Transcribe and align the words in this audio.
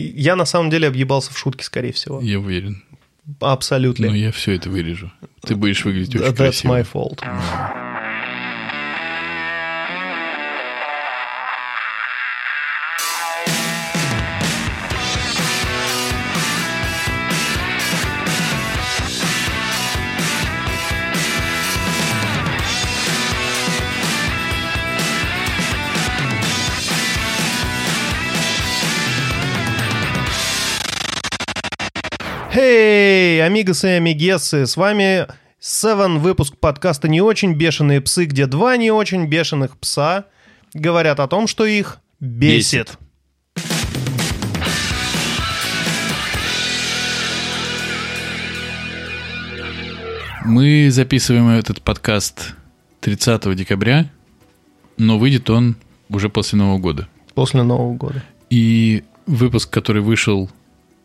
Я 0.00 0.36
на 0.36 0.44
самом 0.44 0.70
деле 0.70 0.88
объебался 0.88 1.32
в 1.32 1.38
шутке, 1.38 1.64
скорее 1.64 1.92
всего. 1.92 2.20
Я 2.20 2.38
уверен. 2.38 2.82
Абсолютно. 3.40 4.08
Но 4.08 4.14
я 4.14 4.32
все 4.32 4.56
это 4.56 4.70
вырежу. 4.70 5.10
Ты 5.42 5.54
будешь 5.54 5.84
выглядеть 5.84 6.16
очень 6.16 6.26
That's 6.32 6.36
красиво. 6.36 6.78
my 6.78 6.86
fault. 6.92 7.79
Хей, 32.52 33.40
амигосы 33.46 33.86
и 33.86 33.92
амигесы, 33.92 34.66
с 34.66 34.76
вами 34.76 35.28
Seven, 35.60 36.18
выпуск 36.18 36.56
подкаста 36.58 37.06
«Не 37.06 37.20
очень 37.20 37.54
бешеные 37.54 38.00
псы», 38.00 38.24
где 38.24 38.46
два 38.46 38.76
не 38.76 38.90
очень 38.90 39.26
бешеных 39.26 39.78
пса 39.78 40.24
говорят 40.74 41.20
о 41.20 41.28
том, 41.28 41.46
что 41.46 41.64
их 41.64 41.98
бесит. 42.18 42.98
Мы 50.44 50.88
записываем 50.90 51.50
этот 51.50 51.80
подкаст 51.82 52.56
30 52.98 53.54
декабря, 53.54 54.10
но 54.98 55.20
выйдет 55.20 55.48
он 55.50 55.76
уже 56.08 56.28
после 56.28 56.58
Нового 56.58 56.78
года. 56.78 57.06
После 57.34 57.62
Нового 57.62 57.94
года. 57.94 58.24
И 58.48 59.04
выпуск, 59.26 59.70
который 59.70 60.02
вышел 60.02 60.50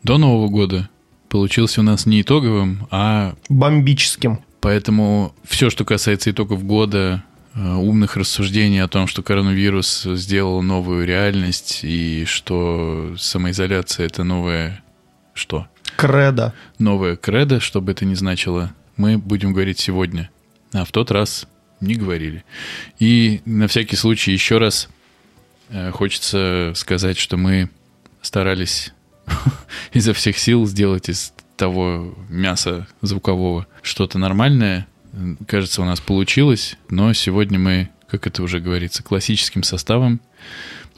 до 0.02 0.18
Нового 0.18 0.48
года, 0.48 0.88
получился 1.28 1.80
у 1.80 1.84
нас 1.84 2.06
не 2.06 2.22
итоговым, 2.22 2.86
а 2.90 3.34
Бомбическим. 3.48 4.40
поэтому 4.60 5.34
все, 5.44 5.70
что 5.70 5.84
касается 5.84 6.30
итогов 6.30 6.64
года, 6.64 7.22
э, 7.54 7.72
умных 7.74 8.16
рассуждений 8.16 8.82
о 8.82 8.88
том, 8.88 9.06
что 9.06 9.22
коронавирус 9.22 10.02
сделал 10.14 10.62
новую 10.62 11.06
реальность 11.06 11.80
и 11.82 12.24
что 12.26 13.14
самоизоляция 13.18 14.06
это 14.06 14.24
новое 14.24 14.82
что? 15.34 15.66
Кредо. 15.96 16.52
Новое 16.78 17.16
кредо, 17.16 17.60
что 17.60 17.80
бы 17.80 17.92
это 17.92 18.04
ни 18.04 18.14
значило, 18.14 18.72
мы 18.96 19.18
будем 19.18 19.52
говорить 19.52 19.78
сегодня. 19.78 20.30
А 20.72 20.84
в 20.84 20.92
тот 20.92 21.10
раз 21.10 21.46
не 21.80 21.94
говорили. 21.94 22.44
И 22.98 23.40
на 23.44 23.68
всякий 23.68 23.96
случай 23.96 24.32
еще 24.32 24.58
раз 24.58 24.88
э, 25.68 25.90
хочется 25.90 26.72
сказать, 26.74 27.18
что 27.18 27.36
мы 27.36 27.70
старались 28.22 28.92
изо 29.92 30.12
всех 30.12 30.38
сил 30.38 30.66
сделать 30.66 31.08
из 31.08 31.32
того 31.56 32.14
мяса 32.28 32.86
звукового 33.02 33.66
что-то 33.82 34.18
нормальное. 34.18 34.86
Кажется, 35.46 35.82
у 35.82 35.84
нас 35.84 36.00
получилось, 36.00 36.76
но 36.90 37.12
сегодня 37.12 37.58
мы, 37.58 37.88
как 38.08 38.26
это 38.26 38.42
уже 38.42 38.60
говорится, 38.60 39.02
классическим 39.02 39.62
составом. 39.62 40.20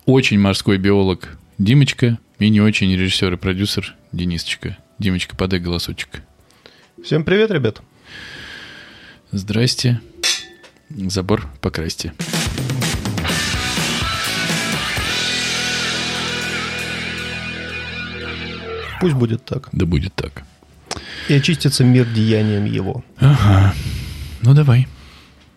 Очень 0.04 0.40
морской 0.40 0.78
биолог 0.78 1.38
Димочка 1.58 2.18
и 2.38 2.48
не 2.48 2.60
очень 2.60 2.92
режиссер 2.92 3.34
и 3.34 3.36
продюсер 3.36 3.94
Денисочка. 4.12 4.78
Димочка, 4.98 5.36
подай 5.36 5.60
голосочек. 5.60 6.22
Всем 7.04 7.24
привет, 7.24 7.50
ребят. 7.50 7.80
Здрасте. 9.30 10.00
Забор 10.90 11.46
покрасьте. 11.60 12.14
Пусть 19.00 19.14
будет 19.14 19.44
так. 19.44 19.68
Да 19.72 19.86
будет 19.86 20.14
так. 20.14 20.42
И 21.28 21.34
очистится 21.34 21.84
мир 21.84 22.06
деянием 22.06 22.64
его. 22.64 23.04
Ага. 23.18 23.74
Ну 24.42 24.54
давай. 24.54 24.88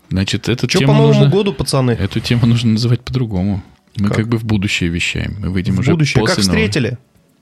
Значит, 0.09 0.50
эту 0.50 0.68
Че 0.68 0.79
тему 0.79 0.94
по 0.94 0.97
Новому 0.97 1.13
нужно... 1.19 1.29
году, 1.29 1.53
пацаны? 1.53 1.91
Эту 1.91 2.19
тему 2.19 2.46
нужно 2.46 2.72
называть 2.72 3.01
по-другому. 3.01 3.63
Мы 3.97 4.07
как, 4.09 4.18
Как? 4.18 4.28
бы 4.28 4.38
в 4.38 4.44
будущее 4.46 4.90
вещаем. 4.90 5.35
Мы 5.40 5.50
выйдем 5.50 5.75
В 5.75 5.80
уже 5.80 5.91
будущее. 5.91 6.24
Как 6.25 6.35
после 6.35 6.44
Нового- 6.51 6.66
встретили? 6.68 6.97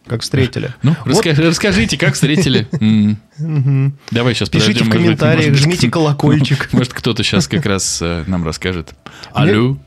Как 0.08 0.22
встретили. 0.22 0.74
Ну, 0.84 0.96
Вот. 1.06 1.26
раска- 1.26 1.34
расскажите, 1.42 1.98
как 1.98 2.14
встретили. 2.14 2.68
Давай 4.12 4.34
сейчас 4.36 4.50
Пишите 4.50 4.84
в 4.84 4.90
комментариях, 4.90 5.56
жмите 5.56 5.90
колокольчик. 5.90 6.70
Может, 6.74 6.94
кто-то 6.94 7.24
сейчас 7.24 7.48
как 7.48 7.66
раз 7.66 8.00
э, 8.02 8.24
нам 8.28 8.44
расскажет. 8.46 8.94
Алло? 9.34 9.78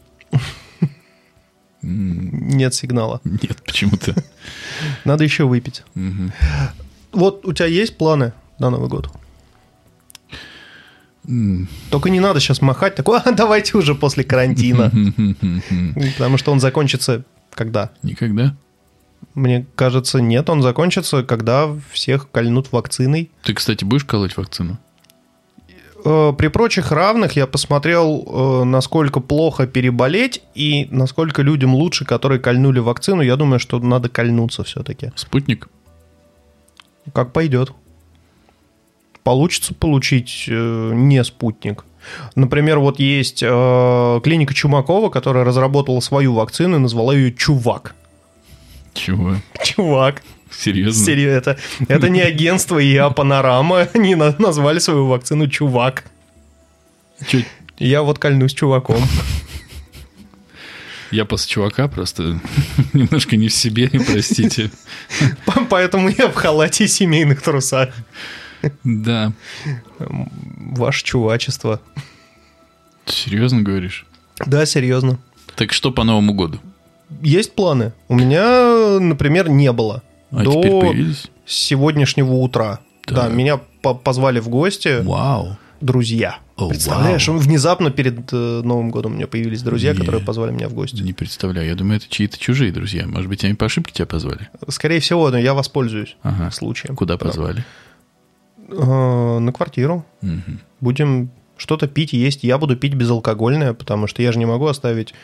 Нет 1.82 2.74
сигнала. 2.74 3.20
Нет, 3.24 3.62
почему-то. 3.64 4.14
Надо 5.04 5.24
еще 5.24 5.44
выпить. 5.44 5.82
Вот 7.12 7.44
у 7.44 7.52
тебя 7.52 7.66
есть 7.66 7.96
планы 7.96 8.32
на 8.58 8.70
Новый 8.70 8.88
год? 8.88 9.10
Только 11.90 12.10
не 12.10 12.20
надо 12.20 12.40
сейчас 12.40 12.60
махать 12.60 12.96
такой, 12.96 13.20
«А, 13.24 13.30
давайте 13.30 13.76
уже 13.78 13.94
после 13.94 14.24
карантина. 14.24 14.90
Потому 16.16 16.36
что 16.36 16.50
он 16.52 16.58
закончится 16.58 17.24
когда? 17.54 17.90
Никогда. 18.02 18.56
Мне 19.34 19.66
кажется, 19.76 20.20
нет, 20.20 20.50
он 20.50 20.62
закончится, 20.62 21.22
когда 21.22 21.68
всех 21.92 22.30
кольнут 22.30 22.72
вакциной. 22.72 23.30
Ты, 23.42 23.54
кстати, 23.54 23.84
будешь 23.84 24.04
колоть 24.04 24.36
вакцину? 24.36 24.78
Э, 26.04 26.32
При 26.36 26.48
прочих 26.48 26.92
равных 26.92 27.36
я 27.36 27.46
посмотрел, 27.46 28.24
э, 28.26 28.64
насколько 28.64 29.20
плохо 29.20 29.66
переболеть 29.66 30.42
и 30.54 30.88
насколько 30.90 31.42
людям 31.42 31.74
лучше, 31.74 32.04
которые 32.04 32.40
кольнули 32.40 32.80
вакцину. 32.80 33.22
Я 33.22 33.36
думаю, 33.36 33.60
что 33.60 33.78
надо 33.78 34.08
кольнуться 34.08 34.64
все-таки. 34.64 35.12
Спутник? 35.16 35.68
Как 37.12 37.32
пойдет. 37.32 37.72
Получится 39.22 39.74
получить 39.74 40.46
э, 40.48 40.90
не 40.94 41.22
спутник. 41.22 41.84
Например, 42.34 42.80
вот 42.80 42.98
есть 42.98 43.42
э, 43.44 44.20
клиника 44.24 44.54
Чумакова, 44.54 45.08
которая 45.08 45.44
разработала 45.44 46.00
свою 46.00 46.34
вакцину 46.34 46.76
и 46.76 46.80
назвала 46.80 47.14
ее 47.14 47.32
Чувак. 47.32 47.94
Чего? 48.94 49.36
Чувак. 49.62 50.22
Серьезно? 50.56 51.04
Серьезно, 51.04 51.36
это, 51.38 51.58
это 51.88 52.08
не 52.08 52.20
агентство 52.20 52.78
ИА 52.82 53.10
Панорама. 53.10 53.88
Они 53.94 54.14
на- 54.14 54.34
назвали 54.38 54.78
свою 54.78 55.06
вакцину 55.06 55.48
Чувак. 55.48 56.04
Чё, 57.26 57.40
Я 57.78 58.02
вот 58.02 58.18
кольнусь 58.18 58.52
чуваком. 58.54 59.02
Я 61.10 61.24
после 61.26 61.50
чувака 61.50 61.88
просто 61.88 62.40
немножко 62.92 63.36
не 63.36 63.48
в 63.48 63.52
себе, 63.54 63.88
простите. 64.06 64.70
По- 65.46 65.64
Поэтому 65.68 66.08
я 66.08 66.28
в 66.28 66.34
халате 66.34 66.84
и 66.84 66.88
семейных 66.88 67.42
трусах. 67.42 67.90
Да. 68.84 69.32
Ваше 69.98 71.04
чувачество. 71.04 71.80
Серьезно 73.06 73.62
говоришь? 73.62 74.06
Да, 74.46 74.64
серьезно. 74.66 75.18
Так 75.56 75.72
что 75.72 75.90
по 75.92 76.04
Новому 76.04 76.32
году? 76.32 76.60
Есть 77.20 77.54
планы? 77.54 77.92
У 78.08 78.14
меня, 78.14 78.98
например, 79.00 79.48
не 79.50 79.70
было. 79.72 80.02
А 80.32 80.42
До 80.44 80.52
теперь 80.52 80.70
появились? 80.80 81.30
сегодняшнего 81.46 82.32
утра. 82.34 82.80
Так. 83.04 83.14
Да, 83.16 83.28
меня 83.28 83.58
по- 83.82 83.94
позвали 83.94 84.40
в 84.40 84.48
гости 84.48 85.02
Вау. 85.02 85.56
друзья. 85.80 86.38
О, 86.56 86.68
Представляешь, 86.68 87.26
вау. 87.28 87.38
внезапно 87.38 87.90
перед 87.90 88.32
э, 88.32 88.60
Новым 88.64 88.90
годом 88.90 89.12
у 89.12 89.14
меня 89.16 89.26
появились 89.26 89.62
друзья, 89.62 89.92
Не. 89.92 89.98
которые 89.98 90.22
позвали 90.22 90.52
меня 90.52 90.68
в 90.68 90.74
гости. 90.74 91.02
Не 91.02 91.12
представляю. 91.12 91.66
Я 91.68 91.74
думаю, 91.74 91.96
это 91.98 92.06
чьи-то 92.08 92.38
чужие 92.38 92.72
друзья. 92.72 93.06
Может 93.06 93.28
быть, 93.28 93.44
они 93.44 93.54
по 93.54 93.66
ошибке 93.66 93.92
тебя 93.92 94.06
позвали? 94.06 94.48
Скорее 94.68 95.00
всего, 95.00 95.30
но 95.30 95.38
я 95.38 95.54
воспользуюсь 95.54 96.16
Ага. 96.22 96.50
случаем. 96.50 96.94
Куда 96.96 97.14
Да. 97.16 97.24
позвали? 97.26 97.64
Э, 98.68 99.38
На 99.38 99.52
квартиру. 99.52 100.04
Мгм. 100.20 100.60
Будем 100.80 101.30
что-то 101.62 101.86
пить, 101.86 102.12
есть. 102.12 102.42
Я 102.42 102.58
буду 102.58 102.76
пить 102.76 102.94
безалкогольное, 102.94 103.72
потому 103.72 104.06
что 104.08 104.20
я 104.22 104.32
же 104.32 104.38
не 104.38 104.46
могу 104.46 104.66
оставить 104.66 105.14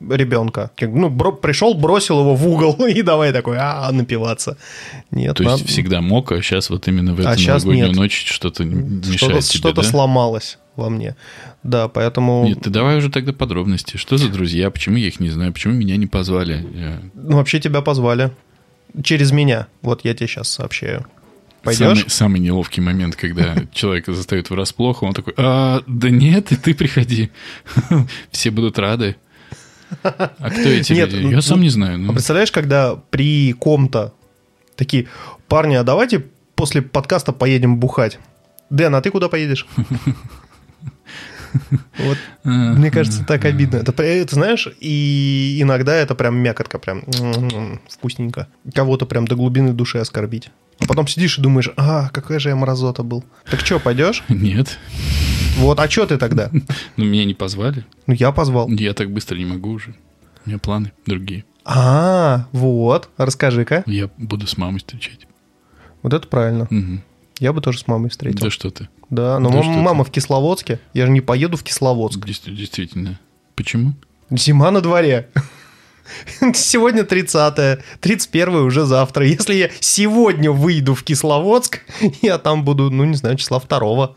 ребенка. 0.00 0.70
Как, 0.76 0.90
Ну, 0.90 1.08
бро- 1.10 1.32
пришел, 1.36 1.74
бросил 1.74 2.20
его 2.20 2.34
в 2.36 2.46
угол 2.48 2.74
и 2.86 3.02
давай 3.02 3.32
такой, 3.32 3.56
а, 3.58 3.90
напиваться. 3.92 4.56
Нет, 5.10 5.36
То 5.36 5.42
есть 5.42 5.66
всегда 5.66 6.00
мог, 6.00 6.30
а 6.32 6.40
сейчас 6.40 6.70
вот 6.70 6.86
именно 6.88 7.14
в 7.14 7.20
А 7.20 7.32
эту 7.32 7.40
щас 7.40 7.64
новогоднюю 7.64 7.94
ночь 7.96 8.24
что-то 8.30 8.64
мешает 8.64 9.44
тебе, 9.44 9.58
что-то 9.58 9.82
да? 9.82 9.88
сломалось 9.88 10.58
во 10.76 10.88
мне. 10.88 11.16
Да, 11.64 11.88
поэтому... 11.88 12.44
Нет, 12.46 12.60
ты 12.62 12.70
давай 12.70 12.98
уже 12.98 13.10
тогда 13.10 13.32
подробности. 13.32 13.96
Что 13.96 14.16
за 14.16 14.28
друзья? 14.28 14.70
Почему 14.70 14.96
я 14.96 15.08
их 15.08 15.18
не 15.18 15.30
знаю? 15.30 15.52
Почему 15.52 15.74
меня 15.74 15.96
не 15.96 16.06
позвали? 16.06 16.64
Я- 16.74 17.00
Ну, 17.14 17.36
вообще 17.36 17.58
тебя 17.58 17.80
позвали. 17.82 18.30
Через 19.02 19.32
меня. 19.32 19.66
Вот 19.82 20.04
я 20.04 20.14
тебе 20.14 20.28
сейчас 20.28 20.48
сообщаю. 20.48 21.04
Пойдешь? 21.62 21.98
Самый, 21.98 22.10
самый 22.10 22.40
неловкий 22.40 22.82
момент, 22.82 23.16
когда 23.16 23.56
человека 23.72 24.12
застают 24.12 24.50
врасплох, 24.50 25.02
он 25.02 25.12
такой, 25.12 25.34
а, 25.36 25.82
да 25.86 26.10
нет, 26.10 26.52
и 26.52 26.56
ты 26.56 26.74
приходи. 26.74 27.30
Все 28.30 28.50
будут 28.50 28.78
рады. 28.78 29.16
А 30.02 30.50
кто 30.50 30.68
эти 30.68 30.92
Нет, 30.92 31.12
люди? 31.12 31.24
ну, 31.24 31.30
Я 31.30 31.42
сам 31.42 31.58
ну, 31.58 31.64
не 31.64 31.70
знаю. 31.70 31.94
А 31.94 31.98
ну. 31.98 32.12
представляешь, 32.12 32.52
когда 32.52 32.94
при 32.94 33.52
ком-то 33.54 34.12
такие, 34.76 35.08
парни, 35.48 35.76
а 35.76 35.82
давайте 35.82 36.26
после 36.54 36.82
подкаста 36.82 37.32
поедем 37.32 37.78
бухать. 37.78 38.18
Дэн, 38.70 38.94
а 38.94 39.00
ты 39.00 39.10
куда 39.10 39.28
поедешь? 39.28 39.66
Вот, 41.96 42.18
мне 42.44 42.90
кажется, 42.90 43.24
так 43.24 43.46
обидно. 43.46 43.78
Это, 43.78 43.92
ты 43.92 44.28
знаешь, 44.28 44.68
и 44.80 45.58
иногда 45.60 45.96
это 45.96 46.14
прям 46.14 46.36
мякотка, 46.36 46.78
прям 46.78 47.04
м-м-м, 47.06 47.80
вкусненько. 47.88 48.48
Кого-то 48.74 49.06
прям 49.06 49.26
до 49.26 49.34
глубины 49.34 49.72
души 49.72 49.96
оскорбить. 49.96 50.50
А 50.80 50.86
потом 50.86 51.06
сидишь 51.08 51.38
и 51.38 51.42
думаешь, 51.42 51.70
а, 51.76 52.08
какая 52.10 52.38
же 52.38 52.50
я 52.50 52.56
мразота 52.56 53.02
был. 53.02 53.24
Так 53.50 53.60
что, 53.60 53.78
пойдешь? 53.80 54.22
Нет. 54.28 54.78
Вот, 55.56 55.80
а 55.80 55.88
что 55.90 56.06
ты 56.06 56.18
тогда? 56.18 56.50
Ну, 56.96 57.04
меня 57.04 57.24
не 57.24 57.34
позвали. 57.34 57.84
Ну, 58.06 58.14
я 58.14 58.32
позвал. 58.32 58.68
Я 58.68 58.94
так 58.94 59.10
быстро 59.12 59.36
не 59.36 59.44
могу 59.44 59.70
уже. 59.70 59.94
У 60.46 60.48
меня 60.50 60.58
планы 60.58 60.92
другие. 61.06 61.44
А, 61.64 62.46
вот, 62.52 63.10
расскажи-ка. 63.16 63.82
Я 63.86 64.08
буду 64.16 64.46
с 64.46 64.56
мамой 64.56 64.78
встречать. 64.78 65.26
Вот 66.02 66.12
это 66.14 66.26
правильно. 66.28 66.68
Я 67.40 67.52
бы 67.52 67.60
тоже 67.60 67.78
с 67.78 67.86
мамой 67.86 68.10
встретил. 68.10 68.40
Да 68.40 68.50
что 68.50 68.70
ты? 68.70 68.88
Да, 69.10 69.38
но 69.38 69.48
Да 69.50 69.56
мам- 69.56 69.64
что 69.64 69.72
ты. 69.74 69.80
мама 69.80 70.04
в 70.04 70.10
Кисловодске. 70.10 70.80
Я 70.94 71.06
же 71.06 71.12
не 71.12 71.20
поеду 71.20 71.56
в 71.56 71.62
Кисловодск. 71.62 72.24
Действительно. 72.24 73.18
Почему? 73.54 73.94
Зима 74.30 74.70
на 74.70 74.80
дворе. 74.80 75.28
Сегодня 76.54 77.04
30 77.04 77.80
31 78.00 78.54
уже 78.56 78.84
завтра. 78.84 79.26
Если 79.26 79.54
я 79.54 79.70
сегодня 79.80 80.50
выйду 80.50 80.94
в 80.94 81.02
Кисловодск, 81.02 81.80
я 82.22 82.38
там 82.38 82.64
буду, 82.64 82.90
ну, 82.90 83.04
не 83.04 83.16
знаю, 83.16 83.36
числа 83.36 83.60
2 83.60 84.14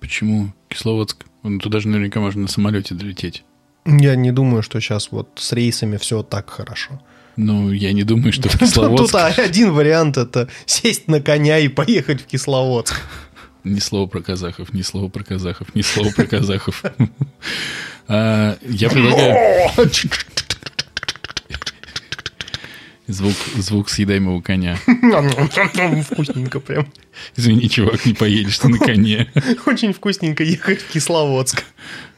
Почему 0.00 0.52
Кисловодск? 0.68 1.24
Ну, 1.42 1.58
туда 1.58 1.80
же 1.80 1.88
наверняка 1.88 2.20
можно 2.20 2.42
на 2.42 2.48
самолете 2.48 2.94
долететь. 2.94 3.44
Я 3.86 4.14
не 4.14 4.30
думаю, 4.30 4.62
что 4.62 4.80
сейчас 4.80 5.10
вот 5.10 5.28
с 5.36 5.52
рейсами 5.52 5.96
все 5.96 6.22
так 6.22 6.50
хорошо. 6.50 7.00
Ну, 7.36 7.72
я 7.72 7.92
не 7.92 8.02
думаю, 8.02 8.32
что 8.32 8.48
в 8.48 8.52
Тут 8.58 8.68
Кисловодск... 8.68 9.14
один 9.38 9.72
вариант 9.72 10.18
это 10.18 10.48
сесть 10.66 11.08
на 11.08 11.20
коня 11.20 11.58
и 11.58 11.68
поехать 11.68 12.20
в 12.22 12.26
Кисловодск. 12.26 13.00
Ни 13.64 13.78
слова 13.78 14.06
про 14.06 14.20
казахов, 14.20 14.72
ни 14.72 14.82
слова 14.82 15.08
про 15.08 15.22
казахов, 15.22 15.74
ни 15.74 15.82
слова 15.82 16.10
про 16.16 16.24
казахов. 16.26 16.82
А, 18.08 18.56
Я 18.66 18.88
предлагаю 18.88 19.88
звук, 23.12 23.34
звук 23.56 23.90
съедаемого 23.90 24.40
коня. 24.40 24.76
Вкусненько 26.10 26.60
прям. 26.60 26.86
Извини, 27.36 27.68
чувак, 27.68 28.06
не 28.06 28.14
поедешь 28.14 28.58
ты 28.58 28.68
на 28.68 28.78
коне. 28.78 29.26
Очень 29.66 29.92
вкусненько 29.92 30.44
ехать 30.44 30.80
в 30.80 30.92
Кисловодск. 30.92 31.64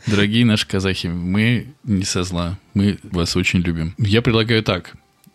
Дорогие 0.07 0.45
наши 0.45 0.67
казахи, 0.67 1.07
мы 1.09 1.67
не 1.85 2.05
со 2.05 2.23
зла, 2.25 2.59
мы 2.75 2.99
вас 3.03 3.37
очень 3.37 3.61
любим. 3.61 3.95
Я 3.99 4.21
предлагаю 4.21 4.63
так. 4.63 4.95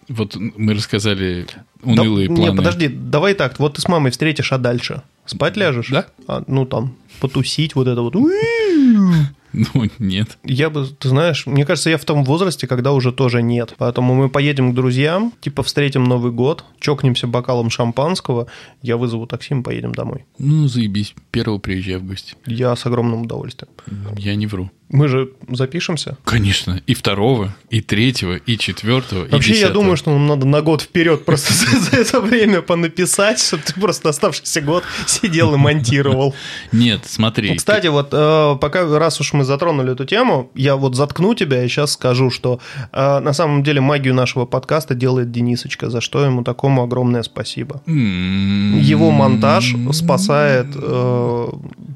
Вот 0.09 0.35
мы 0.35 0.73
рассказали 0.73 1.45
унылые 1.83 2.27
Да- 2.27 2.35
планы. 2.35 2.51
Не, 2.51 2.57
подожди, 2.57 2.87
давай 2.87 3.33
так. 3.33 3.59
Вот 3.59 3.75
ты 3.75 3.81
с 3.81 3.87
мамой 3.87 4.11
встретишь, 4.11 4.51
а 4.51 4.57
дальше? 4.57 5.01
Спать 5.25 5.57
ляжешь? 5.57 5.89
Да. 5.89 6.07
А, 6.27 6.43
ну, 6.47 6.65
там, 6.65 6.95
потусить, 7.19 7.75
вот 7.75 7.87
это 7.87 8.01
вот. 8.01 8.15
Ну, 9.73 9.89
нет. 9.99 10.37
Я 10.43 10.69
бы, 10.69 10.87
ты 10.87 11.09
знаешь, 11.09 11.45
мне 11.45 11.65
кажется, 11.65 11.89
я 11.89 11.97
в 11.97 12.05
том 12.05 12.23
возрасте, 12.23 12.67
когда 12.67 12.91
уже 12.93 13.11
тоже 13.11 13.41
нет. 13.41 13.73
Поэтому 13.77 14.13
мы 14.13 14.29
поедем 14.29 14.71
к 14.71 14.75
друзьям, 14.75 15.33
типа 15.41 15.63
встретим 15.63 16.03
Новый 16.03 16.31
год, 16.31 16.63
чокнемся 16.79 17.27
бокалом 17.27 17.69
шампанского, 17.69 18.47
я 18.81 18.97
вызову 18.97 19.25
такси, 19.25 19.53
мы 19.53 19.63
поедем 19.63 19.93
домой. 19.93 20.25
Ну, 20.37 20.67
заебись. 20.67 21.15
Первого 21.31 21.59
приезжай 21.59 21.97
в 21.97 22.05
гости. 22.05 22.35
Я 22.45 22.75
с 22.75 22.85
огромным 22.85 23.23
удовольствием. 23.23 23.71
Я 24.17 24.35
не 24.35 24.47
вру. 24.47 24.69
Мы 24.89 25.09
же 25.09 25.31
запишемся. 25.49 26.17
Конечно. 26.23 26.81
И 26.87 26.93
второго, 26.93 27.53
и 27.69 27.81
третьего, 27.81 28.35
и 28.35 28.57
четвертого, 28.57 29.25
и 29.25 29.29
Вообще, 29.31 29.49
я 29.51 29.55
десятого. 29.55 29.73
думаю, 29.81 29.97
что 29.97 30.11
нам 30.11 30.27
надо 30.27 30.47
на 30.47 30.61
год 30.61 30.81
вперед 30.81 31.25
просто 31.25 31.53
за, 31.53 31.79
за 31.79 31.97
это 31.97 32.21
время 32.21 32.61
понаписать, 32.61 33.39
чтобы 33.41 33.63
ты 33.63 33.73
просто 33.73 34.09
оставшийся 34.09 34.61
год 34.61 34.83
сидел 35.05 35.53
и 35.53 35.57
монтировал. 35.57 36.33
Нет, 36.71 37.01
смотри. 37.05 37.49
Ну, 37.49 37.55
Кстати, 37.57 37.87
вот 37.87 38.09
э, 38.13 38.55
пока 38.61 38.87
раз 38.97 39.19
уж 39.19 39.33
мы 39.37 39.43
затронули 39.43 39.93
эту 39.93 40.05
тему, 40.05 40.51
я 40.55 40.75
вот 40.75 40.95
заткну 40.95 41.33
тебя 41.35 41.63
и 41.63 41.67
сейчас 41.67 41.93
скажу, 41.93 42.29
что 42.29 42.59
э, 42.91 43.19
на 43.19 43.33
самом 43.33 43.63
деле 43.63 43.81
магию 43.81 44.13
нашего 44.13 44.45
подкаста 44.45 44.95
делает 44.95 45.31
Денисочка, 45.31 45.89
за 45.89 46.01
что 46.01 46.23
ему 46.25 46.43
такому 46.43 46.83
огромное 46.83 47.23
спасибо. 47.23 47.81
М-м-м. 47.85 48.79
Его 48.79 49.11
монтаж 49.11 49.75
спасает 49.91 50.67
э, 50.75 51.47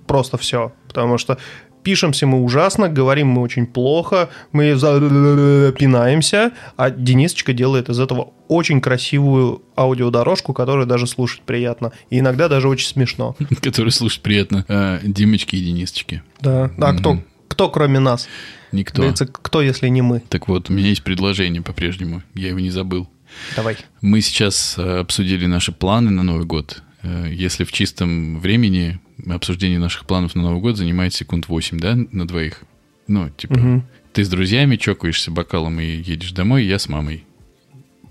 просто 0.08 0.38
все, 0.38 0.72
потому 0.88 1.18
что 1.18 1.38
пишемся 1.84 2.28
мы 2.28 2.44
ужасно, 2.44 2.90
говорим 2.90 3.28
мы 3.28 3.42
очень 3.42 3.66
плохо, 3.66 4.30
мы 4.52 4.76
пинаемся, 4.76 6.52
а 6.78 6.90
Денисочка 6.90 7.54
делает 7.54 7.90
из 7.90 8.00
этого 8.00 8.34
очень 8.48 8.82
красивую 8.82 9.64
аудиодорожку, 9.76 10.54
которую 10.54 10.86
даже 10.86 11.08
слушать 11.08 11.42
приятно, 11.42 11.92
и 12.10 12.20
иногда 12.20 12.50
даже 12.50 12.68
очень 12.68 12.88
смешно. 12.88 13.36
Который 13.62 13.92
слушать 13.92 14.22
приятно. 14.22 14.66
А, 14.68 15.00
Димочки 15.04 15.56
и 15.56 15.64
Денисочки. 15.64 16.22
Да. 16.42 16.70
А 16.78 16.94
кто, 16.94 17.20
кто 17.52 17.70
кроме 17.70 18.00
нас? 18.00 18.28
Никто. 18.72 19.02
Говорится, 19.02 19.26
кто, 19.26 19.62
если 19.62 19.90
не 19.90 20.02
мы? 20.02 20.22
Так 20.30 20.48
вот, 20.48 20.70
у 20.70 20.74
меня 20.74 20.88
есть 20.88 21.04
предложение 21.04 21.62
по-прежнему. 21.62 22.24
Я 22.34 22.48
его 22.50 22.60
не 22.60 22.70
забыл. 22.72 23.10
Давай. 23.56 23.78
Мы 24.02 24.22
сейчас 24.22 24.76
э, 24.78 25.00
обсудили 25.00 25.46
наши 25.46 25.72
планы 25.74 26.10
на 26.12 26.24
Новый 26.24 26.46
год. 26.46 26.82
Э, 27.04 27.28
Если 27.30 27.66
в 27.66 27.72
чистом 27.74 28.40
времени 28.40 29.00
обсуждение 29.30 29.80
наших 29.80 30.06
планов 30.06 30.36
на 30.36 30.42
Новый 30.44 30.62
год 30.62 30.78
занимает 30.78 31.14
секунд 31.14 31.48
8, 31.50 31.80
да, 31.80 31.96
на 32.12 32.26
двоих? 32.28 32.64
Ну, 33.08 33.30
типа, 33.30 33.60
Мгм. 33.60 33.84
ты 34.14 34.24
с 34.24 34.30
друзьями 34.30 34.78
чокаешься 34.78 35.32
бокалом 35.32 35.80
и 35.82 35.86
едешь 35.86 36.32
домой, 36.32 36.64
я 36.66 36.80
с 36.80 36.88
мамой 36.88 37.26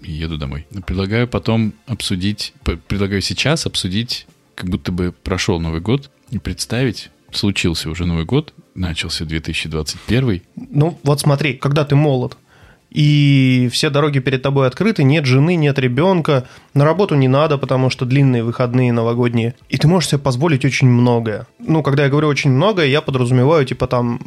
и 0.03 0.13
еду 0.13 0.37
домой. 0.37 0.67
Предлагаю 0.87 1.27
потом 1.29 1.73
обсудить, 1.87 2.53
предлагаю 2.89 3.23
сейчас 3.23 3.67
обсудить, 3.67 4.27
как 4.55 4.69
будто 4.69 4.93
бы 4.93 5.13
прошел 5.13 5.59
Новый 5.61 5.81
год, 5.81 6.11
и 6.31 6.39
представить, 6.39 7.11
случился 7.33 7.89
уже 7.91 8.05
Новый 8.07 8.25
год, 8.25 8.53
начался 8.75 9.25
2021, 9.25 10.43
Ну, 10.57 10.99
вот 11.03 11.21
смотри, 11.21 11.55
когда 11.55 11.85
ты 11.85 11.97
молод, 11.97 12.37
и 12.91 13.69
все 13.73 13.89
дороги 13.89 14.19
перед 14.19 14.43
тобой 14.43 14.67
открыты, 14.67 15.05
нет 15.05 15.25
жены, 15.25 15.55
нет 15.55 15.79
ребенка, 15.79 16.47
на 16.75 16.85
работу 16.85 17.15
не 17.15 17.29
надо, 17.29 17.57
потому 17.57 17.89
что 17.89 18.05
длинные 18.05 18.43
выходные 18.43 18.93
новогодние, 18.93 19.55
и 19.69 19.77
ты 19.77 19.87
можешь 19.87 20.11
себе 20.11 20.19
позволить 20.19 20.65
очень 20.65 20.89
многое. 20.89 21.47
Ну, 21.61 21.83
когда 21.83 22.05
я 22.05 22.11
говорю 22.11 22.29
очень 22.29 22.51
многое, 22.51 22.87
я 22.87 23.01
подразумеваю, 23.01 23.65
типа, 23.65 23.87
там, 23.87 24.21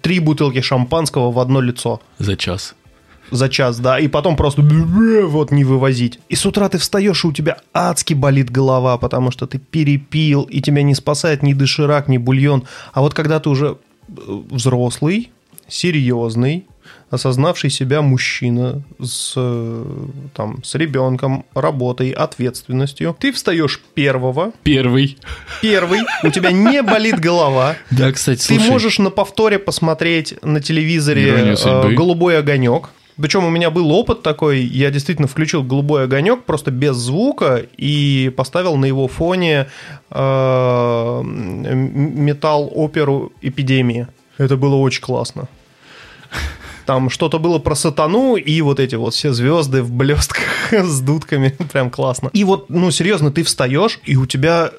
три 0.00 0.20
бутылки 0.20 0.60
шампанского 0.60 1.32
в 1.32 1.38
одно 1.40 1.60
лицо 1.60 2.00
за 2.18 2.36
час. 2.36 2.74
За 3.30 3.48
час, 3.48 3.78
да, 3.80 3.98
и 3.98 4.08
потом 4.08 4.36
просто 4.36 4.62
вот 4.62 5.50
не 5.50 5.64
вывозить. 5.64 6.18
И 6.28 6.34
с 6.34 6.46
утра 6.46 6.68
ты 6.68 6.78
встаешь, 6.78 7.24
и 7.24 7.28
у 7.28 7.32
тебя 7.32 7.58
адски 7.72 8.14
болит 8.14 8.50
голова, 8.50 8.98
потому 8.98 9.30
что 9.30 9.46
ты 9.46 9.58
перепил, 9.58 10.42
и 10.42 10.60
тебя 10.60 10.82
не 10.82 10.94
спасает 10.94 11.42
ни 11.42 11.52
доширак, 11.52 12.08
ни 12.08 12.18
бульон. 12.18 12.64
А 12.92 13.00
вот 13.00 13.14
когда 13.14 13.40
ты 13.40 13.48
уже 13.48 13.76
э, 14.08 14.12
взрослый, 14.50 15.30
серьезный, 15.68 16.66
осознавший 17.10 17.70
себя 17.70 18.02
мужчина 18.02 18.82
с, 19.00 19.34
э, 19.36 19.84
там, 20.34 20.62
с 20.62 20.74
ребенком, 20.74 21.44
работой, 21.54 22.10
ответственностью, 22.10 23.16
ты 23.18 23.32
встаешь 23.32 23.80
первого, 23.94 24.52
Первый. 24.62 25.16
первый, 25.62 26.00
у 26.22 26.30
тебя 26.30 26.50
не 26.50 26.82
болит 26.82 27.18
голова, 27.18 27.76
Да, 27.90 28.12
кстати, 28.12 28.46
ты 28.46 28.54
слушай, 28.54 28.70
можешь 28.70 28.98
на 28.98 29.10
повторе 29.10 29.58
посмотреть 29.58 30.34
на 30.42 30.60
телевизоре 30.60 31.56
э, 31.56 31.94
«Голубой 31.94 32.38
огонек». 32.38 32.90
Причем 33.20 33.44
у 33.44 33.50
меня 33.50 33.70
был 33.70 33.90
опыт 33.92 34.22
такой, 34.22 34.60
я 34.62 34.90
действительно 34.90 35.28
включил 35.28 35.62
«Голубой 35.62 36.04
огонек» 36.04 36.44
просто 36.44 36.70
без 36.72 36.96
звука 36.96 37.64
и 37.76 38.32
поставил 38.36 38.76
на 38.76 38.86
его 38.86 39.06
фоне 39.06 39.68
э, 40.10 40.18
м- 41.20 42.24
металл-оперу 42.24 43.32
«Эпидемия». 43.40 44.08
Это 44.36 44.56
было 44.56 44.74
очень 44.74 45.02
классно. 45.02 45.48
Там 46.86 47.08
что-то 47.08 47.38
было 47.38 47.58
про 47.58 47.74
сатану 47.74 48.36
и 48.36 48.60
вот 48.60 48.78
эти 48.78 48.96
вот 48.96 49.14
все 49.14 49.32
звезды 49.32 49.82
в 49.82 49.90
блестках 49.90 50.44
с 50.72 51.00
дудками. 51.00 51.48
Прям 51.72 51.90
классно. 51.90 52.30
И 52.32 52.44
вот, 52.44 52.68
ну, 52.68 52.90
серьезно, 52.90 53.30
ты 53.30 53.42
встаешь, 53.42 54.00
и 54.04 54.16
у 54.16 54.26
тебя 54.26 54.72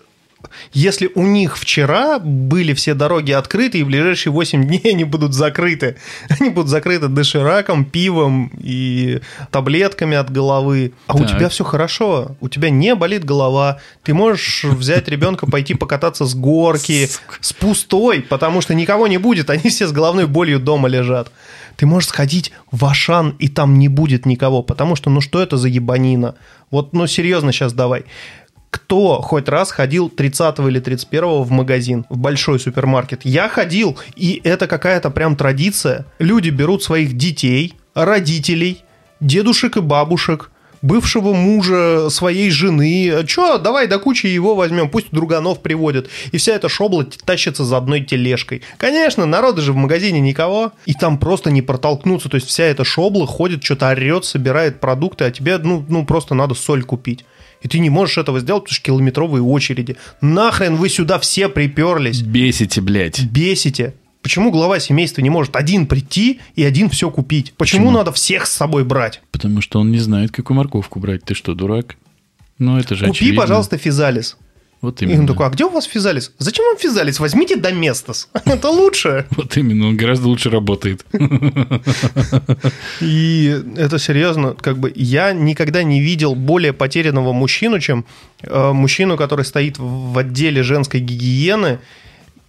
если 0.74 1.10
у 1.16 1.24
них 1.24 1.58
вчера 1.58 2.20
были 2.20 2.74
все 2.74 2.94
дороги 2.94 3.32
открыты, 3.32 3.80
и 3.80 3.84
в 3.84 3.88
ближайшие 3.88 4.32
8 4.34 4.66
дней 4.66 4.82
они 4.94 5.04
будут 5.04 5.34
закрыты. 5.34 5.98
Они 6.40 6.50
будут 6.50 6.70
закрыты 6.70 7.08
дошираком, 7.08 7.86
пивом 7.86 8.52
и 8.60 9.22
таблетками 9.52 10.18
от 10.18 10.32
головы. 10.32 10.94
А 11.08 11.16
у 11.16 11.20
Так. 11.20 11.30
тебя 11.30 11.50
все 11.50 11.64
хорошо. 11.64 12.36
У 12.42 12.50
тебя 12.50 12.70
не 12.70 12.96
болит 12.96 13.24
голова. 13.26 13.80
Ты 14.04 14.14
можешь 14.14 14.64
взять 14.64 15.08
ребенка, 15.08 15.46
пойти 15.48 15.74
покататься 15.74 16.26
с 16.26 16.36
горки, 16.36 17.10
с 17.42 17.54
пустой, 17.54 18.22
потому 18.22 18.62
что 18.62 18.74
никого 18.74 19.08
не 19.08 19.18
будет. 19.18 19.50
Они 19.50 19.70
все 19.70 19.88
с 19.88 19.92
головной 19.92 20.28
болью 20.28 20.60
дома 20.60 20.88
лежат. 20.88 21.32
Ты 21.76 21.86
можешь 21.86 22.10
сходить 22.10 22.54
в 22.72 22.86
Ашан, 22.86 23.36
и 23.40 23.50
там 23.50 23.78
не 23.78 23.90
будет 23.90 24.26
никого, 24.26 24.64
потому 24.64 24.96
что, 24.96 25.10
ну 25.10 25.20
что 25.20 25.42
это 25.42 25.58
за 25.58 25.68
ебанина? 25.68 26.36
Вот, 26.72 26.94
ну 26.94 27.06
серьезно 27.06 27.52
сейчас 27.52 27.74
давай 27.74 28.06
кто 28.76 29.22
хоть 29.22 29.48
раз 29.48 29.72
ходил 29.72 30.10
30 30.10 30.60
или 30.60 30.82
31 30.82 31.44
в 31.44 31.50
магазин, 31.50 32.06
в 32.10 32.18
большой 32.18 32.60
супермаркет? 32.60 33.22
Я 33.24 33.48
ходил, 33.48 33.98
и 34.18 34.42
это 34.44 34.68
какая-то 34.68 35.10
прям 35.12 35.38
традиция. 35.38 36.06
Люди 36.20 36.50
берут 36.50 36.84
своих 36.84 37.14
детей, 37.14 37.76
родителей, 37.94 38.84
дедушек 39.22 39.78
и 39.78 39.80
бабушек, 39.80 40.52
бывшего 40.82 41.32
мужа 41.32 42.10
своей 42.10 42.50
жены. 42.50 43.24
Че, 43.26 43.60
давай 43.60 43.88
до 43.88 43.98
кучи 43.98 44.28
его 44.28 44.56
возьмем, 44.56 44.90
пусть 44.90 45.08
друганов 45.12 45.62
приводят. 45.62 46.10
И 46.34 46.38
вся 46.38 46.54
эта 46.54 46.68
шобла 46.68 47.06
тащится 47.06 47.64
за 47.64 47.78
одной 47.78 48.02
тележкой. 48.02 48.62
Конечно, 48.76 49.26
народа 49.26 49.62
же 49.62 49.72
в 49.72 49.78
магазине 49.78 50.20
никого, 50.20 50.74
и 50.86 50.94
там 50.94 51.18
просто 51.18 51.50
не 51.50 51.62
протолкнуться. 51.62 52.28
То 52.28 52.36
есть 52.36 52.48
вся 52.48 52.66
эта 52.66 52.84
шобла 52.84 53.26
ходит, 53.26 53.64
что-то 53.64 53.88
орет, 53.88 54.26
собирает 54.26 54.82
продукты, 54.82 55.24
а 55.24 55.32
тебе, 55.32 55.58
ну, 55.60 55.86
ну, 55.88 56.06
просто 56.06 56.36
надо 56.36 56.56
соль 56.56 56.84
купить. 56.84 57.24
И 57.66 57.68
ты 57.68 57.80
не 57.80 57.90
можешь 57.90 58.20
этого 58.20 58.40
сделать, 58.40 58.66
потому 58.66 58.76
что 58.76 58.84
километровые 58.86 59.42
очереди. 59.42 59.98
Нахрен 60.22 60.76
вы 60.76 60.88
сюда 60.88 61.18
все 61.18 61.50
приперлись? 61.50 62.22
Бесите, 62.22 62.80
блядь. 62.80 63.24
Бесите. 63.26 63.96
Почему 64.22 64.52
глава 64.52 64.80
семейства 64.80 65.22
не 65.22 65.32
может 65.32 65.56
один 65.56 65.88
прийти 65.88 66.42
и 66.56 66.64
один 66.64 66.92
все 66.92 67.10
купить? 67.10 67.54
Почему, 67.58 67.86
Почему? 67.86 67.98
надо 67.98 68.12
всех 68.12 68.46
с 68.46 68.54
собой 68.54 68.84
брать? 68.84 69.24
Потому 69.32 69.62
что 69.62 69.80
он 69.80 69.90
не 69.90 69.98
знает, 69.98 70.32
какую 70.32 70.58
морковку 70.58 71.00
брать. 71.00 71.24
Ты 71.24 71.34
что, 71.34 71.56
дурак? 71.56 71.96
Ну, 72.60 72.78
это 72.78 72.94
же 72.94 73.06
Купи, 73.08 73.18
очевидно. 73.18 73.42
пожалуйста, 73.42 73.80
физалис. 73.80 74.38
Вот 74.82 75.02
И 75.02 75.06
именно. 75.06 75.22
он 75.22 75.28
такой, 75.28 75.48
а 75.48 75.50
где 75.50 75.64
у 75.66 75.70
вас 75.70 75.86
физалис? 75.86 76.32
Зачем 76.38 76.66
вам 76.66 76.78
физалис? 76.78 77.20
Возьмите 77.20 77.56
доместос. 77.56 78.30
Это 78.46 78.70
лучше. 78.70 79.26
Вот 79.32 79.58
именно, 79.58 79.88
он 79.88 79.98
гораздо 79.98 80.28
лучше 80.28 80.50
работает. 80.50 81.06
И 83.02 83.64
это 83.78 84.00
серьезно, 84.00 84.54
как 84.54 84.78
бы 84.78 84.92
я 84.96 85.34
никогда 85.34 85.84
не 85.84 86.02
видел 86.02 86.36
более 86.36 86.74
потерянного 86.74 87.34
мужчину, 87.34 87.80
чем 87.80 88.06
э, 88.44 88.72
мужчину, 88.72 89.18
который 89.18 89.46
стоит 89.46 89.78
в 89.80 90.18
отделе 90.18 90.64
женской 90.64 91.00
гигиены 91.00 91.80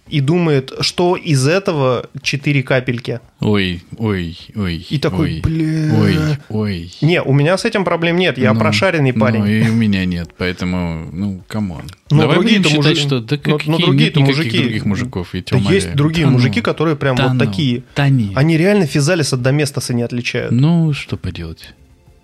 и 0.09 0.21
думает, 0.21 0.71
что 0.81 1.15
из 1.15 1.47
этого 1.47 2.09
4 2.21 2.63
капельки. 2.63 3.19
Ой, 3.39 3.83
ой, 3.97 4.37
ой. 4.55 4.85
И 4.89 4.97
такой, 4.97 5.35
ой, 5.35 5.41
бля. 5.41 5.93
Ой, 6.01 6.17
ой. 6.49 6.91
Не, 7.01 7.21
у 7.21 7.33
меня 7.33 7.57
с 7.57 7.65
этим 7.65 7.83
проблем 7.83 8.17
нет, 8.17 8.37
я 8.37 8.53
Ну, 8.53 8.59
прошаренный 8.59 9.13
парень. 9.13 9.39
Ну, 9.41 9.45
и 9.47 9.69
у 9.69 9.73
меня 9.73 10.05
нет, 10.05 10.29
поэтому, 10.37 11.09
ну, 11.11 11.41
come 11.47 11.68
on. 11.68 11.83
Но 12.09 12.21
Давай 12.21 12.37
будем 12.37 12.61
другие-то 12.61 12.69
считать, 12.69 12.97
мужи- 12.97 13.07
что 13.07 13.19
да 13.19 13.35
но- 13.45 13.57
какие 13.57 13.71
но 13.71 13.77
нет 13.77 13.85
другие-то 13.85 14.19
никаких 14.21 14.37
мужики- 14.37 14.59
других 14.59 14.85
мужиков, 14.85 15.35
я 15.35 15.43
Да 15.51 15.57
есть 15.57 15.93
другие 15.93 16.25
Да 16.25 16.31
ну, 16.31 16.37
мужики, 16.37 16.61
которые 16.61 16.95
прям 16.95 17.15
да 17.15 17.23
вот 17.27 17.33
ну, 17.33 17.39
такие. 17.39 17.83
Да 17.95 18.09
не. 18.09 18.31
Они 18.35 18.57
реально 18.57 18.85
физалис 18.85 19.33
от 19.33 19.41
доместоса 19.41 19.93
не 19.93 20.03
отличают. 20.03 20.51
Ну, 20.51 20.93
что 20.93 21.17
поделать. 21.17 21.73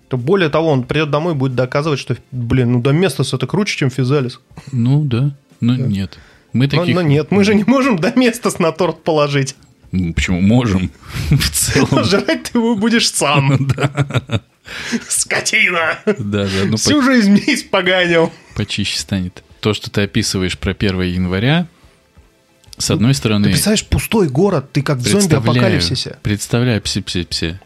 То 0.08 0.16
более 0.18 0.48
того, 0.48 0.68
он 0.68 0.84
придет 0.84 1.10
домой 1.10 1.34
и 1.34 1.36
будет 1.36 1.54
доказывать, 1.54 1.98
что, 1.98 2.16
блин, 2.30 2.72
ну 2.72 2.80
доместос 2.80 3.34
это 3.34 3.46
круче, 3.46 3.76
чем 3.76 3.90
физалис. 3.90 4.40
Ну, 4.72 5.04
да. 5.04 5.34
Но 5.60 5.76
нет. 5.76 6.18
Мы 6.54 6.66
Но, 6.66 6.70
таких... 6.70 6.94
но 6.94 7.02
нет, 7.02 7.30
мы 7.30 7.44
же 7.44 7.54
не 7.54 7.64
можем 7.64 7.98
доместос 7.98 8.58
на 8.58 8.72
торт 8.72 9.02
положить. 9.04 9.56
Почему? 9.90 10.40
Можем. 10.40 10.90
В 11.30 11.50
целом. 11.50 12.04
Жрать 12.04 12.44
ты 12.44 12.58
его 12.58 12.76
будешь 12.76 13.10
сам. 13.10 13.68
Скотина! 15.08 15.98
Да, 16.06 16.44
да. 16.44 16.48
Ну, 16.66 16.76
Всю 16.76 17.02
жизнь 17.02 17.32
мне 17.32 17.54
испоганил. 17.54 18.28
по- 18.28 18.58
почище 18.64 18.98
станет. 18.98 19.42
То, 19.60 19.74
что 19.74 19.90
ты 19.90 20.02
описываешь 20.02 20.56
про 20.58 20.72
1 20.72 21.00
января, 21.02 21.66
с 22.76 22.90
одной 22.90 23.14
стороны... 23.14 23.44
Ты 23.44 23.50
представляешь, 23.50 23.86
пустой 23.86 24.28
город, 24.28 24.72
ты 24.72 24.82
как 24.82 24.98
в 24.98 25.06
зомби-апокалипсисе. 25.06 26.18
Представляю, 26.22 26.80
пси-пси-пси. 26.82 27.56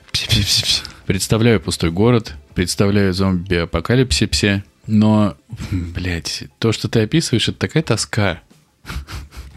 Представляю 1.07 1.61
пустой 1.61 1.91
город, 1.91 2.35
представляю 2.55 3.13
зомби-апокалипсисе, 3.15 4.65
но, 4.87 5.37
блядь, 5.71 6.45
то, 6.59 6.73
что 6.73 6.89
ты 6.89 7.01
описываешь, 7.01 7.49
это 7.49 7.59
такая 7.59 7.83
тоска. 7.83 8.41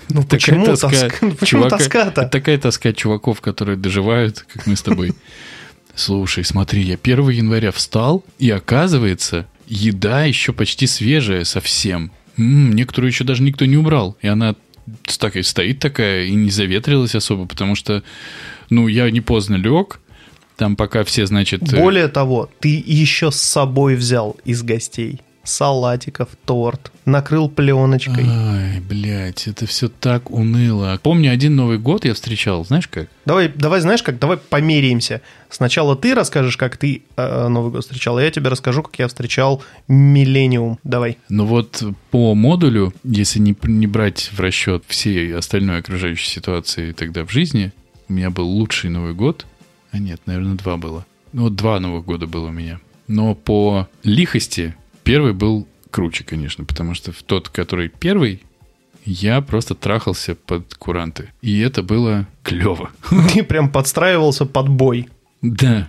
Ну 0.09 0.23
Такая 0.23 0.29
почему 0.39 0.65
тоска 0.65 0.89
тоска? 0.89 1.27
Почему 1.39 1.63
чувака- 1.63 1.69
тоска-то? 1.77 2.25
Такая 2.27 2.57
тоска 2.57 2.91
чуваков, 2.93 3.39
которые 3.41 3.77
доживают, 3.77 4.45
как 4.51 4.67
мы 4.67 4.75
с 4.75 4.81
тобой. 4.81 5.13
Слушай, 5.95 6.43
смотри, 6.43 6.81
я 6.81 6.97
1 7.01 7.29
января 7.29 7.71
встал, 7.71 8.23
и 8.39 8.49
оказывается, 8.49 9.47
еда 9.67 10.25
еще 10.25 10.51
почти 10.53 10.87
свежая 10.87 11.43
совсем. 11.45 12.11
Некоторую 12.37 13.11
еще 13.11 13.23
даже 13.23 13.43
никто 13.43 13.65
не 13.65 13.77
убрал. 13.77 14.17
И 14.21 14.27
она 14.27 14.55
с- 15.07 15.17
так 15.17 15.35
и 15.37 15.43
стоит 15.43 15.79
такая, 15.79 16.25
и 16.25 16.31
не 16.33 16.49
заветрилась 16.49 17.15
особо, 17.15 17.45
потому 17.45 17.75
что, 17.75 18.03
ну, 18.69 18.87
я 18.87 19.09
не 19.11 19.21
поздно 19.21 19.55
лег, 19.55 19.99
там 20.57 20.75
пока 20.75 21.03
все, 21.03 21.25
значит... 21.25 21.71
э, 21.73 21.77
Более 21.79 22.07
того, 22.07 22.49
ты 22.59 22.83
еще 22.85 23.31
с 23.31 23.37
собой 23.41 23.95
взял 23.95 24.37
из 24.45 24.61
гостей 24.63 25.21
салатиков, 25.43 26.29
торт, 26.45 26.91
накрыл 27.05 27.49
пленочкой. 27.49 28.25
Ай, 28.27 28.79
блядь, 28.79 29.47
это 29.47 29.65
все 29.65 29.89
так 29.89 30.31
уныло. 30.31 30.99
Помню, 31.01 31.31
один 31.31 31.55
Новый 31.55 31.77
год 31.77 32.05
я 32.05 32.13
встречал, 32.13 32.65
знаешь 32.65 32.87
как? 32.87 33.09
Давай, 33.25 33.49
давай, 33.49 33.81
знаешь 33.81 34.03
как, 34.03 34.19
давай 34.19 34.37
померяемся. 34.37 35.21
Сначала 35.49 35.95
ты 35.95 36.13
расскажешь, 36.15 36.57
как 36.57 36.77
ты 36.77 37.03
э, 37.15 37.47
Новый 37.47 37.71
год 37.71 37.83
встречал, 37.83 38.17
а 38.17 38.23
я 38.23 38.31
тебе 38.31 38.49
расскажу, 38.49 38.83
как 38.83 38.97
я 38.99 39.07
встречал 39.07 39.63
Миллениум. 39.87 40.79
Давай. 40.83 41.17
Ну 41.29 41.45
вот 41.45 41.83
по 42.11 42.35
модулю, 42.35 42.93
если 43.03 43.39
не, 43.39 43.55
не 43.63 43.87
брать 43.87 44.31
в 44.31 44.39
расчет 44.39 44.83
всей 44.87 45.35
остальной 45.35 45.79
окружающей 45.79 46.29
ситуации 46.29 46.91
тогда 46.93 47.25
в 47.25 47.31
жизни, 47.31 47.71
у 48.07 48.13
меня 48.13 48.29
был 48.29 48.47
лучший 48.47 48.89
Новый 48.89 49.13
год. 49.13 49.45
А 49.91 49.97
нет, 49.97 50.21
наверное, 50.25 50.55
два 50.55 50.77
было. 50.77 51.05
Ну, 51.33 51.43
вот 51.43 51.55
два 51.55 51.79
Новых 51.79 52.05
года 52.05 52.27
было 52.27 52.47
у 52.47 52.51
меня. 52.51 52.79
Но 53.07 53.35
по 53.35 53.87
лихости 54.03 54.75
первый 55.03 55.33
был 55.33 55.67
круче, 55.89 56.23
конечно, 56.23 56.63
потому 56.65 56.93
что 56.93 57.11
в 57.11 57.21
тот, 57.23 57.49
который 57.49 57.89
первый, 57.89 58.41
я 59.05 59.41
просто 59.41 59.75
трахался 59.75 60.35
под 60.35 60.73
куранты. 60.75 61.29
И 61.41 61.59
это 61.59 61.83
было 61.83 62.27
клево. 62.43 62.91
Ты 63.33 63.43
прям 63.43 63.69
подстраивался 63.69 64.45
под 64.45 64.69
бой. 64.69 65.09
Да, 65.41 65.87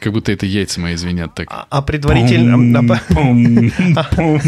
как 0.00 0.12
будто 0.12 0.32
это 0.32 0.46
яйца 0.46 0.80
мои 0.80 0.96
звенят 0.96 1.34
так. 1.34 1.48
А, 1.50 1.66
а 1.68 1.82
предварительно... 1.82 2.54
а, 2.98 2.98
Пум, 3.14 3.70
пум, 4.16 4.40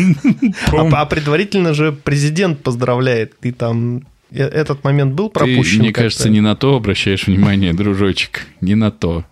пум. 0.70 0.94
а- 0.94 1.02
а 1.02 1.06
предварительно 1.06 1.75
же 1.75 1.92
президент 1.92 2.62
поздравляет. 2.62 3.38
Ты 3.40 3.52
там... 3.52 4.02
э, 4.30 4.42
Этот 4.44 4.82
момент 4.82 5.14
был 5.14 5.28
Ты, 5.28 5.35
пропущен? 5.40 5.80
мне 5.80 5.88
как-то? 5.88 6.02
кажется, 6.04 6.28
не 6.30 6.40
на 6.40 6.56
то 6.56 6.75
обращаешь 6.75 7.26
внимание, 7.26 7.75
дружочек. 7.75 8.46
Не 8.62 8.75
на 8.76 8.90
то. 8.90 9.25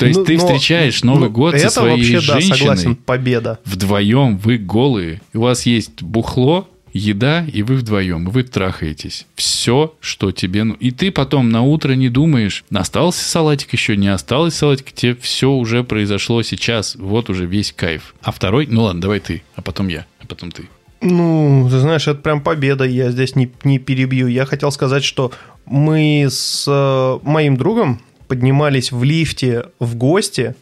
То 0.00 0.06
есть 0.06 0.18
Ну, 0.18 0.24
ты 0.24 0.36
но- 0.36 0.38
встречаешь 0.40 1.02
ну, 1.04 1.14
Новый 1.14 1.30
год 1.30 1.58
со 1.58 1.70
своей 1.70 1.96
вообще, 1.96 2.26
да, 2.26 2.40
женщиной. 2.40 2.58
согласен, 2.58 2.96
победа. 2.96 3.58
Вдвоем 3.64 4.36
вы 4.38 4.58
голые. 4.58 5.20
У 5.34 5.40
вас 5.40 5.66
есть 5.66 6.02
бухло, 6.02 6.66
еда, 6.92 7.44
и 7.44 7.62
вы 7.62 7.76
вдвоем. 7.76 8.26
и 8.26 8.30
Вы 8.30 8.42
трахаетесь. 8.42 9.26
Все, 9.36 9.94
что 10.00 10.32
тебе... 10.32 10.64
Ну... 10.64 10.74
И 10.74 10.90
ты 10.90 11.10
потом 11.12 11.50
на 11.50 11.62
утро 11.62 11.92
не 11.92 12.08
думаешь, 12.08 12.64
остался 12.74 13.22
салатик 13.24 13.72
еще, 13.72 13.96
не 13.96 14.08
осталось 14.08 14.54
салатик. 14.54 14.92
Тебе 14.92 15.14
все 15.14 15.50
уже 15.50 15.84
произошло 15.84 16.42
сейчас. 16.42 16.96
Вот 16.96 17.30
уже 17.30 17.46
весь 17.46 17.72
кайф. 17.72 18.14
А 18.22 18.32
второй... 18.32 18.66
Ну 18.66 18.82
ладно, 18.82 19.00
давай 19.00 19.20
ты, 19.20 19.42
а 19.54 19.62
потом 19.62 19.88
я, 19.88 20.06
а 20.20 20.26
потом 20.26 20.50
ты. 20.50 20.64
Ну, 21.02 21.66
ты 21.70 21.78
знаешь, 21.78 22.06
это 22.08 22.20
прям 22.20 22.42
победа, 22.42 22.84
я 22.84 23.10
здесь 23.10 23.34
не, 23.34 23.50
не 23.64 23.78
перебью. 23.78 24.26
Я 24.26 24.44
хотел 24.44 24.70
сказать, 24.70 25.02
что 25.02 25.32
мы 25.64 26.26
с 26.28 26.66
э, 26.68 27.18
моим 27.22 27.56
другом 27.56 28.02
поднимались 28.30 28.92
в 28.92 29.02
лифте 29.02 29.64
в 29.80 29.96
гости. 29.96 30.54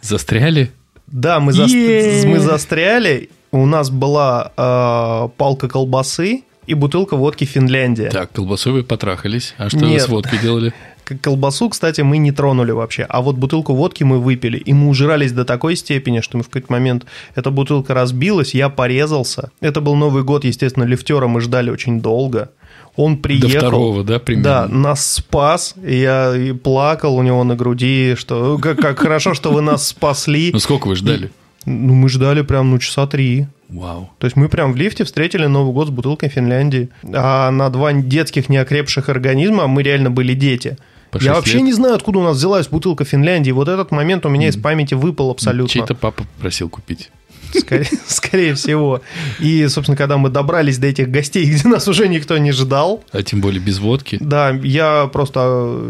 Застряли? 0.00 0.72
Да, 1.06 1.38
мы, 1.38 1.52
Е-е-е. 1.52 2.26
мы 2.26 2.40
застряли. 2.40 3.30
У 3.52 3.64
нас 3.64 3.90
была 3.90 4.50
э, 4.56 5.28
палка 5.36 5.68
колбасы 5.68 6.42
и 6.66 6.74
бутылка 6.74 7.16
водки 7.16 7.44
Финляндия. 7.44 8.10
Так, 8.10 8.32
колбасой 8.32 8.72
вы 8.72 8.82
потрахались. 8.82 9.54
А 9.56 9.68
что 9.68 9.78
вы 9.78 9.86
Нет. 9.86 10.02
с 10.02 10.08
водкой 10.08 10.40
делали? 10.40 10.74
Колбасу, 11.22 11.68
кстати, 11.68 12.00
мы 12.00 12.18
не 12.18 12.32
тронули 12.32 12.72
вообще, 12.72 13.04
а 13.08 13.20
вот 13.22 13.36
бутылку 13.36 13.74
водки 13.74 14.02
мы 14.02 14.18
выпили, 14.18 14.58
и 14.58 14.72
мы 14.72 14.88
ужирались 14.88 15.30
до 15.30 15.44
такой 15.44 15.76
степени, 15.76 16.20
что 16.20 16.38
мы 16.38 16.42
в 16.42 16.48
какой-то 16.48 16.72
момент 16.72 17.06
эта 17.36 17.52
бутылка 17.52 17.94
разбилась, 17.94 18.52
я 18.56 18.68
порезался. 18.68 19.52
Это 19.60 19.80
был 19.80 19.94
Новый 19.94 20.24
год, 20.24 20.44
естественно, 20.44 20.82
лифтера 20.82 21.28
мы 21.28 21.40
ждали 21.40 21.70
очень 21.70 22.00
долго. 22.00 22.50
Он 22.96 23.18
приехал. 23.18 23.50
До 23.50 23.58
второго, 23.58 24.04
да, 24.04 24.18
примерно? 24.18 24.44
Да, 24.44 24.68
нас 24.68 25.06
спас, 25.06 25.74
и 25.84 26.00
я 26.00 26.34
и 26.34 26.52
плакал 26.52 27.16
у 27.16 27.22
него 27.22 27.44
на 27.44 27.54
груди, 27.54 28.14
что 28.16 28.58
как, 28.58 28.78
как 28.78 28.98
хорошо, 28.98 29.34
что 29.34 29.52
вы 29.52 29.60
нас 29.60 29.88
спасли. 29.88 30.50
Ну 30.52 30.58
сколько 30.58 30.88
вы 30.88 30.96
ждали? 30.96 31.30
Ну, 31.66 31.94
мы 31.94 32.08
ждали 32.08 32.42
прям, 32.42 32.70
ну, 32.70 32.78
часа 32.78 33.06
три. 33.06 33.48
Вау. 33.68 34.10
То 34.18 34.26
есть 34.26 34.36
мы 34.36 34.48
прям 34.48 34.72
в 34.72 34.76
лифте 34.76 35.04
встретили 35.04 35.46
Новый 35.46 35.74
год 35.74 35.88
с 35.88 35.90
бутылкой 35.90 36.28
Финляндии. 36.28 36.88
А 37.12 37.50
на 37.50 37.68
два 37.70 37.92
детских 37.92 38.48
неокрепших 38.48 39.08
организма 39.08 39.66
мы 39.66 39.82
реально 39.82 40.10
были 40.10 40.34
дети. 40.34 40.78
Я 41.20 41.34
вообще 41.34 41.54
лет? 41.54 41.64
не 41.64 41.72
знаю, 41.72 41.94
откуда 41.94 42.18
у 42.20 42.22
нас 42.22 42.36
взялась 42.36 42.68
бутылка 42.68 43.04
Финляндии. 43.04 43.50
Вот 43.50 43.68
этот 43.68 43.90
момент 43.90 44.26
у 44.26 44.28
меня 44.28 44.48
из 44.48 44.56
памяти 44.56 44.94
выпал 44.94 45.30
абсолютно. 45.30 45.72
Чей-то 45.72 45.94
папа 45.94 46.24
просил 46.40 46.68
купить. 46.68 47.10
Скорее, 47.58 47.88
скорее 48.06 48.54
всего. 48.54 49.00
И, 49.40 49.66
собственно, 49.68 49.96
когда 49.96 50.16
мы 50.18 50.28
добрались 50.30 50.78
до 50.78 50.86
этих 50.86 51.10
гостей, 51.10 51.44
где 51.50 51.68
нас 51.68 51.88
уже 51.88 52.08
никто 52.08 52.36
не 52.38 52.52
ждал, 52.52 53.02
А 53.12 53.22
тем 53.22 53.40
более 53.40 53.60
без 53.60 53.78
водки. 53.78 54.18
да, 54.20 54.50
я 54.50 55.08
просто... 55.12 55.40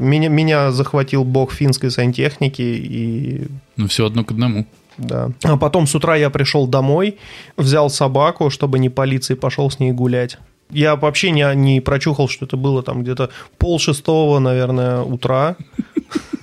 Меня, 0.00 0.28
меня 0.28 0.72
захватил 0.72 1.24
бог 1.24 1.52
финской 1.52 1.90
сантехники 1.90 2.62
и 2.62 3.46
Ну, 3.76 3.88
все 3.88 4.06
одно 4.06 4.24
к 4.24 4.30
одному. 4.30 4.66
Да. 4.98 5.30
А 5.42 5.56
потом 5.58 5.86
с 5.86 5.94
утра 5.94 6.16
я 6.16 6.30
пришел 6.30 6.66
домой, 6.66 7.18
взял 7.56 7.90
собаку, 7.90 8.48
чтобы 8.50 8.78
не 8.78 8.88
палиться, 8.88 9.34
и 9.34 9.36
пошел 9.36 9.70
с 9.70 9.78
ней 9.78 9.92
гулять. 9.92 10.38
Я 10.70 10.96
вообще 10.96 11.30
не, 11.30 11.46
не 11.54 11.80
прочухал, 11.80 12.28
что 12.28 12.44
это 12.46 12.56
было 12.56 12.82
там 12.82 13.02
где-то 13.02 13.30
пол 13.58 13.78
шестого, 13.78 14.38
наверное, 14.38 15.00
утра. 15.02 15.56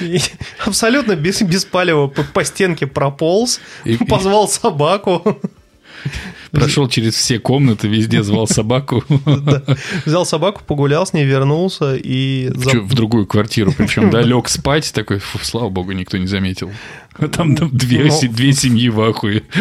И 0.00 0.20
абсолютно 0.66 1.14
без, 1.16 1.42
без 1.42 1.64
палева 1.64 2.08
по, 2.08 2.22
по 2.24 2.44
стенке 2.44 2.86
прополз, 2.86 3.60
И- 3.84 3.96
позвал 3.96 4.48
собаку, 4.48 5.40
Прошел 6.50 6.88
через 6.88 7.14
все 7.14 7.38
комнаты, 7.38 7.86
везде 7.86 8.22
звал 8.22 8.46
собаку. 8.48 9.04
да, 9.26 9.62
взял 10.06 10.24
собаку, 10.26 10.62
погулял 10.66 11.06
с 11.06 11.12
ней, 11.12 11.24
вернулся 11.26 11.94
и... 11.94 12.50
за- 12.54 12.70
Чё, 12.70 12.82
В 12.82 12.94
другую 12.94 13.26
квартиру, 13.26 13.72
причем, 13.76 14.10
да, 14.10 14.20
лег 14.22 14.48
спать, 14.48 14.90
такой, 14.94 15.18
фу, 15.18 15.38
слава 15.42 15.68
богу, 15.68 15.92
никто 15.92 16.16
не 16.16 16.26
заметил. 16.26 16.72
А 17.18 17.28
там 17.28 17.54
да, 17.54 17.68
две, 17.70 18.04
Ну. 18.04 18.10
се- 18.10 18.28
две 18.28 18.52
семьи 18.54 18.88
в 18.88 19.00
ахуе. 19.00 19.42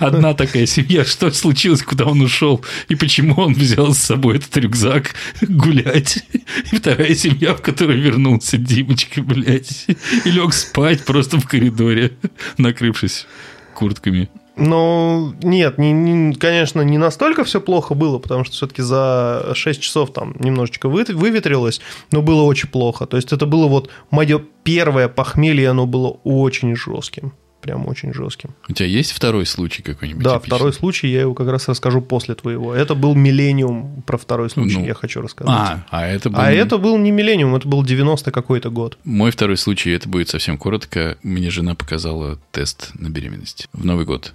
Одна 0.00 0.34
такая 0.34 0.66
семья, 0.66 1.04
что 1.04 1.30
случилось, 1.30 1.82
куда 1.82 2.06
он 2.06 2.20
ушел, 2.22 2.64
и 2.88 2.94
почему 2.94 3.34
он 3.36 3.54
взял 3.54 3.92
с 3.94 3.98
собой 3.98 4.36
этот 4.38 4.56
рюкзак 4.56 5.14
гулять. 5.42 6.24
И 6.72 6.76
вторая 6.76 7.14
семья, 7.14 7.54
в 7.54 7.62
которой 7.62 7.98
вернулся 8.00 8.56
Димочка, 8.56 9.22
блядь, 9.22 9.86
и 10.24 10.30
лег 10.30 10.52
спать 10.52 11.04
просто 11.04 11.38
в 11.38 11.46
коридоре, 11.46 12.12
накрывшись 12.58 13.26
куртками. 13.74 14.28
Ну, 14.56 15.34
нет, 15.42 15.78
не- 15.78 15.92
не- 15.92 16.34
конечно, 16.34 16.82
не 16.82 16.98
настолько 16.98 17.44
все 17.44 17.60
плохо 17.60 17.94
было, 17.94 18.18
потому 18.18 18.44
что 18.44 18.52
все-таки 18.54 18.82
за 18.82 19.52
6 19.54 19.80
часов 19.80 20.12
там 20.12 20.34
немножечко 20.38 20.88
вы- 20.88 21.04
выветрилось, 21.08 21.80
но 22.12 22.20
было 22.20 22.42
очень 22.42 22.68
плохо. 22.68 23.06
То 23.06 23.16
есть 23.16 23.32
это 23.32 23.46
было 23.46 23.68
вот 23.68 23.90
мое 24.10 24.42
первое 24.64 25.08
похмелье, 25.08 25.70
оно 25.70 25.86
было 25.86 26.08
очень 26.24 26.76
жестким. 26.76 27.32
Прям 27.60 27.86
очень 27.88 28.14
жестким. 28.14 28.50
У 28.68 28.72
тебя 28.72 28.86
есть 28.88 29.12
второй 29.12 29.44
случай 29.44 29.82
какой-нибудь? 29.82 30.22
Да, 30.22 30.36
типичный? 30.38 30.56
второй 30.56 30.72
случай 30.72 31.08
я 31.08 31.20
его 31.20 31.34
как 31.34 31.48
раз 31.48 31.68
расскажу 31.68 32.00
после 32.00 32.34
твоего. 32.34 32.74
Это 32.74 32.94
был 32.94 33.14
миллениум, 33.14 34.02
про 34.06 34.16
второй 34.16 34.48
случай 34.48 34.78
Ну. 34.78 34.86
я 34.86 34.94
хочу 34.94 35.20
рассказать. 35.20 35.54
А, 35.54 35.84
а 35.90 36.06
это 36.06 36.30
был... 36.30 36.40
А 36.40 36.50
это 36.50 36.78
был 36.78 36.96
не 36.96 37.10
миллениум, 37.10 37.54
это 37.54 37.68
был 37.68 37.82
90 37.84 38.30
какой-то 38.32 38.70
год. 38.70 38.96
Мой 39.04 39.30
второй 39.30 39.58
случай, 39.58 39.90
это 39.90 40.08
будет 40.08 40.30
совсем 40.30 40.56
коротко. 40.56 41.18
Мне 41.22 41.50
жена 41.50 41.74
показала 41.74 42.38
тест 42.50 42.92
на 42.94 43.10
беременность 43.10 43.68
в 43.74 43.84
Новый 43.84 44.06
год, 44.06 44.32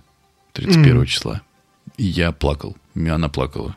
31 0.53 0.95
Мгм. 0.97 1.05
числа. 1.07 1.41
И 1.97 2.03
я 2.05 2.31
плакал. 2.31 2.75
Она 2.95 3.27
плакала. 3.29 3.75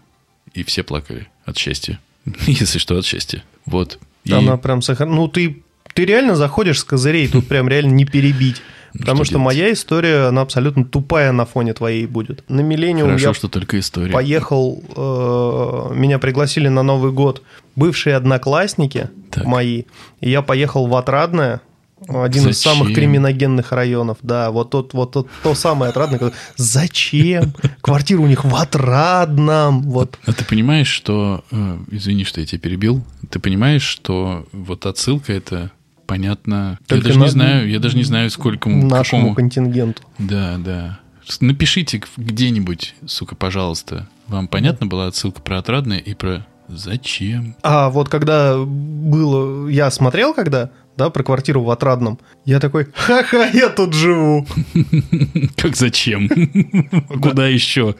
И 0.52 0.62
все 0.62 0.82
плакали 0.82 1.28
от 1.46 1.56
счастья. 1.56 1.98
Если 2.46 2.78
что, 2.78 2.98
от 2.98 3.06
счастья. 3.06 3.42
Вот. 3.64 3.98
И 4.24 4.32
Она 4.32 4.58
прям 4.58 4.82
сохр... 4.82 5.06
Ну, 5.06 5.26
ты, 5.28 5.62
ты 5.94 6.04
реально 6.04 6.36
заходишь 6.36 6.80
с 6.80 6.84
козырей, 6.84 7.28
тут 7.28 7.46
прям 7.48 7.66
реально 7.68 7.92
не 7.92 8.04
перебить. 8.04 8.60
Потому 8.96 9.24
что 9.24 9.32
что, 9.34 9.38
моя 9.38 9.72
история, 9.72 10.28
она 10.28 10.42
абсолютно 10.42 10.84
тупая 10.84 11.32
на 11.32 11.44
фоне 11.44 11.74
твоей 11.74 12.06
будет. 12.06 12.44
На 12.48 12.60
Миллениум 12.60 13.08
хорошо, 13.08 13.28
я 13.28 13.34
что 13.34 13.48
только 13.48 13.78
история. 13.78 14.12
поехал, 14.12 14.82
э, 14.96 15.94
меня 15.94 16.18
пригласили 16.18 16.68
на 16.68 16.82
Новый 16.82 17.12
год 17.12 17.42
бывшие 17.76 18.16
одноклассники 18.16 19.10
Так. 19.30 19.44
мои, 19.44 19.84
и 20.20 20.30
я 20.30 20.42
поехал 20.42 20.86
в 20.86 20.94
Отрадное, 20.96 21.60
один 22.06 22.48
из 22.48 22.60
самых 22.60 22.88
Зачем? 22.88 22.94
криминогенных 22.94 23.72
районов, 23.72 24.18
да, 24.22 24.50
вот 24.52 24.70
тот, 24.70 24.94
вот 24.94 25.12
тот, 25.12 25.28
то 25.42 25.54
самое 25.54 25.90
Отрадное. 25.90 26.32
Зачем? 26.56 27.52
Квартира 27.80 28.20
у 28.20 28.26
них 28.26 28.44
в 28.44 28.54
Отрадном, 28.54 29.82
вот. 29.82 30.18
А 30.24 30.32
ты 30.32 30.44
понимаешь, 30.44 30.88
что... 30.88 31.44
э, 31.50 31.78
извини, 31.90 32.24
что 32.24 32.40
я 32.40 32.46
тебя 32.46 32.60
перебил. 32.60 33.02
Ты 33.30 33.40
понимаешь, 33.40 33.82
что 33.82 34.46
вот 34.52 34.86
отсылка 34.86 35.32
это 35.32 35.72
понятно. 36.08 36.78
Только 36.88 37.06
я 37.08 37.14
даже 37.14 37.18
на- 37.20 37.24
не 37.24 37.30
знаю, 37.30 37.70
я 37.70 37.78
даже 37.78 37.96
не 37.96 38.02
знаю, 38.02 38.30
сколько 38.30 38.68
Нашему 38.68 39.22
какому- 39.22 39.34
контингенту. 39.36 40.02
Да, 40.18 40.56
да. 40.58 40.98
Напишите 41.40 42.02
где-нибудь, 42.16 42.94
сука, 43.06 43.36
пожалуйста. 43.36 44.08
Вам 44.26 44.48
понятна 44.48 44.86
была 44.86 45.06
отсылка 45.06 45.40
про 45.42 45.58
отрадное 45.58 45.98
и 45.98 46.14
про 46.14 46.44
зачем? 46.68 47.54
А 47.62 47.90
вот 47.90 48.08
когда 48.08 48.56
было, 48.58 49.68
я 49.68 49.90
смотрел 49.90 50.34
когда, 50.34 50.70
да, 50.96 51.10
про 51.10 51.22
квартиру 51.22 51.62
в 51.62 51.70
Отрадном, 51.70 52.18
я 52.44 52.58
такой, 52.60 52.88
ха-ха, 52.94 53.46
я 53.52 53.68
тут 53.68 53.92
живу. 53.94 54.46
Как 55.56 55.76
зачем? 55.76 56.28
Куда 57.22 57.46
еще? 57.46 57.94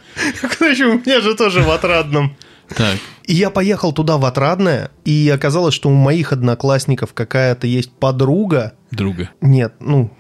Короче, 0.58 0.86
у 0.86 0.94
меня 0.98 1.20
же 1.20 1.34
тоже 1.34 1.60
в 1.62 1.70
Отрадном. 1.70 2.34
Так, 2.76 2.98
И 3.24 3.34
я 3.34 3.50
поехал 3.50 3.92
туда 3.92 4.18
в 4.18 4.24
Отрадное, 4.24 4.90
и 5.04 5.28
оказалось, 5.34 5.74
что 5.74 5.88
у 5.88 5.94
моих 5.94 6.32
одноклассников 6.32 7.14
какая-то 7.14 7.66
есть 7.66 7.90
подруга. 7.92 8.72
друга. 8.90 9.30
Нет, 9.40 9.74
ну, 9.80 10.10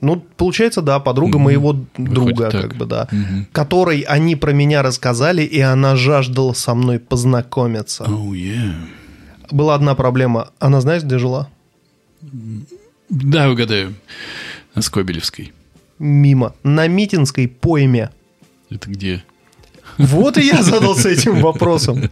ну, 0.00 0.16
получается, 0.36 0.82
да, 0.82 0.98
подруга 1.00 1.38
Мгм. 1.38 1.44
моего 1.44 1.68
Выходит 1.72 2.12
друга, 2.14 2.50
так. 2.50 2.62
как 2.62 2.76
бы, 2.76 2.86
да. 2.86 3.08
Мгм. 3.10 3.46
Которой 3.52 4.00
они 4.02 4.36
про 4.36 4.52
меня 4.52 4.82
рассказали, 4.82 5.42
и 5.42 5.60
она 5.60 5.96
жаждала 5.96 6.52
со 6.52 6.74
мной 6.74 6.98
познакомиться. 6.98 8.04
Oh, 8.04 8.30
yeah. 8.32 8.74
Была 9.50 9.74
одна 9.74 9.94
проблема. 9.94 10.50
Она 10.58 10.80
знаешь, 10.80 11.02
где 11.02 11.18
жила? 11.18 11.48
Да, 13.08 13.50
угадаю. 13.50 13.94
На 14.74 14.82
Скобелевской. 14.82 15.52
Мимо. 15.98 16.54
На 16.62 16.86
Митинской 16.86 17.48
пойме. 17.48 18.10
Это 18.70 18.90
где? 18.90 19.24
Вот 19.98 20.38
и 20.38 20.46
я 20.46 20.62
задался 20.62 21.08
этим 21.10 21.40
вопросом. 21.40 22.08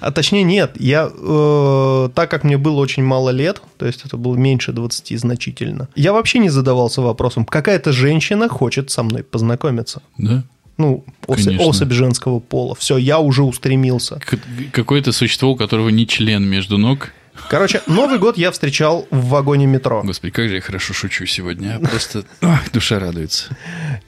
А 0.00 0.10
точнее, 0.10 0.42
нет. 0.42 0.72
Я, 0.78 1.10
э, 1.12 2.08
так 2.14 2.30
как 2.30 2.44
мне 2.44 2.58
было 2.58 2.80
очень 2.80 3.02
мало 3.04 3.30
лет, 3.30 3.62
то 3.78 3.86
есть 3.86 4.04
это 4.04 4.16
было 4.16 4.36
меньше 4.36 4.72
20 4.72 5.18
значительно, 5.18 5.88
я 5.94 6.12
вообще 6.12 6.38
не 6.38 6.50
задавался 6.50 7.00
вопросом, 7.00 7.44
какая-то 7.44 7.92
женщина 7.92 8.48
хочет 8.48 8.90
со 8.90 9.02
мной 9.02 9.22
познакомиться. 9.22 10.02
Да? 10.18 10.42
Ну, 10.78 11.04
ос- 11.26 11.44
Конечно. 11.44 11.66
особь 11.66 11.92
женского 11.92 12.40
пола. 12.40 12.74
Все, 12.74 12.96
я 12.96 13.18
уже 13.18 13.42
устремился. 13.42 14.16
К- 14.20 14.38
Какое-то 14.72 15.12
существо, 15.12 15.52
у 15.52 15.56
которого 15.56 15.90
не 15.90 16.06
член 16.06 16.42
между 16.44 16.78
ног. 16.78 17.12
Короче, 17.48 17.82
Новый 17.86 18.18
год 18.18 18.36
я 18.38 18.50
встречал 18.50 19.06
в 19.10 19.26
вагоне 19.28 19.66
метро. 19.66 20.02
Господи, 20.04 20.32
как 20.32 20.48
же 20.48 20.54
я 20.56 20.60
хорошо 20.60 20.92
шучу 20.94 21.26
сегодня. 21.26 21.76
а 21.82 21.86
Просто 21.86 22.24
ах, 22.40 22.70
душа 22.72 22.98
радуется. 22.98 23.56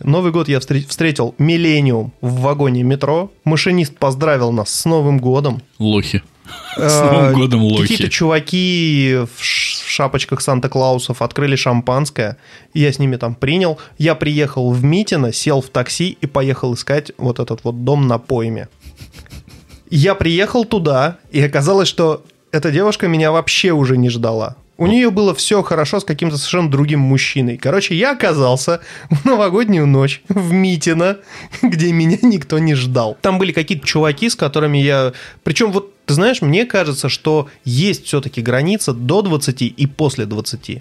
Новый 0.01 0.31
год 0.33 0.49
я 0.49 0.59
встре- 0.59 0.87
встретил 0.87 1.35
Миллениум 1.39 2.13
в 2.21 2.41
вагоне 2.41 2.83
метро. 2.83 3.33
Машинист 3.45 3.97
поздравил 3.97 4.53
нас 4.53 4.71
с 4.71 4.85
Новым 4.85 5.19
годом. 5.19 5.63
Лохи. 5.79 6.23
Э, 6.77 6.89
С 6.89 7.01
Новым 7.01 7.33
годом, 7.35 7.63
лохи. 7.65 7.83
Какие-то 7.83 8.11
чуваки 8.11 9.17
в 9.37 9.43
шапочках 9.43 10.41
Санта-Клаусов 10.43 11.23
открыли 11.23 11.57
шампанское. 11.57 12.37
Я 12.75 12.93
с 12.93 12.99
ними 12.99 13.17
там 13.17 13.35
принял. 13.35 13.79
Я 13.97 14.15
приехал 14.15 14.71
в 14.71 14.85
Митино, 14.85 15.33
сел 15.33 15.63
в 15.63 15.71
такси 15.71 16.19
и 16.21 16.27
поехал 16.27 16.75
искать 16.75 17.13
вот 17.17 17.39
этот 17.41 17.65
вот 17.65 17.85
дом 17.85 18.07
на 18.07 18.19
пойме. 18.19 18.69
Я 19.91 20.15
приехал 20.15 20.65
туда, 20.65 21.19
и 21.31 21.41
оказалось, 21.41 21.89
что 21.89 22.25
эта 22.55 22.71
девушка 22.71 23.09
меня 23.09 23.33
вообще 23.33 23.73
уже 23.73 23.97
не 23.97 24.09
ждала. 24.11 24.55
У 24.79 24.87
нее 24.87 25.11
было 25.11 25.35
все 25.35 25.63
хорошо 25.65 25.99
с 25.99 26.05
каким-то 26.05 26.37
совершенно 26.37 26.71
другим 26.71 27.01
мужчиной. 27.01 27.57
Короче, 27.57 27.97
я 27.97 28.13
оказался 28.13 28.81
в 29.11 29.25
новогоднюю 29.25 29.89
ночь 29.89 30.23
в 30.29 30.53
Митино, 30.53 31.19
где 31.63 31.93
меня 31.93 32.19
никто 32.23 32.61
не 32.61 32.75
ждал. 32.75 33.19
Там 33.21 33.39
были 33.39 33.51
какие-то 33.51 33.85
чуваки, 33.85 34.31
с 34.31 34.37
которыми 34.37 34.79
я... 34.79 35.13
Причем 35.43 35.73
вот, 35.73 35.93
ты 36.07 36.15
знаешь, 36.15 36.43
мне 36.43 36.65
кажется, 36.65 37.09
что 37.09 37.49
есть 37.65 38.05
все-таки 38.07 38.41
граница 38.41 38.93
до 38.93 39.23
20 39.23 39.63
и 39.63 39.87
после 39.87 40.25
20. 40.25 40.79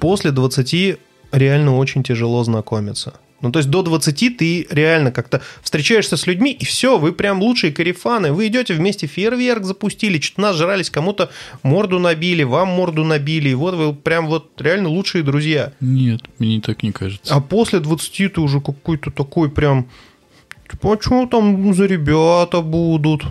После 0.00 0.30
20 0.30 0.98
реально 1.32 1.76
очень 1.76 2.02
тяжело 2.02 2.42
знакомиться. 2.44 3.12
Ну, 3.42 3.50
то 3.50 3.58
есть 3.58 3.70
до 3.70 3.82
20 3.82 4.36
ты 4.36 4.66
реально 4.70 5.12
как-то 5.12 5.40
встречаешься 5.62 6.16
с 6.16 6.26
людьми, 6.26 6.52
и 6.52 6.64
все, 6.64 6.98
вы 6.98 7.12
прям 7.12 7.40
лучшие 7.40 7.72
карифаны. 7.72 8.32
Вы 8.32 8.48
идете 8.48 8.74
вместе 8.74 9.06
фейерверк 9.06 9.64
запустили, 9.64 10.20
что-то 10.20 10.42
нажрались, 10.42 10.90
кому-то 10.90 11.30
морду 11.62 11.98
набили, 11.98 12.42
вам 12.42 12.68
морду 12.68 13.04
набили. 13.04 13.48
И 13.50 13.54
вот 13.54 13.74
вы 13.74 13.94
прям 13.94 14.26
вот 14.26 14.50
реально 14.60 14.90
лучшие 14.90 15.24
друзья. 15.24 15.72
Нет, 15.80 16.20
мне 16.38 16.60
так 16.60 16.82
не 16.82 16.92
кажется. 16.92 17.34
А 17.34 17.40
после 17.40 17.80
20 17.80 18.32
ты 18.34 18.40
уже 18.40 18.60
какой-то 18.60 19.10
такой 19.10 19.50
прям... 19.50 19.88
Типа, 20.70 20.94
а 20.94 21.00
что 21.02 21.26
там 21.26 21.74
за 21.74 21.86
ребята 21.86 22.60
будут? 22.60 23.22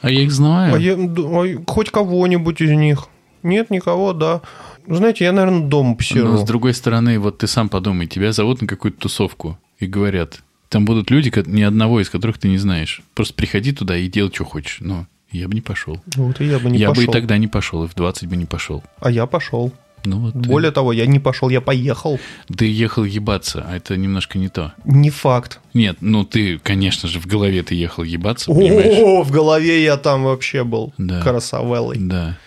А 0.00 0.10
я 0.10 0.22
их 0.22 0.30
знаю. 0.30 0.74
А 0.74 0.78
я- 0.78 0.94
а 0.96 1.64
хоть 1.66 1.90
кого-нибудь 1.90 2.60
из 2.60 2.70
них? 2.70 3.06
Нет, 3.42 3.70
никого, 3.70 4.12
да. 4.12 4.42
Знаете, 4.88 5.24
я, 5.24 5.32
наверное, 5.32 5.66
дома 5.68 5.94
посижу. 5.96 6.26
Но 6.26 6.36
с 6.38 6.44
другой 6.44 6.74
стороны, 6.74 7.18
вот 7.18 7.38
ты 7.38 7.46
сам 7.46 7.68
подумай, 7.68 8.06
тебя 8.06 8.32
зовут 8.32 8.60
на 8.62 8.66
какую-то 8.66 8.98
тусовку 9.00 9.58
и 9.78 9.86
говорят, 9.86 10.40
там 10.68 10.84
будут 10.84 11.10
люди, 11.10 11.32
ни 11.46 11.62
одного 11.62 12.00
из 12.00 12.10
которых 12.10 12.38
ты 12.38 12.48
не 12.48 12.58
знаешь. 12.58 13.02
Просто 13.14 13.34
приходи 13.34 13.72
туда 13.72 13.96
и 13.96 14.08
делай, 14.08 14.30
что 14.32 14.44
хочешь. 14.44 14.78
Но 14.80 15.06
я 15.30 15.48
бы 15.48 15.54
не 15.54 15.60
пошел. 15.60 16.00
Вот 16.16 16.40
и 16.40 16.46
я 16.46 16.58
бы 16.58 16.70
не 16.70 16.78
я 16.78 16.88
пошел. 16.88 17.04
бы 17.04 17.10
и 17.10 17.12
тогда 17.12 17.38
не 17.38 17.48
пошел, 17.48 17.84
и 17.84 17.88
в 17.88 17.94
20 17.94 18.28
бы 18.28 18.36
не 18.36 18.46
пошел. 18.46 18.82
А 19.00 19.10
я 19.10 19.26
пошел. 19.26 19.72
Ну 20.04 20.20
вот. 20.20 20.34
Более 20.34 20.70
того, 20.70 20.92
я 20.92 21.06
не 21.06 21.18
пошел, 21.18 21.48
я 21.48 21.60
поехал. 21.60 22.20
Ты 22.56 22.66
ехал 22.70 23.04
ебаться, 23.04 23.66
а 23.68 23.76
это 23.76 23.96
немножко 23.96 24.38
не 24.38 24.48
то. 24.48 24.72
Не 24.84 25.10
факт. 25.10 25.58
Нет, 25.74 25.98
ну 26.00 26.24
ты, 26.24 26.58
конечно 26.58 27.08
же, 27.08 27.18
в 27.18 27.26
голове 27.26 27.62
ты 27.62 27.74
ехал 27.74 28.04
ебаться, 28.04 28.52
понимаешь? 28.52 28.98
О, 29.02 29.22
в 29.22 29.30
голове 29.30 29.82
я 29.82 29.96
там 29.96 30.22
вообще 30.24 30.64
был 30.64 30.92
Да. 30.98 31.20
красавеллой. 31.20 31.98
Да. 31.98 32.38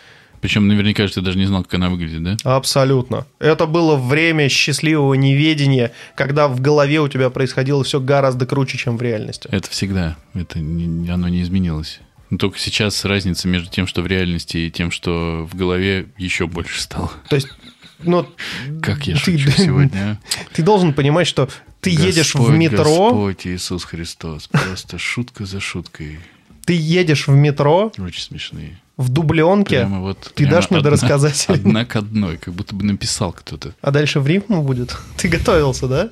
Причем 0.41 0.67
наверняка 0.67 1.05
же 1.07 1.13
ты 1.13 1.21
даже 1.21 1.37
не 1.37 1.45
знал, 1.45 1.63
как 1.63 1.75
она 1.75 1.89
выглядит, 1.89 2.23
да? 2.23 2.37
Абсолютно. 2.43 3.25
Это 3.39 3.67
было 3.67 3.95
время 3.95 4.49
счастливого 4.49 5.13
неведения, 5.13 5.91
когда 6.15 6.47
в 6.47 6.59
голове 6.59 6.99
у 6.99 7.07
тебя 7.07 7.29
происходило 7.29 7.83
все 7.83 7.99
гораздо 7.99 8.45
круче, 8.47 8.77
чем 8.77 8.97
в 8.97 9.01
реальности. 9.01 9.47
Это 9.51 9.69
всегда. 9.69 10.17
Это 10.33 10.59
не- 10.59 11.09
оно 11.09 11.27
не 11.27 11.41
изменилось. 11.43 11.99
Но 12.31 12.37
только 12.37 12.57
сейчас 12.59 13.05
разница 13.05 13.47
между 13.47 13.69
тем, 13.69 13.85
что 13.87 14.01
в 14.01 14.07
реальности, 14.07 14.57
и 14.57 14.71
тем, 14.71 14.89
что 14.91 15.47
в 15.51 15.55
голове, 15.55 16.07
еще 16.17 16.47
больше 16.47 16.81
стала. 16.81 17.11
То 17.29 17.35
есть, 17.35 17.49
ну... 17.99 18.25
Как 18.81 19.05
я 19.05 19.15
ты- 19.15 19.37
шучу 19.37 19.51
сегодня, 19.51 20.17
а? 20.23 20.27
Ты 20.53 20.63
должен 20.63 20.93
понимать, 20.93 21.27
что 21.27 21.49
ты 21.81 21.89
едешь 21.89 22.33
в 22.33 22.37
Господь, 22.37 22.55
метро, 22.57 23.09
Господь 23.09 23.47
Иисус 23.47 23.83
Христос. 23.83 24.47
Просто 24.47 24.97
шутка 24.97 25.45
за 25.45 25.59
шуткой. 25.59 26.19
ты 26.65 26.73
едешь 26.73 27.27
в 27.27 27.31
метро 27.31 27.91
Очень 27.97 28.21
смешные. 28.21 28.80
В 28.97 29.09
дубленке, 29.09 29.79
Прямо 29.79 30.01
вот... 30.01 30.19
Ты 30.35 30.43
прямо 30.43 30.51
дашь 30.51 30.69
мне 30.69 30.79
одна-? 30.79 30.87
Одна 31.53 31.85
к 31.85 31.95
одной, 31.95 32.37
как 32.37 32.53
будто 32.53 32.75
бы 32.75 32.83
написал 32.83 33.31
кто-то. 33.33 33.73
а 33.81 33.91
дальше 33.91 34.19
в 34.19 34.27
рифму 34.27 34.63
будет. 34.63 34.95
Ты 35.17 35.27
готовился, 35.27 35.87
да? 35.87 36.09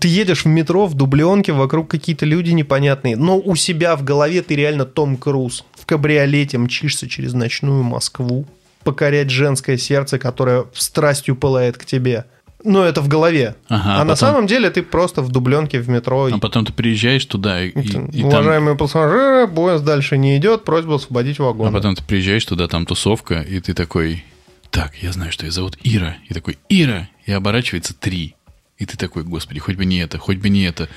Ты 0.00 0.08
едешь 0.08 0.44
в 0.44 0.48
метро 0.48 0.86
в 0.86 0.94
дубленке, 0.94 1.52
вокруг 1.52 1.90
какие-то 1.90 2.24
люди 2.24 2.50
непонятные, 2.50 3.16
но 3.16 3.38
у 3.38 3.54
себя 3.54 3.96
в 3.96 4.02
голове 4.02 4.42
ты 4.42 4.56
реально 4.56 4.86
Том 4.86 5.16
Круз. 5.16 5.64
В 5.78 5.84
кабриолете 5.84 6.58
мчишься 6.58 7.08
через 7.08 7.34
ночную 7.34 7.82
Москву, 7.82 8.46
покорять 8.84 9.30
женское 9.30 9.76
сердце, 9.76 10.18
которое 10.18 10.64
страстью 10.72 11.36
пылает 11.36 11.76
к 11.76 11.84
тебе. 11.84 12.24
Но 12.64 12.82
это 12.84 13.00
в 13.00 13.08
голове. 13.08 13.54
Ага, 13.68 13.82
а 13.84 13.94
а 14.00 14.04
на 14.04 14.14
потом- 14.14 14.16
самом 14.16 14.46
деле 14.48 14.68
ты 14.70 14.82
просто 14.82 15.22
в 15.22 15.30
дубленке 15.30 15.80
в 15.80 15.88
метро. 15.88 16.28
А 16.32 16.38
потом 16.38 16.66
ты 16.66 16.72
приезжаешь 16.72 17.24
туда, 17.24 17.62
и, 17.64 17.68
и- 17.70 17.80
и 17.80 18.20
там... 18.22 18.24
Уважаемые 18.24 18.76
пассажиры, 18.76 19.46
поезд 19.46 19.84
дальше 19.84 20.18
не 20.18 20.36
идет, 20.38 20.64
просьба 20.64 20.96
освободить 20.96 21.38
вагон. 21.38 21.68
А 21.68 21.72
потом 21.72 21.94
ты 21.94 22.02
приезжаешь 22.02 22.44
туда, 22.44 22.66
там 22.66 22.84
тусовка, 22.84 23.40
и 23.40 23.60
ты 23.60 23.74
такой, 23.74 24.24
так, 24.70 24.92
я 25.02 25.12
знаю, 25.12 25.30
что 25.30 25.46
ее 25.46 25.52
зовут 25.52 25.78
Ира. 25.84 26.16
И 26.28 26.34
такой, 26.34 26.58
Ира! 26.68 27.08
И 27.26 27.32
оборачивается 27.32 27.94
три. 27.94 28.34
И 28.76 28.86
ты 28.86 28.96
такой, 28.96 29.22
господи, 29.24 29.58
хоть 29.60 29.76
бы 29.76 29.84
не 29.84 29.98
это, 29.98 30.18
хоть 30.18 30.38
бы 30.38 30.48
не 30.48 30.62
это. 30.64 30.88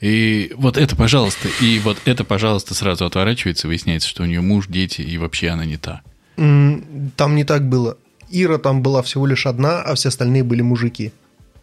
И 0.00 0.52
вот 0.56 0.76
это, 0.78 0.96
пожалуйста. 0.96 1.48
И 1.60 1.78
вот 1.80 1.98
это, 2.06 2.24
пожалуйста, 2.24 2.74
сразу 2.74 3.04
отворачивается, 3.04 3.68
выясняется, 3.68 4.08
что 4.08 4.22
у 4.22 4.26
нее 4.26 4.40
муж, 4.40 4.66
дети, 4.68 5.00
и 5.02 5.18
вообще 5.18 5.48
она 5.48 5.64
не 5.64 5.76
та. 5.76 6.02
Там 6.36 7.34
не 7.34 7.44
так 7.44 7.68
было. 7.68 7.96
Ира 8.30 8.58
там 8.58 8.82
была 8.82 9.02
всего 9.02 9.26
лишь 9.26 9.46
одна, 9.46 9.82
а 9.82 9.94
все 9.94 10.08
остальные 10.08 10.44
были 10.44 10.62
мужики. 10.62 11.12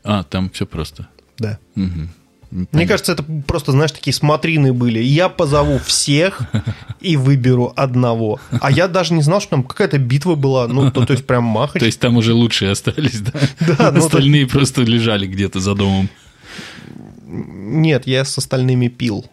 А, 0.04 0.24
там 0.24 0.50
все 0.50 0.66
просто. 0.66 1.08
Да. 1.38 1.58
Мгм. 1.76 2.10
Мне 2.72 2.86
кажется, 2.86 3.14
это 3.14 3.24
просто, 3.48 3.72
знаешь, 3.72 3.92
такие 3.92 4.14
смотрины 4.14 4.74
были. 4.74 5.00
Я 5.00 5.28
позову 5.28 5.80
всех 5.80 6.42
и 7.02 7.18
выберу 7.18 7.74
одного. 7.76 8.40
А 8.62 8.72
я 8.72 8.88
даже 8.88 9.16
не 9.16 9.24
знал, 9.24 9.42
что 9.42 9.52
там 9.52 9.64
какая-то 9.64 9.98
битва 9.98 10.36
была. 10.36 10.68
Ну, 10.68 10.92
то, 10.92 11.04
то 11.06 11.14
есть 11.14 11.26
прям 11.26 11.46
махач. 11.46 11.80
То 11.80 11.86
есть 11.88 12.00
там 12.00 12.16
уже 12.18 12.34
лучшие 12.34 12.72
остались, 12.72 13.22
да? 13.22 13.32
Да, 13.78 13.92
ну, 13.92 14.06
Остальные 14.06 14.48
просто 14.48 14.84
лежали 14.84 15.26
где-то 15.26 15.60
за 15.60 15.74
домом. 15.74 16.10
Нет, 17.26 18.06
я 18.06 18.24
с 18.24 18.38
остальными 18.38 18.88
пил. 18.88 19.26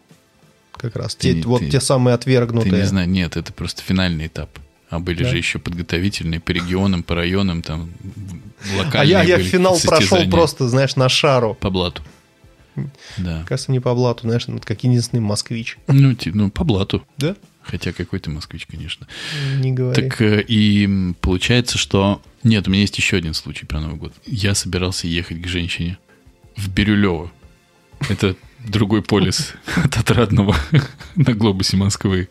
Как 0.73 0.97
раз. 0.97 1.15
Ты 1.15 1.35
те, 1.35 1.47
вот 1.47 1.61
ты- 1.61 1.71
те 1.71 1.81
самые 1.81 2.17
Ты 2.17 2.23
отвергнутые. 2.23 2.73
не 2.73 2.87
знаешь, 2.87 3.09
нет, 3.09 3.37
это 3.37 3.53
просто 3.53 3.83
финальный 3.83 4.29
этап. 4.29 4.49
А 4.91 4.99
были 4.99 5.23
Да. 5.23 5.31
же 5.31 5.37
еще 5.37 5.59
подготовительные 5.59 6.41
по 6.41 6.51
регионам, 6.51 7.03
по 7.05 7.15
районам, 7.15 7.63
там 7.63 7.91
а 8.75 8.79
локальные 8.85 9.11
я, 9.11 9.23
я 9.23 9.37
были 9.37 9.49
финал 9.49 9.79
прошел 9.81 10.29
просто, 10.29 10.69
знаешь, 10.69 10.97
на 10.97 11.09
шару. 11.09 11.57
По 11.61 11.71
блату. 11.71 12.03
Да. 13.17 13.45
Кажется, 13.47 13.73
не 13.73 13.81
по 13.81 13.95
блату, 13.95 14.23
знаешь, 14.23 14.47
ну, 14.49 14.61
как 14.63 14.83
единственный 14.85 15.21
москвич. 15.21 15.79
Ну, 15.87 16.15
ти- 16.15 16.33
ну, 16.33 16.51
по 16.51 16.65
блату. 16.65 17.07
Да? 17.19 17.37
Хотя 17.63 17.93
какой 17.93 18.19
ты 18.21 18.31
москвич, 18.31 18.67
конечно. 18.67 19.07
Не 19.59 19.73
говори. 19.73 20.03
Так 20.09 20.21
э, 20.23 20.43
и 20.47 21.13
получается, 21.21 21.79
что... 21.79 22.21
Нет, 22.43 22.67
у 22.67 22.71
меня 22.71 22.81
есть 22.81 22.97
еще 22.97 23.17
один 23.17 23.35
случай 23.35 23.67
про 23.67 23.81
Новый 23.81 23.97
год. 23.97 24.13
Я 24.27 24.55
собирался 24.55 25.07
ехать 25.07 25.41
к 25.43 25.47
женщине 25.47 25.99
в 26.57 26.69
Бирюлево. 26.69 27.31
Это 28.09 28.35
другой 28.67 29.03
полис 29.03 29.53
от 29.77 29.97
Отрадного 29.99 30.57
на 31.17 31.33
глобусе 31.35 31.77
Москвы. 31.77 32.29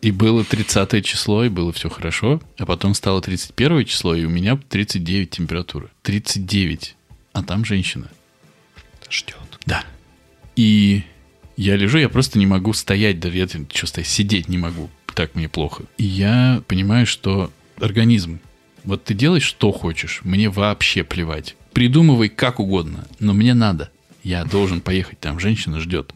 И 0.00 0.10
было 0.10 0.44
30 0.44 1.04
число, 1.04 1.44
и 1.44 1.48
было 1.48 1.72
все 1.72 1.88
хорошо. 1.88 2.40
А 2.58 2.66
потом 2.66 2.94
стало 2.94 3.20
31 3.20 3.84
число, 3.84 4.14
и 4.14 4.24
у 4.24 4.30
меня 4.30 4.56
39 4.56 5.30
температура. 5.30 5.90
39. 6.02 6.94
А 7.32 7.42
там 7.42 7.64
женщина. 7.64 8.08
Ждет. 9.10 9.36
Да. 9.66 9.84
И 10.56 11.02
я 11.56 11.76
лежу, 11.76 11.98
я 11.98 12.08
просто 12.08 12.38
не 12.38 12.46
могу 12.46 12.72
стоять, 12.72 13.20
даже 13.20 13.36
я 13.36 13.48
что 13.48 13.86
стоять, 13.86 14.08
сидеть 14.08 14.48
не 14.48 14.58
могу, 14.58 14.90
так 15.14 15.34
мне 15.34 15.48
плохо. 15.48 15.84
И 15.98 16.04
я 16.04 16.62
понимаю, 16.66 17.06
что 17.06 17.52
организм, 17.80 18.40
вот 18.84 19.04
ты 19.04 19.14
делаешь, 19.14 19.44
что 19.44 19.72
хочешь, 19.72 20.20
мне 20.24 20.48
вообще 20.48 21.04
плевать. 21.04 21.56
Придумывай 21.72 22.28
как 22.28 22.60
угодно, 22.60 23.06
но 23.18 23.34
мне 23.34 23.54
надо. 23.54 23.90
Я 24.22 24.44
должен 24.44 24.80
поехать, 24.80 25.20
там 25.20 25.38
женщина 25.38 25.80
ждет. 25.80 26.12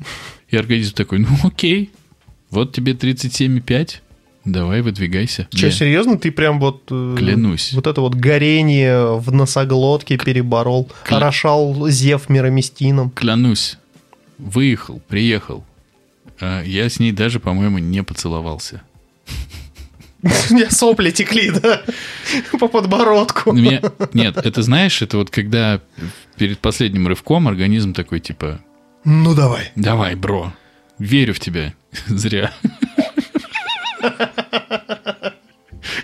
И 0.48 0.56
организм 0.56 0.94
такой, 0.94 1.18
ну 1.18 1.28
окей, 1.42 1.90
вот 2.50 2.72
тебе 2.72 2.92
37,5, 2.92 3.96
давай 4.44 4.80
выдвигайся. 4.82 5.46
Че, 5.50 5.70
серьезно, 5.70 6.18
ты 6.18 6.30
прям 6.30 6.58
вот... 6.60 6.82
э, 6.90 7.14
Клянусь. 7.18 7.72
Вот 7.74 7.86
это 7.86 8.00
вот 8.00 8.14
горение 8.14 9.18
в 9.18 9.32
носоглотке 9.32 10.16
переборол, 10.18 10.90
Кля- 11.04 11.16
орошал 11.16 11.88
зев 11.88 12.28
мироместином. 12.28 13.10
Клянусь, 13.10 13.78
выехал, 14.38 15.00
приехал. 15.08 15.64
А 16.40 16.62
Я 16.62 16.88
с 16.88 16.98
ней 17.00 17.12
даже, 17.12 17.40
по-моему, 17.40 17.78
не 17.78 18.02
поцеловался. 18.02 18.82
У 20.50 20.54
меня 20.54 20.70
сопли 20.70 21.10
текли, 21.10 21.50
да? 21.50 21.82
По 22.58 22.68
подбородку. 22.68 23.52
Ну, 23.52 23.60
меня- 23.60 23.82
Нет, 24.14 24.36
это 24.36 24.62
знаешь, 24.62 25.00
это 25.02 25.16
вот 25.16 25.30
когда 25.30 25.80
перед 26.36 26.58
последним 26.58 27.06
рывком 27.08 27.46
организм 27.48 27.92
такой 27.92 28.20
типа, 28.20 28.60
Ну 29.04 29.34
давай. 29.34 29.70
давай, 29.76 30.14
бро, 30.16 30.52
верю 30.98 31.34
в 31.34 31.40
тебя. 31.40 31.72
Зря. 32.06 32.52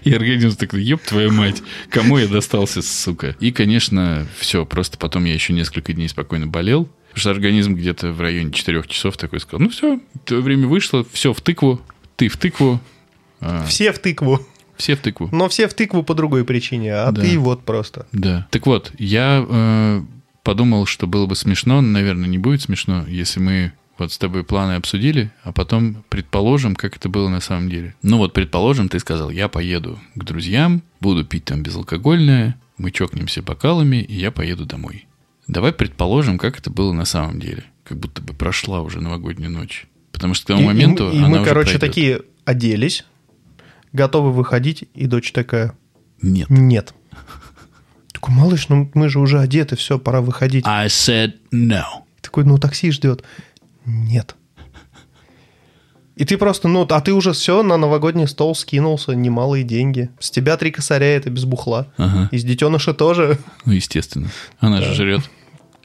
И 0.03 0.13
организм 0.13 0.57
такой, 0.57 0.83
еб 0.83 1.01
твою 1.03 1.33
мать, 1.33 1.63
кому 1.89 2.19
я 2.19 2.27
достался, 2.29 2.83
сука. 2.83 3.37
И, 3.41 3.53
конечно, 3.53 4.27
все, 4.39 4.67
просто 4.67 4.99
потом 4.99 5.25
я 5.25 5.33
еще 5.35 5.53
несколько 5.55 5.93
дней 5.95 6.09
спокойно 6.09 6.47
болел, 6.47 6.85
потому 7.09 7.21
что 7.21 7.31
организм 7.31 7.75
где-то 7.75 8.13
в 8.13 8.21
районе 8.21 8.53
4 8.53 8.83
часов 8.87 9.17
такой 9.17 9.41
сказал, 9.41 9.61
ну 9.65 9.71
все, 9.71 10.01
твое 10.27 10.43
время 10.43 10.67
вышло, 10.67 11.07
все 11.13 11.33
в 11.33 11.41
тыкву, 11.41 11.81
ты 12.17 12.29
в 12.29 12.37
тыкву, 12.37 12.81
а, 13.41 13.65
Все 13.67 13.93
в 13.93 13.99
тыкву. 13.99 14.47
все 14.77 14.95
в 14.95 15.01
тыкву. 15.01 15.31
Но 15.33 15.49
все 15.49 15.69
в 15.69 15.75
тыкву 15.75 16.03
по 16.03 16.15
другой 16.15 16.45
причине, 16.45 16.95
а 16.95 17.11
Да. 17.11 17.23
ты 17.23 17.39
вот 17.39 17.65
просто. 17.65 18.07
Да. 18.13 18.47
Так 18.51 18.67
вот, 18.67 18.93
я 18.99 19.45
э, 19.49 20.03
подумал, 20.43 20.85
что 20.85 21.07
было 21.07 21.25
бы 21.27 21.35
смешно, 21.35 21.81
но, 21.81 21.89
наверное, 21.89 22.29
не 22.29 22.39
будет 22.39 22.61
смешно, 22.63 23.07
если 23.09 23.41
мы 23.41 23.73
вот 23.99 24.13
с 24.13 24.19
тобой 24.19 24.45
планы 24.45 24.73
обсудили, 24.73 25.31
а 25.43 25.53
потом 25.53 26.05
предположим, 26.09 26.75
как 26.75 26.97
это 26.97 27.09
было 27.09 27.29
на 27.29 27.41
самом 27.41 27.71
деле. 27.71 27.95
Ну 28.03 28.19
вот, 28.19 28.33
предположим, 28.33 28.89
ты 28.89 28.99
сказал, 28.99 29.31
я 29.31 29.49
поеду 29.49 29.99
к 30.15 30.25
друзьям, 30.25 30.83
буду 31.01 31.25
пить 31.25 31.45
там 31.45 31.63
безалкогольное, 31.63 32.57
мы 32.79 32.91
чокнемся 32.91 33.43
бокалами, 33.43 33.97
и 34.03 34.15
я 34.15 34.31
поеду 34.33 34.67
домой. 34.67 35.07
Давай 35.47 35.73
предположим, 35.73 36.39
как 36.39 36.59
это 36.59 36.71
было 36.71 36.93
на 36.93 37.05
самом 37.05 37.39
деле. 37.39 37.65
Как 37.85 37.99
будто 37.99 38.23
бы 38.23 38.33
прошла 38.35 38.81
уже 38.81 39.01
новогодняя 39.01 39.51
ночь. 39.51 39.87
Потому 40.11 40.35
что 40.35 40.45
к 40.45 40.49
тому 40.49 40.61
И- 40.61 40.65
и 40.65 40.67
моменту 40.67 41.05
мы- 41.07 41.15
и, 41.15 41.19
она 41.19 41.29
мы, 41.29 41.37
уже 41.41 41.45
короче, 41.45 41.79
пройдет. 41.79 41.81
такие 41.89 42.21
оделись, 42.45 43.05
готовы 43.93 44.33
выходить, 44.33 44.85
и 44.95 45.07
дочь 45.07 45.33
такая, 45.33 45.77
Нет. 46.23 46.49
нет. 46.51 46.95
Такой, 48.13 48.35
малыш, 48.35 48.69
ну 48.69 48.91
мы 48.95 49.09
же 49.09 49.19
уже 49.19 49.39
одеты, 49.41 49.77
все, 49.77 49.99
пора 49.99 50.21
выходить. 50.21 50.65
I 50.67 50.87
said 50.87 51.35
no. 51.53 51.83
Такой, 52.23 52.45
ну 52.45 52.59
такси 52.59 52.91
ждет. 52.91 53.23
Нет. 53.85 54.35
И 56.17 56.25
ты 56.25 56.39
просто, 56.39 56.69
ну, 56.69 56.87
а 56.89 57.01
ты 57.01 57.13
уже 57.13 57.33
все 57.33 57.63
на 57.65 57.77
новогодний 57.77 58.29
стол 58.29 58.55
скинулся, 58.55 59.13
немалые 59.17 59.65
деньги. 59.65 60.11
С 60.21 60.31
тебя 60.31 60.57
три 60.57 60.71
косаря, 60.71 61.17
это 61.17 61.29
без 61.29 61.45
бухла. 61.45 61.89
Ага. 61.97 62.29
Из 62.31 62.45
детеныша 62.45 62.95
тоже, 62.95 63.39
Ну, 63.65 63.73
естественно. 63.73 64.29
Она 64.61 64.81
же 64.81 64.95
жрет. 64.95 65.23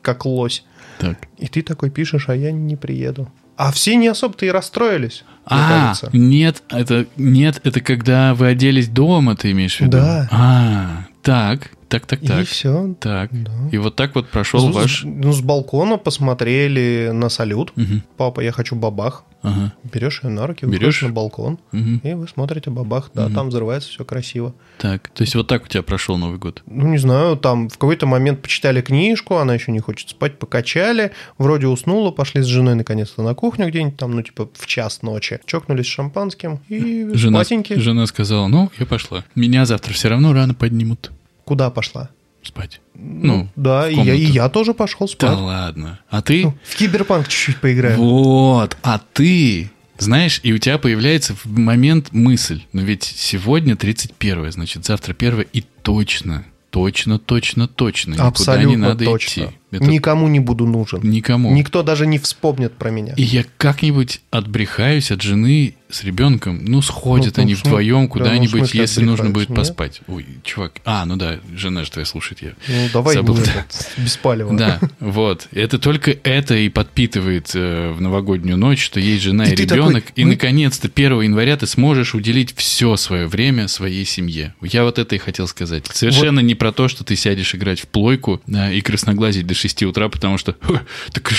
как 0.04 0.26
лось. 0.26 0.64
Так. 1.00 1.18
И 1.40 1.48
ты 1.48 1.62
такой 1.64 1.90
пишешь, 1.90 2.30
а 2.30 2.36
я 2.36 2.52
не 2.52 2.76
приеду. 2.76 3.32
А 3.58 3.72
все 3.72 3.96
не 3.96 4.08
особо-то 4.08 4.46
и 4.46 4.50
расстроились, 4.50 5.24
А, 5.46 5.70
кажется. 5.92 6.10
нет, 6.14 6.64
это 6.70 7.08
нет, 7.18 7.60
это 7.64 7.82
когда 7.82 8.34
вы 8.36 8.48
оделись 8.48 8.88
дома, 8.88 9.36
ты 9.36 9.52
имеешь 9.52 9.78
в 9.78 9.82
виду? 9.82 9.98
Да. 9.98 10.28
А, 10.32 11.06
так, 11.24 11.72
так, 11.90 12.06
так, 12.06 12.24
И 12.24 12.28
так. 12.28 12.48
все. 12.48 12.96
Так. 13.00 13.30
Да. 13.32 13.52
И 13.72 13.78
вот 13.78 13.96
так 13.96 14.16
вот 14.16 14.30
прошел 14.30 14.72
С, 14.72 14.76
ваш. 14.76 15.04
ну, 15.04 15.34
с 15.34 15.42
балкона 15.42 15.98
посмотрели 15.98 17.10
на 17.14 17.30
салют. 17.30 17.72
Мгм. 17.76 18.04
Папа, 18.18 18.42
я 18.42 18.52
хочу 18.52 18.76
бабах. 18.76 19.24
Ага. 19.42 19.72
Берешь 19.94 20.22
ее 20.24 20.30
на 20.32 20.46
руки, 20.48 20.66
Берешь? 20.66 21.02
на 21.02 21.10
балкон, 21.10 21.60
Мгм. 21.72 22.02
и 22.04 22.14
вы 22.14 22.28
смотрите 22.28 22.70
бабах. 22.72 23.10
Да, 23.14 23.30
там 23.30 23.48
взрывается 23.50 23.90
все 23.90 24.04
красиво. 24.04 24.54
Так. 24.80 25.08
То 25.14 25.22
есть 25.24 25.34
вот 25.34 25.48
так 25.48 25.64
у 25.64 25.68
тебя 25.68 25.82
прошел 25.82 26.18
Новый 26.18 26.38
год. 26.38 26.62
Ну, 26.66 26.88
не 26.90 26.98
знаю, 26.98 27.38
там 27.38 27.70
в 27.70 27.78
какой-то 27.78 28.06
момент 28.06 28.42
почитали 28.42 28.82
книжку, 28.82 29.38
она 29.38 29.54
еще 29.54 29.72
не 29.72 29.80
хочет 29.80 30.10
спать, 30.10 30.38
покачали, 30.40 31.12
вроде 31.38 31.68
уснула, 31.68 32.12
пошли 32.12 32.42
с 32.42 32.48
женой 32.48 32.76
наконец-то 32.76 33.24
на 33.24 33.34
кухню 33.34 33.70
где-нибудь 33.70 33.96
там, 33.96 34.12
ну, 34.12 34.22
типа 34.24 34.50
в 34.54 34.68
час 34.68 35.02
ночи, 35.04 35.40
чокнулись 35.46 35.86
шампанским 35.86 36.60
и 36.68 37.08
Жена, 37.14 37.40
спатеньки. 37.44 37.74
жена 37.80 38.06
сказала: 38.08 38.48
Ну, 38.48 38.70
я 38.78 38.86
пошла. 38.86 39.24
Меня 39.36 39.66
завтра 39.66 39.94
все 39.94 40.10
равно 40.10 40.34
рано 40.34 40.54
поднимут. 40.54 41.12
Куда 41.50 41.72
пошла? 41.72 42.12
спать. 42.44 42.80
Ну, 42.94 43.34
Ну, 43.36 43.50
да, 43.56 43.90
и 43.90 43.96
я, 43.96 44.14
и 44.14 44.22
я 44.24 44.50
тоже 44.50 44.76
пошел 44.76 45.08
Да 45.08 45.14
спать. 45.14 45.38
ладно. 45.40 46.00
А 46.12 46.22
ты? 46.22 46.44
Ну, 46.44 46.54
в 46.64 46.76
киберпанк 46.76 47.28
чуть-чуть 47.28 47.58
поиграю. 47.60 47.98
Вот. 47.98 48.78
А 48.84 49.02
ты, 49.14 49.72
знаешь, 49.98 50.40
и 50.44 50.54
у 50.54 50.60
тебя 50.60 50.78
появляется 50.78 51.34
в 51.34 51.46
момент 51.48 52.10
мысль. 52.12 52.62
Но 52.72 52.82
ведь 52.82 53.04
сегодня 53.04 53.76
31 53.76 54.52
значит, 54.52 54.86
завтра 54.86 55.16
1 55.18 55.42
и 55.54 55.62
точно, 55.82 56.46
точно, 56.70 57.18
точно, 57.18 57.68
точно. 57.68 58.12
Никуда 58.12 58.28
Абсолютно 58.28 58.70
не 58.70 58.76
надо 58.78 59.06
точно. 59.06 59.42
идти. 59.46 59.58
Это 59.72 59.84
Никому 59.86 60.28
не 60.28 60.40
буду 60.40 60.66
нужен. 60.66 61.00
никому. 61.04 61.54
Никто 61.54 61.84
даже 61.84 62.08
не 62.08 62.18
вспомнит 62.18 62.74
про 62.74 62.90
меня. 62.90 63.14
И 63.18 63.24
я 63.24 63.44
как-нибудь 63.58 64.22
отбрехаюсь 64.32 65.12
от 65.12 65.22
жены 65.22 65.76
с 65.90 66.04
ребенком. 66.04 66.64
Ну, 66.66 66.82
сходят 66.84 67.38
Ну, 67.38 67.44
они 67.44 67.54
ну, 67.54 67.60
вдвоем 67.60 67.96
да, 67.96 68.02
ну, 68.02 68.08
куда-нибудь, 68.10 68.50
смысле 68.60 68.82
если 68.82 69.04
нужно 69.04 69.30
будет 69.32 69.50
отбрехаются, 69.50 69.74
поспать. 69.74 70.02
Ой, 70.08 70.26
чувак. 70.44 70.74
А, 70.86 71.04
ну 71.06 71.16
да, 71.16 71.40
жена 71.56 71.84
же 71.84 71.90
твоя 71.92 72.06
слушает 72.06 72.42
я. 72.44 72.52
Ну, 72.68 72.90
давай 72.94 73.16
Забыл. 73.16 73.36
не 73.36 73.42
этот, 73.42 74.20
палева. 74.22 74.56
Да, 74.56 74.80
вот. 75.00 75.48
Это 75.52 75.80
только 75.80 76.12
это 76.12 76.56
и 76.56 76.70
подпитывает 76.70 77.52
э, 77.56 77.92
в 77.92 78.02
новогоднюю 78.02 78.56
ночь, 78.58 78.84
что 78.84 79.00
есть 79.00 79.24
жена 79.24 79.46
и, 79.46 79.54
И 79.54 79.56
ребенок. 79.56 80.06
такой, 80.06 80.22
и, 80.22 80.26
«Мы- 80.26 80.32
наконец-то, 80.32 80.90
1 80.94 81.22
января 81.22 81.58
ты 81.58 81.66
сможешь 81.66 82.14
уделить 82.14 82.54
все 82.56 82.96
свое 82.96 83.26
время 83.26 83.68
своей 83.68 84.06
семье. 84.06 84.54
Я 84.62 84.84
вот 84.84 85.00
это 85.00 85.16
и 85.16 85.18
хотел 85.18 85.48
сказать. 85.48 85.86
Совершенно 85.92 86.40
не 86.40 86.54
про 86.54 86.72
то, 86.72 86.88
что 86.88 87.04
ты 87.04 87.16
сядешь 87.16 87.56
играть 87.56 87.80
в 87.80 87.88
плойку 87.88 88.42
да, 88.46 88.72
и 88.72 88.82
красноглазить 88.82 89.48
до 89.48 89.56
6 89.60 89.84
утра, 89.84 90.10
потому 90.10 90.38
что 90.38 90.56
«Ха, 90.62 90.82
так 91.12 91.32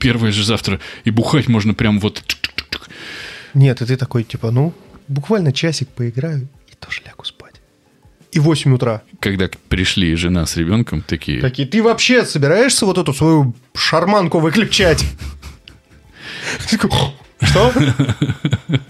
первое 0.00 0.32
же 0.32 0.44
завтра, 0.44 0.80
и 1.04 1.10
бухать 1.10 1.48
можно 1.48 1.74
прям 1.74 2.00
вот... 2.00 2.22
Нет, 3.54 3.82
и 3.82 3.86
ты 3.86 3.96
такой, 3.96 4.24
типа, 4.24 4.50
ну, 4.50 4.72
буквально 5.08 5.52
часик 5.52 5.88
поиграю 5.88 6.48
и 6.68 6.74
тоже 6.74 7.02
лягу 7.04 7.24
спать. 7.24 7.54
И 8.30 8.38
8 8.38 8.74
утра. 8.74 9.02
Когда 9.20 9.50
пришли 9.68 10.14
жена 10.16 10.46
с 10.46 10.56
ребенком, 10.56 11.02
такие... 11.02 11.40
Такие, 11.40 11.68
ты 11.68 11.82
вообще 11.82 12.24
собираешься 12.24 12.86
вот 12.86 12.96
эту 12.96 13.12
свою 13.12 13.54
шарманку 13.74 14.38
выключать? 14.40 15.04
Что? 17.42 17.72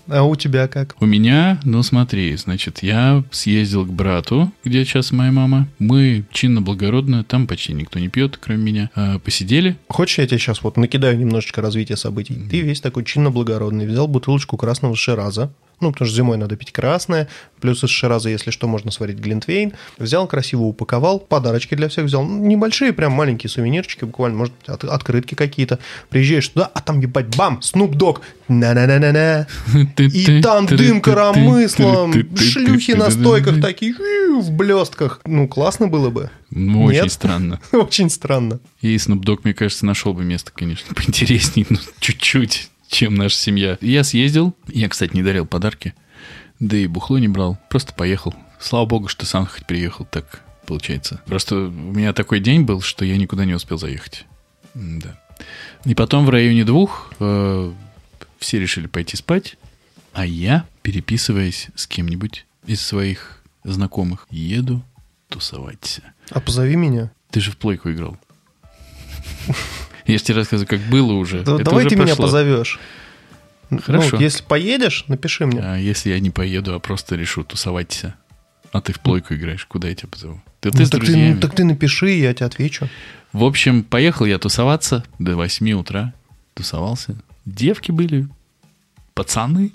А 0.09 0.25
у 0.25 0.37
тебя 0.37 0.69
как? 0.69 0.95
У 1.01 1.07
меня, 1.07 1.59
ну 1.65 1.83
смотри, 1.83 2.37
значит, 2.37 2.83
я 2.83 3.25
съездил 3.31 3.87
к 3.87 3.91
брату, 3.91 4.53
где 4.63 4.85
сейчас 4.85 5.11
моя 5.11 5.33
мама. 5.33 5.69
Мы 5.79 6.25
чинно-благородно, 6.31 7.25
там 7.25 7.47
почти 7.47 7.73
никто 7.73 7.99
не 7.99 8.09
пьет, 8.09 8.37
кроме 8.37 8.63
меня. 8.63 8.91
А, 8.95 9.19
посидели. 9.21 9.79
Хочешь, 9.89 10.19
я 10.19 10.27
тебе 10.27 10.39
сейчас 10.39 10.63
вот 10.63 10.77
накидаю 10.77 11.17
немножечко 11.17 11.63
развития 11.63 11.97
событий? 11.97 12.35
Ты 12.51 12.61
весь 12.61 12.83
такой 12.83 13.05
чинно-благородный, 13.05 13.87
взял 13.87 14.07
бутылочку 14.07 14.59
красного 14.59 14.95
шираза, 14.97 15.51
ну, 15.83 15.93
потому 15.93 16.07
что 16.07 16.17
зимой 16.17 16.37
надо 16.37 16.57
пить 16.57 16.73
красное, 16.73 17.29
плюс 17.61 17.85
из 17.85 17.91
шираза, 17.91 18.29
если 18.29 18.51
что, 18.51 18.67
можно 18.69 18.91
сварить 18.91 19.19
глинтвейн. 19.19 19.73
Взял, 19.99 20.27
красиво 20.27 20.63
упаковал, 20.63 21.19
подарочки 21.21 21.75
для 21.75 21.89
всех 21.89 22.07
взял. 22.07 22.25
Ну, 22.25 22.45
Небольшие, 22.47 22.93
прям 22.93 23.13
маленькие 23.13 23.51
сувенирчики, 23.51 24.05
буквально, 24.05 24.39
может 24.39 24.55
от- 24.67 24.85
открытки 24.85 25.35
какие-то. 25.35 25.79
Приезжаешь 26.09 26.49
туда, 26.49 26.71
а 26.73 26.81
там, 26.81 27.01
ебать, 27.01 27.37
бам, 27.37 27.61
Snoop 27.63 27.93
Dogg, 27.93 28.21
на-на-на-на-на. 28.49 29.47
И 29.99 30.41
там 30.43 30.67
дым 30.67 31.01
коромыслом, 31.01 32.13
шлюхи 32.37 32.93
на 32.93 33.11
стойках 33.11 33.61
такие, 33.61 33.95
в 34.41 34.51
блестках. 34.51 35.21
Ну, 35.25 35.47
классно 35.49 35.89
было 35.89 36.11
бы. 36.11 36.31
Ну, 36.51 36.85
очень 36.85 37.03
Нет? 37.03 37.13
странно. 37.13 37.61
Очень 37.73 38.11
странно. 38.11 38.61
И 38.83 38.97
Dogg, 38.97 39.41
мне 39.45 39.55
кажется, 39.55 39.87
нашел 39.87 40.13
бы 40.13 40.23
место, 40.25 40.53
конечно, 40.55 40.95
поинтереснее, 40.95 41.67
ну, 41.71 41.79
чуть-чуть, 41.99 42.69
чем 42.93 43.15
наша 43.15 43.37
семья. 43.37 43.79
Я 43.81 44.05
съездил. 44.05 44.55
Я, 44.69 44.89
кстати, 44.89 45.17
не 45.17 45.23
дарил 45.23 45.47
подарки. 45.47 45.95
Да 46.61 46.77
и 46.77 46.87
бухло 46.87 47.19
не 47.19 47.27
брал. 47.27 47.59
Просто 47.71 47.95
поехал. 47.95 48.35
Слава 48.61 48.87
богу, 48.87 49.09
что 49.09 49.27
сам 49.27 49.47
хоть 49.47 49.67
приехал. 49.67 50.05
Так 50.05 50.43
получается. 50.67 51.21
Просто 51.27 51.57
у 51.57 51.71
меня 51.71 52.13
такой 52.13 52.39
день 52.39 52.63
был, 52.63 52.83
что 52.83 53.05
я 53.05 53.17
никуда 53.17 53.45
не 53.47 53.55
успел 53.55 53.79
заехать. 53.79 54.27
Да. 54.75 55.19
И 55.85 55.95
потом 55.95 56.27
в 56.27 56.31
районе 56.31 56.65
двух 56.65 57.13
э, 57.19 57.73
все 58.39 58.61
решили 58.61 58.87
пойти 58.87 59.17
спать, 59.17 59.57
а 60.13 60.25
я, 60.25 60.67
переписываясь 60.83 61.69
с 61.75 61.87
кем-нибудь 61.87 62.47
из 62.67 62.81
своих 62.81 63.43
знакомых, 63.65 64.27
еду 64.31 64.85
тусоваться. 65.29 66.03
А 66.31 66.41
позови 66.41 66.77
меня. 66.77 67.11
Ты 67.31 67.41
же 67.41 67.51
в 67.51 67.57
плойку 67.57 67.91
играл. 67.91 68.17
Я 70.07 70.19
же 70.19 70.25
тебе 70.25 70.37
рассказываю, 70.39 70.69
как 70.69 70.81
было 70.91 71.13
уже. 71.13 71.43
Да- 71.43 71.55
Это 71.57 71.65
давай 71.65 71.81
уже 71.87 71.89
ты 71.91 71.97
меня 71.97 72.07
прошло. 72.09 72.25
позовешь. 72.27 72.79
Хорошо. 73.85 74.17
Ну, 74.17 74.21
если 74.21 74.43
поедешь, 74.45 75.05
напиши 75.09 75.47
мне. 75.47 75.61
А 75.63 75.77
если 75.77 76.11
я 76.11 76.21
не 76.21 76.31
поеду, 76.31 76.75
а 76.75 76.79
просто 76.79 77.17
решу 77.17 77.43
тусоваться, 77.45 78.15
а 78.71 78.81
ты 78.81 78.93
в 78.93 79.01
плойку 79.01 79.35
играешь, 79.35 79.65
куда 79.65 79.89
я 79.89 79.95
тебя 79.95 80.09
позову? 80.11 80.43
Ты 80.61 80.71
Ну, 80.75 80.85
с 80.85 80.91
так, 80.91 81.05
ты, 81.05 81.17
ну, 81.17 81.41
так 81.41 81.55
ты 81.55 81.65
напиши, 81.65 82.11
я 82.11 82.35
тебе 82.35 82.47
отвечу. 82.47 82.89
В 83.33 83.45
общем, 83.45 83.83
поехал 83.83 84.27
я 84.27 84.39
тусоваться 84.39 85.05
до 85.19 85.37
8 85.37 85.73
утра. 85.73 86.13
Тусовался. 86.55 87.17
Девки 87.47 87.91
были, 87.93 88.29
пацаны, 89.15 89.73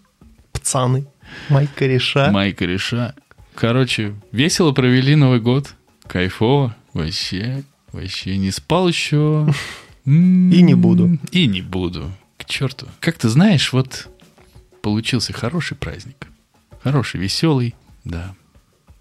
Пацаны, 0.53 1.07
мои 1.49 1.65
кореша. 1.67 2.31
мои 2.31 2.53
кореша. 2.53 3.15
Короче, 3.55 4.13
весело 4.31 4.71
провели 4.73 5.15
Новый 5.15 5.39
год. 5.39 5.73
Кайфово. 6.05 6.75
Вообще, 6.93 7.63
вообще 7.91 8.37
не 8.37 8.51
спал 8.51 8.87
еще. 8.87 9.47
И 10.07 10.61
не 10.61 10.73
буду. 10.73 11.19
И 11.31 11.47
не 11.47 11.61
буду. 11.61 12.11
К 12.37 12.45
черту. 12.45 12.87
Как 13.01 13.17
ты 13.17 13.27
знаешь, 13.27 13.73
вот 13.73 14.07
получился 14.81 15.33
хороший 15.33 15.75
праздник. 15.75 16.27
Хороший, 16.81 17.19
веселый. 17.19 17.75
Да. 18.05 18.33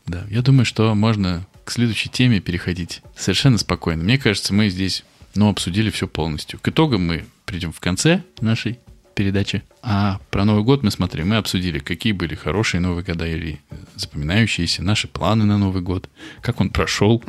Да. 0.07 0.25
Я 0.29 0.43
думаю, 0.43 0.65
что 0.65 0.93
можно 0.97 1.47
к 1.65 1.71
следующей 1.71 2.09
теме 2.09 2.41
переходить 2.41 3.03
совершенно 3.17 3.57
спокойно. 3.59 4.03
Мне 4.03 4.19
кажется, 4.19 4.53
мы 4.53 4.69
здесь, 4.69 5.05
ну, 5.37 5.49
обсудили 5.49 5.91
все 5.91 6.09
полностью. 6.09 6.59
К 6.59 6.69
итогам 6.69 7.07
мы 7.07 7.25
придем 7.45 7.73
в 7.73 7.79
конце 7.79 8.25
нашей 8.41 8.81
передачи. 9.15 9.63
А 9.83 10.19
про 10.31 10.45
Новый 10.45 10.65
год 10.65 10.83
мы 10.83 10.91
смотри, 10.91 11.23
мы 11.23 11.37
обсудили, 11.37 11.79
какие 11.79 12.13
были 12.13 12.35
хорошие 12.35 12.81
Новые 12.81 13.05
года 13.05 13.27
или 13.27 13.61
запоминающиеся, 13.95 14.83
наши 14.83 15.07
планы 15.07 15.45
на 15.45 15.57
Новый 15.57 15.83
год, 15.83 16.09
как 16.43 16.61
он 16.61 16.71
прошел. 16.71 17.23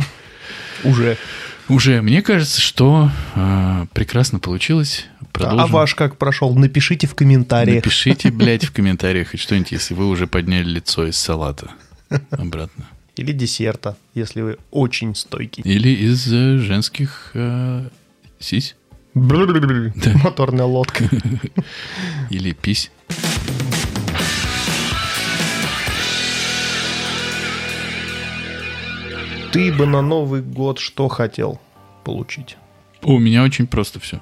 Уже. 0.84 1.18
Уже, 1.70 2.02
мне 2.02 2.22
кажется, 2.22 2.62
что 2.62 3.12
а, 3.36 3.88
прекрасно 3.94 4.40
получилось. 4.40 5.06
Продолжим. 5.34 5.60
А 5.60 5.68
ваш 5.68 5.96
как 5.96 6.18
прошел? 6.18 6.54
Напишите 6.56 7.08
в 7.08 7.16
комментариях. 7.16 7.84
Напишите, 7.84 8.32
блядь, 8.32 8.64
в 8.64 8.72
комментариях 8.74 9.32
хоть 9.32 9.42
что-нибудь, 9.42 9.72
если 9.72 9.94
вы 9.94 10.08
уже 10.08 10.28
подняли 10.28 10.64
лицо 10.64 11.06
из 11.06 11.18
салата 11.18 11.72
обратно. 12.32 12.86
Или 13.18 13.32
десерта, 13.34 13.98
если 14.14 14.42
вы 14.42 14.58
очень 14.72 15.16
стойкий. 15.16 15.64
Или 15.64 15.90
из 15.90 16.32
э, 16.32 16.60
женских 16.60 17.32
э, 17.34 17.88
сись. 18.40 18.76
Брррррр. 19.14 19.94
Моторная 20.24 20.66
лодка. 20.66 21.10
Или 22.30 22.54
пись. 22.54 22.92
Ты 29.52 29.72
бы 29.74 29.86
на 29.86 30.02
Новый 30.02 30.42
год 30.42 30.80
что 30.80 31.08
хотел 31.08 31.60
получить? 32.04 32.58
У 33.04 33.18
меня 33.18 33.44
очень 33.44 33.68
просто 33.68 34.00
все. 34.00 34.20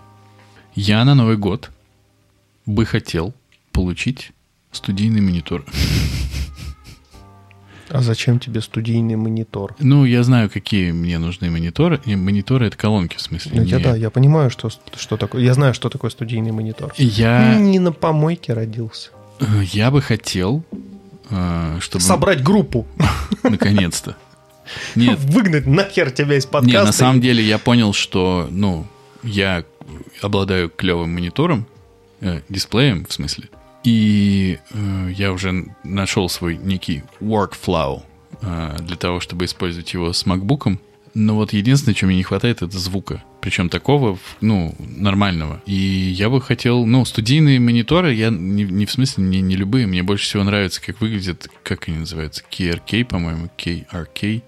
Я 0.76 1.04
на 1.06 1.16
Новый 1.16 1.38
год 1.38 1.72
бы 2.66 2.86
хотел 2.86 3.34
получить 3.72 4.32
студийный 4.72 5.22
монитор. 5.22 5.66
А 7.90 8.02
зачем 8.02 8.40
тебе 8.40 8.62
студийный 8.62 9.16
монитор? 9.16 9.76
Ну, 9.80 10.06
я 10.06 10.24
знаю, 10.24 10.50
какие 10.50 10.92
мне 10.92 11.18
нужны 11.20 11.50
мониторы. 11.52 12.02
Не, 12.06 12.16
мониторы— 12.16 12.66
это 12.68 12.76
колонки, 12.78 13.16
в 13.16 13.22
смысле. 13.22 13.52
Ну, 13.56 13.64
я, 13.64 13.78
не- 13.78 13.84
да, 13.84 13.96
я 13.96 14.10
понимаю, 14.10 14.50
что, 14.50 14.70
что 14.70 15.18
такое. 15.18 15.44
Я 15.44 15.54
знаю, 15.54 15.74
что 15.74 15.90
такое 15.90 16.10
студийный 16.10 16.52
монитор. 16.52 16.94
Я, 16.98 17.56
Не 17.60 17.80
на 17.80 17.92
помойке 17.92 18.54
родился. 18.54 19.12
э, 19.40 19.46
я 19.72 19.92
бы 19.92 20.02
хотел, 20.02 20.64
э, 21.30 21.78
чтобы... 21.80 22.04
Собрать 22.04 22.44
группу. 22.44 22.88
Наконец-то. 23.44 24.16
Нет, 24.96 25.20
Выгнать 25.20 25.66
нахер 25.66 26.12
тебя 26.12 26.38
из 26.38 26.46
подкаста. 26.46 26.80
Не, 26.80 26.86
на 26.86 26.92
самом 26.92 27.22
деле 27.22 27.44
я 27.44 27.58
понял, 27.58 27.94
что, 27.94 28.48
ну, 28.50 28.86
я 29.24 29.64
обладаю 30.22 30.70
клевым 30.70 31.14
монитором, 31.14 31.68
э, 32.22 32.42
дисплеем, 32.50 33.06
в 33.06 33.14
смысле, 33.14 33.50
и 33.84 34.60
э, 34.72 35.10
я 35.16 35.32
уже 35.32 35.66
нашел 35.84 36.30
свой 36.30 36.58
некий 36.58 37.04
workflow 37.22 38.04
э, 38.42 38.78
для 38.80 38.96
того, 38.96 39.20
чтобы 39.20 39.46
использовать 39.46 39.94
его 39.94 40.12
с 40.12 40.26
MacBook. 40.26 40.78
Но 41.16 41.36
вот 41.36 41.54
единственное, 41.54 41.96
чего 41.96 42.10
мне 42.10 42.18
не 42.18 42.24
хватает, 42.24 42.62
это 42.62 42.78
звука. 42.78 43.24
Причем 43.40 43.70
такого, 43.70 44.20
ну, 44.42 44.76
нормального. 44.80 45.62
И 45.66 45.74
я 45.74 46.30
бы 46.30 46.42
хотел, 46.42 46.86
ну, 46.86 47.06
студийные 47.06 47.60
мониторы, 47.60 48.14
я 48.14 48.30
не, 48.30 48.64
не 48.64 48.86
в 48.86 48.92
смысле, 48.92 49.24
не, 49.24 49.40
не 49.40 49.56
любые, 49.56 49.88
мне 49.88 50.04
больше 50.04 50.26
всего 50.26 50.44
нравится, 50.44 50.82
как 50.82 51.00
выглядят, 51.00 51.48
как 51.64 51.88
они 51.88 52.00
называются, 52.00 52.44
KRK, 52.52 53.06
по-моему, 53.06 53.50
KRK. 53.58 54.44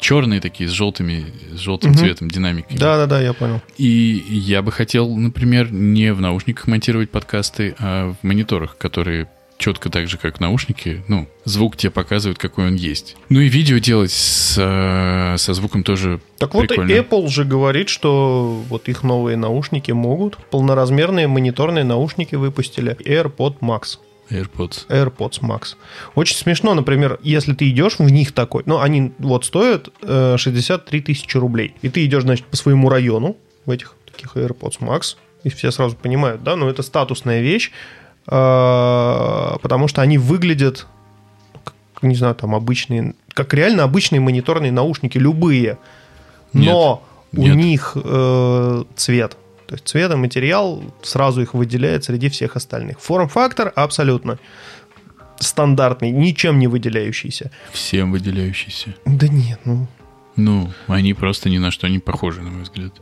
Черные 0.00 0.40
такие, 0.40 0.68
с 0.68 0.72
желтыми, 0.72 1.26
с 1.54 1.58
желтым 1.60 1.92
Мгм. 1.92 2.00
цветом 2.00 2.28
динамиками. 2.30 2.76
Да-да-да, 2.76 3.20
я 3.22 3.32
понял. 3.32 3.62
И 3.78 4.24
я 4.28 4.62
бы 4.62 4.72
хотел, 4.72 5.14
например, 5.16 5.70
не 5.72 6.12
в 6.12 6.20
наушниках 6.20 6.66
монтировать 6.66 7.10
подкасты, 7.10 7.76
а 7.78 8.12
в 8.20 8.26
мониторах, 8.26 8.76
которые 8.76 9.28
четко 9.62 9.90
так 9.90 10.08
же, 10.08 10.18
как 10.18 10.40
наушники. 10.40 11.04
Ну, 11.06 11.28
звук 11.44 11.76
тебе 11.76 11.90
показывает, 11.90 12.36
какой 12.38 12.66
он 12.66 12.74
есть. 12.74 13.16
Ну 13.28 13.40
и 13.40 13.48
видео 13.48 13.78
делать 13.78 14.10
с, 14.10 14.56
э, 14.58 15.38
со 15.38 15.54
звуком 15.54 15.84
тоже 15.84 16.20
Так 16.38 16.52
вот, 16.54 16.66
прикольно. 16.66 16.90
и 16.90 16.98
Apple 16.98 17.28
же 17.28 17.44
говорит, 17.44 17.88
что 17.88 18.60
вот 18.68 18.88
их 18.88 19.04
новые 19.04 19.36
наушники 19.36 19.92
могут. 19.92 20.36
Полноразмерные 20.50 21.28
мониторные 21.28 21.84
наушники 21.84 22.34
выпустили. 22.34 22.96
AirPod 23.04 23.60
Max. 23.60 23.98
AirPods. 24.30 24.88
AirPods 24.88 25.40
Max. 25.40 25.76
Очень 26.16 26.36
смешно, 26.36 26.74
например, 26.74 27.20
если 27.22 27.52
ты 27.54 27.70
идешь 27.70 27.98
в 27.98 28.10
них 28.10 28.32
такой, 28.32 28.64
ну, 28.66 28.80
они 28.80 29.12
вот 29.18 29.44
стоят 29.44 29.90
э, 30.02 30.36
63 30.38 31.02
тысячи 31.02 31.36
рублей, 31.36 31.76
и 31.82 31.88
ты 31.88 32.04
идешь, 32.04 32.22
значит, 32.24 32.46
по 32.46 32.56
своему 32.56 32.88
району 32.88 33.36
в 33.64 33.70
этих 33.70 33.94
таких 34.10 34.36
AirPods 34.36 34.80
Max, 34.80 35.16
и 35.44 35.50
все 35.50 35.70
сразу 35.70 35.96
понимают, 35.96 36.42
да, 36.42 36.56
но 36.56 36.68
это 36.68 36.82
статусная 36.82 37.40
вещь, 37.42 37.70
потому 38.24 39.88
что 39.88 40.02
они 40.02 40.18
выглядят, 40.18 40.86
как, 41.64 41.74
не 42.02 42.14
знаю, 42.14 42.34
там 42.34 42.54
обычные, 42.54 43.14
как 43.34 43.52
реально 43.54 43.82
обычные 43.82 44.20
мониторные 44.20 44.72
наушники, 44.72 45.18
любые, 45.18 45.78
но 46.52 47.02
у 47.34 47.42
нет. 47.42 47.56
них 47.56 47.96
э, 47.96 48.84
цвет. 48.94 49.36
То 49.66 49.74
есть 49.74 49.88
цвет 49.88 50.12
и 50.12 50.16
материал 50.16 50.82
сразу 51.02 51.40
их 51.40 51.54
выделяет 51.54 52.04
среди 52.04 52.28
всех 52.28 52.56
остальных. 52.56 53.00
Форм-фактор 53.00 53.72
абсолютно 53.74 54.38
стандартный, 55.38 56.10
ничем 56.10 56.58
не 56.58 56.66
выделяющийся. 56.66 57.50
Всем 57.72 58.12
выделяющийся. 58.12 58.94
Да 59.06 59.28
нет, 59.28 59.60
ну... 59.64 59.86
Ну, 60.36 60.70
они 60.86 61.12
просто 61.12 61.50
ни 61.50 61.58
на 61.58 61.70
что 61.70 61.88
не 61.88 61.98
похожи, 61.98 62.40
на 62.40 62.50
мой 62.50 62.62
взгляд. 62.62 62.92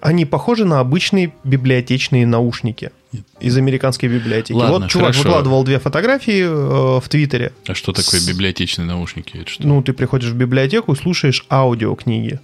Они 0.00 0.24
похожи 0.24 0.64
на 0.64 0.80
обычные 0.80 1.34
библиотечные 1.44 2.26
наушники 2.26 2.84
Нет. 2.84 2.94
Из 3.40 3.56
американской 3.56 4.08
библиотеки. 4.08 4.56
Ладно, 4.56 4.80
вот 4.80 4.90
чувак 4.90 5.08
хорошо. 5.08 5.22
выкладывал 5.22 5.64
две 5.64 5.78
фотографии 5.78 6.42
э, 6.42 7.00
в 7.00 7.08
Твиттере. 7.08 7.52
А 7.66 7.74
что 7.74 7.92
такое 7.92 8.20
библиотечные 8.26 8.86
наушники? 8.86 9.38
Это 9.38 9.50
что? 9.50 9.66
Ну, 9.66 9.82
ты 9.82 9.92
приходишь 9.92 10.30
в 10.30 10.36
библиотеку 10.36 10.92
и 10.92 10.96
слушаешь 10.96 11.44
аудиокниги. 11.48 12.40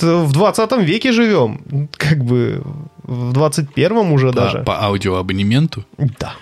В 0.00 0.32
20 0.32 0.72
веке 0.82 1.12
живем. 1.12 1.88
Как 1.92 2.24
бы 2.24 2.62
в 3.02 3.32
21 3.32 3.96
уже 3.96 4.28
по, 4.28 4.32
даже. 4.32 4.58
по 4.60 4.82
аудиоабонементу? 4.82 5.84
Да. 5.98 6.34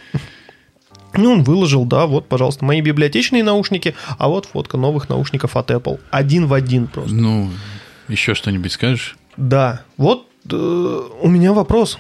Ну, 1.15 1.33
он 1.33 1.43
выложил, 1.43 1.85
да, 1.85 2.07
вот, 2.07 2.29
пожалуйста, 2.29 2.65
мои 2.65 2.81
библиотечные 2.81 3.45
наушники, 3.45 3.95
а 4.19 4.29
вот 4.29 4.47
фотка 4.47 4.79
новых 4.79 5.11
наушников 5.11 5.57
от 5.57 5.71
Apple. 5.71 6.01
Один 6.11 6.47
в 6.47 6.55
один 6.55 6.87
просто. 6.87 7.15
Ну, 7.15 7.51
еще 8.09 8.35
что-нибудь 8.35 8.73
скажешь? 8.73 9.17
Да. 9.37 9.83
Вот 9.99 10.27
э, 10.51 11.01
у 11.21 11.29
меня 11.29 11.53
вопрос 11.53 11.99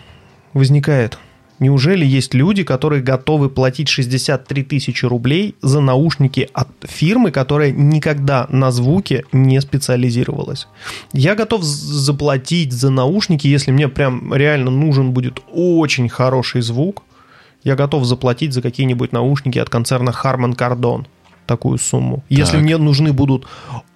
возникает. 0.53 1.19
Неужели 1.59 2.05
есть 2.05 2.35
люди, 2.35 2.65
которые 2.65 3.03
готовы 3.03 3.49
платить 3.49 3.89
63 3.89 4.65
тысячи 4.65 5.05
рублей 5.07 5.55
за 5.63 5.81
наушники 5.81 6.49
от 6.53 6.69
фирмы, 6.83 7.31
которая 7.31 7.71
никогда 7.71 8.49
на 8.51 8.73
звуке 8.73 9.25
не 9.31 9.61
специализировалась? 9.61 10.67
Я 11.13 11.37
готов 11.37 11.63
заплатить 11.63 12.73
за 12.73 12.91
наушники, 12.91 13.47
если 13.47 13.71
мне 13.71 13.89
прям 13.89 14.35
реально 14.35 14.73
нужен 14.73 15.13
будет 15.13 15.41
очень 15.53 16.09
хороший 16.09 16.63
звук. 16.63 17.05
Я 17.63 17.77
готов 17.77 18.05
заплатить 18.07 18.53
за 18.53 18.61
какие-нибудь 18.61 19.13
наушники 19.13 19.61
от 19.61 19.71
концерна 19.71 20.11
Harman 20.11 20.57
Kardon 20.57 21.07
такую 21.47 21.79
сумму. 21.79 22.25
Если 22.29 22.57
Так. 22.57 22.63
мне 22.63 22.77
нужны 22.77 23.13
будут 23.13 23.47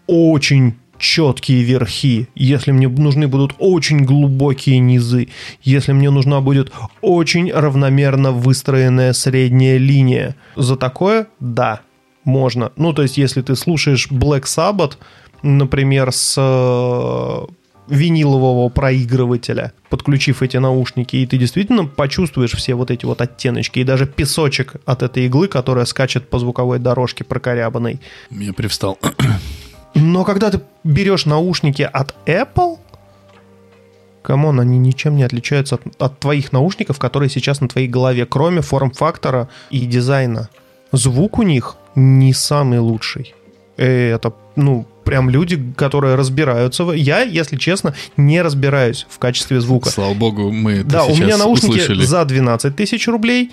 очень 0.07 0.75
четкие 0.99 1.63
верхи, 1.63 2.29
если 2.35 2.73
мне 2.73 2.89
нужны 2.89 3.29
будут 3.29 3.55
очень 3.59 4.05
глубокие 4.05 4.79
низы, 4.79 5.29
если 5.63 5.93
мне 5.93 6.11
нужна 6.11 6.41
будет 6.41 6.73
очень 7.01 7.53
равномерно 7.53 8.33
выстроенная 8.33 9.13
средняя 9.13 9.79
линия. 9.79 10.37
За 10.57 10.77
такое, 10.77 11.29
да, 11.41 11.81
можно. 12.25 12.73
Ну, 12.77 12.93
то 12.93 13.03
есть, 13.03 13.19
если 13.19 13.43
ты 13.43 13.57
слушаешь 13.57 14.09
Black 14.11 14.43
Sabbath, 14.43 14.95
например, 15.43 16.13
с 16.13 16.35
э, 16.37 17.47
винилового 17.89 18.69
проигрывателя, 18.69 19.73
подключив 19.89 20.43
эти 20.43 20.57
наушники, 20.57 21.17
и 21.17 21.27
ты 21.27 21.39
действительно 21.39 21.87
почувствуешь 21.87 22.53
все 22.53 22.75
вот 22.75 22.91
эти 22.91 23.05
вот 23.05 23.21
оттеночки, 23.21 23.79
и 23.79 23.85
даже 23.85 24.07
песочек 24.07 24.77
от 24.85 25.03
этой 25.03 25.27
иглы, 25.27 25.49
которая 25.49 25.85
скачет 25.85 26.29
по 26.29 26.39
звуковой 26.39 26.79
дорожке 26.79 27.25
прокорябанной. 27.25 28.01
Я 28.31 28.53
привстал. 28.53 28.99
Но 29.97 30.25
когда 30.25 30.51
ты 30.51 30.61
берешь 30.85 31.25
наушники 31.27 31.83
от 31.91 32.15
Apple, 32.27 32.79
come 34.23 34.44
on, 34.44 34.61
они 34.61 34.79
ничем 34.79 35.17
не 35.17 35.23
отличаются 35.23 35.77
от, 35.77 35.83
от 36.03 36.19
твоих 36.21 36.53
наушников, 36.53 36.99
которые 36.99 37.31
сейчас 37.31 37.61
на 37.61 37.69
твоей 37.69 37.89
голове, 37.89 38.27
кроме 38.27 38.61
форм-фактора 38.61 39.49
и 39.71 39.81
дизайна. 39.87 40.49
Звук 40.93 41.39
у 41.39 41.43
них 41.43 41.77
не 41.95 42.33
самый 42.33 42.79
лучший. 42.79 43.35
Э, 43.77 44.13
Это, 44.15 44.33
ну, 44.57 44.87
прям 45.05 45.31
люди, 45.31 45.63
которые 45.77 46.15
разбираются. 46.17 46.85
в- 46.85 46.93
Я, 46.93 47.21
если 47.23 47.57
честно, 47.57 47.95
не 48.17 48.43
разбираюсь 48.43 49.07
в 49.09 49.19
качестве 49.19 49.61
звука. 49.61 49.89
Слава 49.91 50.15
богу, 50.15 50.51
мы 50.51 50.73
это 50.73 50.89
Да, 50.91 51.05
у 51.05 51.15
меня 51.17 51.37
наушники 51.37 51.73
услышали. 51.81 52.05
за 52.05 52.25
12 52.25 52.75
тысяч 52.77 53.07
рублей. 53.09 53.51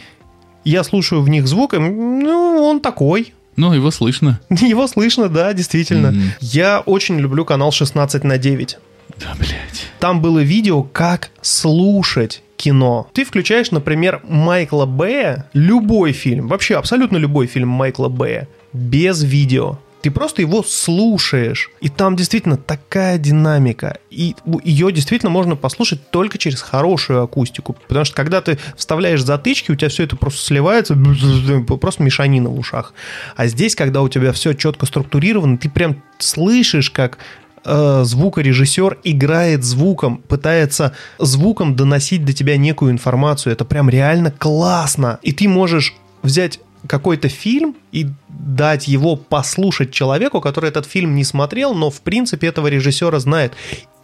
Я 0.66 0.84
слушаю 0.84 1.22
в 1.22 1.30
них 1.30 1.48
звук, 1.48 1.74
и, 1.74 1.78
ну, 1.78 2.64
он 2.64 2.80
такой. 2.80 3.34
Ну, 3.56 3.74
его 3.74 3.92
слышно. 3.92 4.40
Его 4.50 4.88
слышно, 4.88 5.30
да, 5.30 5.54
действительно. 5.54 6.12
Мгм. 6.12 6.32
Я 6.42 6.80
очень 6.82 7.20
люблю 7.20 7.46
канал 7.46 7.72
16 7.72 8.24
на 8.24 8.38
9. 8.38 8.78
Да, 9.20 9.34
блядь. 9.38 9.86
Там 10.00 10.22
было 10.22 10.40
видео, 10.40 10.84
как 10.84 11.30
слушать 11.42 12.42
кино. 12.58 13.08
Ты 13.14 13.26
включаешь, 13.26 13.72
например, 13.72 14.22
Майкла 14.28 14.86
Бэя, 14.86 15.50
любой 15.54 16.14
фильм, 16.14 16.48
вообще 16.48 16.76
абсолютно 16.76 17.18
любой 17.18 17.48
фильм 17.48 17.68
Майкла 17.68 18.08
Бэя, 18.08 18.48
без 18.72 19.22
видео. 19.22 19.80
Ты 20.04 20.12
просто 20.12 20.42
его 20.42 20.64
слушаешь, 20.64 21.72
и 21.80 21.88
там 21.88 22.18
действительно 22.18 22.58
такая 22.58 23.18
динамика, 23.18 24.00
и 24.10 24.36
ее 24.62 24.92
действительно 24.92 25.30
можно 25.30 25.56
послушать 25.56 26.12
только 26.12 26.38
через 26.38 26.62
хорошую 26.62 27.24
акустику, 27.24 27.78
потому 27.88 28.04
что 28.04 28.14
когда 28.14 28.42
ты 28.42 28.60
вставляешь 28.76 29.24
затычки, 29.24 29.72
у 29.72 29.76
тебя 29.76 29.88
все 29.88 30.04
это 30.04 30.18
просто 30.18 30.46
сливается, 30.46 30.98
просто 31.80 32.04
мешанина 32.04 32.50
в 32.50 32.60
ушах. 32.60 32.94
А 33.38 33.48
здесь, 33.48 33.76
когда 33.76 34.02
у 34.02 34.10
тебя 34.10 34.34
все 34.34 34.52
четко 34.52 34.86
структурировано, 34.88 35.58
ты 35.58 35.70
прям 35.70 36.04
слышишь, 36.18 36.92
как 36.92 37.18
э, 37.64 38.02
звукорежиссер 38.04 39.00
играет 39.06 39.64
звуком, 39.64 40.18
пытается 40.18 40.94
звуком 41.18 41.78
доносить 41.78 42.26
до 42.26 42.34
тебя 42.34 42.58
некую 42.58 42.92
информацию. 42.92 43.54
Это 43.54 43.64
прям 43.64 43.90
реально 43.90 44.32
классно. 44.32 45.20
И 45.22 45.32
ты 45.32 45.48
можешь 45.48 45.96
взять 46.24 46.60
какой-то 46.88 47.30
фильм 47.30 47.76
и 47.92 48.08
дать 48.30 48.88
его 48.88 49.16
послушать 49.16 49.92
человеку, 49.92 50.42
который 50.42 50.70
этот 50.70 50.86
фильм 50.86 51.16
не 51.16 51.24
смотрел, 51.24 51.74
но 51.74 51.90
в 51.90 52.02
принципе 52.02 52.48
этого 52.48 52.68
режиссера 52.68 53.20
знает. 53.20 53.54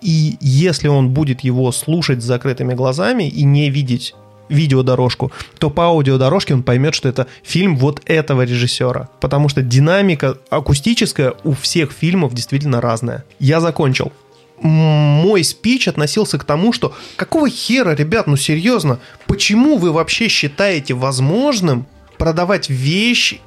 И 0.02 0.38
если 0.40 0.88
он 0.88 1.10
будет 1.10 1.42
его 1.42 1.72
слушать 1.72 2.22
с 2.22 2.26
закрытыми 2.26 2.74
глазами 2.74 3.28
и 3.28 3.44
не 3.44 3.70
видеть 3.70 4.16
видеодорожку, 4.48 5.32
то 5.60 5.70
по 5.70 5.86
аудиодорожке 5.86 6.54
он 6.54 6.64
поймет, 6.64 6.96
что 6.96 7.08
это 7.08 7.28
фильм 7.44 7.78
вот 7.78 8.02
этого 8.06 8.44
режиссера. 8.44 9.10
Потому 9.20 9.50
что 9.50 9.62
динамика 9.62 10.38
акустическая 10.50 11.34
у 11.44 11.54
всех 11.54 11.92
фильмов 11.92 12.34
действительно 12.34 12.82
разная. 12.82 13.26
Я 13.40 13.62
закончил. 13.62 14.12
Мой 14.62 15.44
спич 15.44 15.88
относился 15.88 16.38
к 16.38 16.44
тому, 16.44 16.74
что 16.74 16.94
какого 17.16 17.50
хера, 17.50 17.96
ребят, 17.96 18.28
ну 18.28 18.36
серьезно, 18.36 19.00
почему 19.26 19.78
вы 19.78 19.92
вообще 19.92 20.28
считаете 20.28 20.96
возможным 20.96 21.86
продавать 22.20 22.70
вещь, 22.70 23.40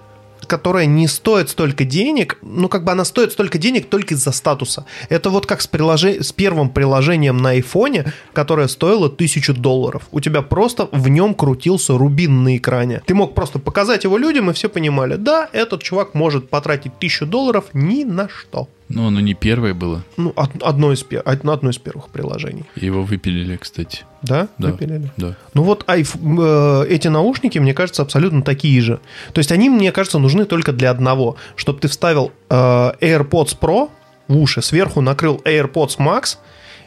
которая 0.49 0.87
не 0.87 1.07
стоит 1.07 1.51
столько 1.51 1.85
денег, 1.85 2.39
ну 2.43 2.69
как 2.69 2.83
бы 2.85 2.91
она 2.91 3.05
стоит 3.05 3.33
столько 3.33 3.59
денег 3.59 3.89
только 3.89 4.15
из-за 4.15 4.33
статуса. 4.33 4.87
Это 5.09 5.31
вот 5.31 5.47
как 5.47 5.61
с, 5.61 5.69
приложе- 5.69 6.23
с 6.23 6.33
первым 6.33 6.71
приложением 6.71 7.37
на 7.39 7.51
айфоне, 7.51 8.13
которое 8.33 8.67
стоило 8.67 9.09
тысячу 9.09 9.55
долларов. 9.55 10.03
У 10.11 10.21
тебя 10.21 10.43
просто 10.43 10.89
в 10.91 11.09
нем 11.09 11.35
крутился 11.35 11.97
рубин 11.97 12.43
на 12.43 12.57
экране. 12.57 13.03
Ты 13.07 13.15
мог 13.15 13.35
просто 13.35 13.61
показать 13.61 14.05
его 14.05 14.19
людям, 14.19 14.51
и 14.51 14.53
все 14.53 14.69
понимали, 14.69 15.15
да, 15.15 15.49
этот 15.53 15.83
чувак 15.83 16.15
может 16.15 16.51
потратить 16.51 16.99
тысячу 16.99 17.27
долларов 17.27 17.67
ни 17.73 18.05
на 18.05 18.29
что. 18.29 18.69
Ну, 18.95 19.07
оно 19.07 19.21
не 19.21 19.35
первое 19.35 19.75
было. 19.75 20.03
Ну, 20.17 20.33
од- 20.37 20.63
одно 20.63 20.93
из, 20.93 21.05
одно 21.25 21.71
из 21.71 21.79
первых 21.79 22.09
приложений. 22.11 22.65
Его 22.77 23.03
выпилили, 23.03 23.57
кстати. 23.57 24.01
Да? 24.23 24.49
Да. 24.59 24.69
Выпилили? 24.71 25.11
Да. 25.17 25.35
Ну 25.55 25.63
вот 25.63 25.85
айф- 25.89 26.17
э, 26.85 26.87
эти 26.89 27.09
наушники, 27.09 27.59
мне 27.59 27.75
кажется, 27.75 28.03
абсолютно 28.03 28.43
такие 28.43 28.81
же. 28.81 29.01
То 29.33 29.39
есть 29.39 29.51
они, 29.53 29.71
мне 29.71 29.93
кажется, 29.93 30.19
нужны 30.19 30.45
только 30.45 30.73
для 30.73 30.91
одного. 30.91 31.37
Чтобы 31.57 31.81
ты 31.81 31.89
вставил 31.89 32.33
э, 32.51 32.55
AirPods 33.01 33.59
Pro 33.61 33.89
в 34.29 34.37
уши, 34.37 34.63
сверху 34.63 35.01
накрыл 35.01 35.41
AirPods 35.45 35.99
Max, 35.99 36.37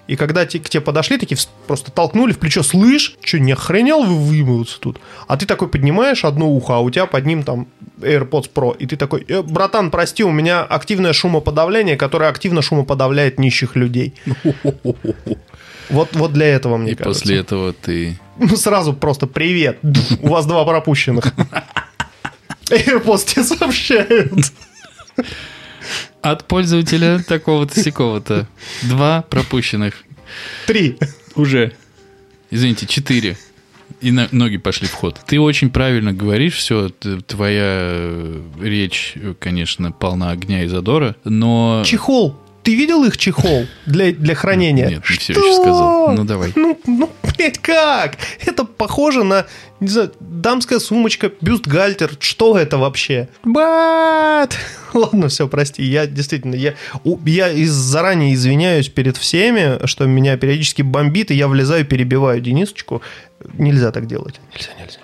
и 0.07 0.15
когда 0.15 0.45
те- 0.45 0.59
к 0.59 0.69
тебе 0.69 0.81
подошли, 0.81 1.17
такие 1.17 1.37
просто 1.67 1.91
толкнули 1.91 2.31
в 2.31 2.37
плечо, 2.39 2.61
слышь, 2.63 3.15
что, 3.23 3.39
не 3.39 3.53
охренел 3.53 4.03
вы 4.03 4.15
вымываться 4.15 4.79
тут? 4.79 4.99
А 5.27 5.35
ты 5.37 5.45
такой 5.45 5.67
поднимаешь 5.67 6.23
одно 6.25 6.47
ухо, 6.49 6.75
а 6.75 6.79
у 6.79 6.89
тебя 6.89 7.05
под 7.05 7.25
ним 7.25 7.43
там 7.43 7.67
AirPods 7.99 8.49
Pro, 8.53 8.75
и 8.77 8.85
ты 8.85 8.97
такой, 8.97 9.25
«Э, 9.27 9.41
братан, 9.41 9.89
прости, 9.91 10.23
у 10.23 10.31
меня 10.31 10.61
активное 10.61 11.13
шумоподавление, 11.13 11.97
которое 11.97 12.29
активно 12.29 12.61
шумоподавляет 12.61 13.39
нищих 13.39 13.75
людей. 13.75 14.13
Вот, 15.89 16.09
вот 16.15 16.33
для 16.33 16.47
этого, 16.47 16.77
мне 16.77 16.93
И 16.93 16.95
кажется. 16.95 17.21
после 17.21 17.37
этого 17.37 17.71
ты... 17.71 18.17
Ну, 18.39 18.55
сразу 18.57 18.91
просто 18.93 19.27
привет. 19.27 19.77
У 20.19 20.29
вас 20.29 20.47
два 20.47 20.65
пропущенных. 20.65 21.25
AirPods 22.71 23.25
тебе 23.27 23.43
сообщают. 23.43 24.33
От 26.21 26.47
пользователя 26.47 27.19
такого-то 27.19 27.79
сякого-то. 27.79 28.47
Два 28.83 29.21
пропущенных. 29.23 30.03
Три. 30.67 30.97
Уже. 31.35 31.73
Извините, 32.51 32.85
четыре. 32.87 33.37
И 34.01 34.11
на- 34.11 34.27
ноги 34.31 34.57
пошли 34.57 34.87
в 34.87 34.93
ход. 34.93 35.19
Ты 35.25 35.39
очень 35.39 35.69
правильно 35.69 36.11
говоришь, 36.13 36.55
все, 36.55 36.89
твоя 37.27 37.63
э, 37.63 38.41
речь, 38.61 39.15
конечно, 39.39 39.91
полна 39.91 40.31
огня 40.31 40.63
и 40.63 40.67
задора, 40.67 41.15
но... 41.23 41.83
Чехол. 41.85 42.35
Ты 42.65 42.73
видел 42.73 43.03
их 43.03 43.15
чехол 43.17 43.67
для, 43.85 44.11
для 44.11 44.33
хранения? 44.33 44.89
Нет, 44.89 45.03
не 45.07 45.17
все 45.17 45.33
Что? 45.33 45.45
еще 45.45 45.55
сказал. 45.61 46.11
Ну, 46.13 46.23
давай. 46.23 46.51
Ну, 46.55 46.79
ну, 46.87 47.11
блядь, 47.21 47.59
как? 47.59 48.17
Это 48.43 48.65
похоже 48.65 49.23
на, 49.23 49.45
не 49.79 49.87
знаю, 49.87 50.11
дамская 50.19 50.79
сумочка, 50.79 51.31
бюстгальтер. 51.41 52.13
Что 52.19 52.57
это 52.57 52.79
вообще? 52.79 53.29
Бат! 53.43 54.57
Ладно, 54.95 55.27
все, 55.27 55.47
прости. 55.47 55.83
Я 55.83 56.07
действительно, 56.07 56.55
я, 56.55 56.73
я 57.03 57.51
из, 57.51 57.71
заранее 57.71 58.33
извиняюсь 58.33 58.89
перед 58.89 59.15
всеми, 59.17 59.85
что 59.85 60.07
меня 60.07 60.35
периодически 60.35 60.81
бомбит, 60.81 61.29
и 61.29 61.35
я 61.35 61.47
влезаю, 61.47 61.85
перебиваю 61.85 62.41
Денисочку. 62.41 63.03
Нельзя 63.59 63.91
так 63.91 64.07
делать. 64.07 64.41
Нельзя, 64.51 64.71
нельзя, 64.79 64.99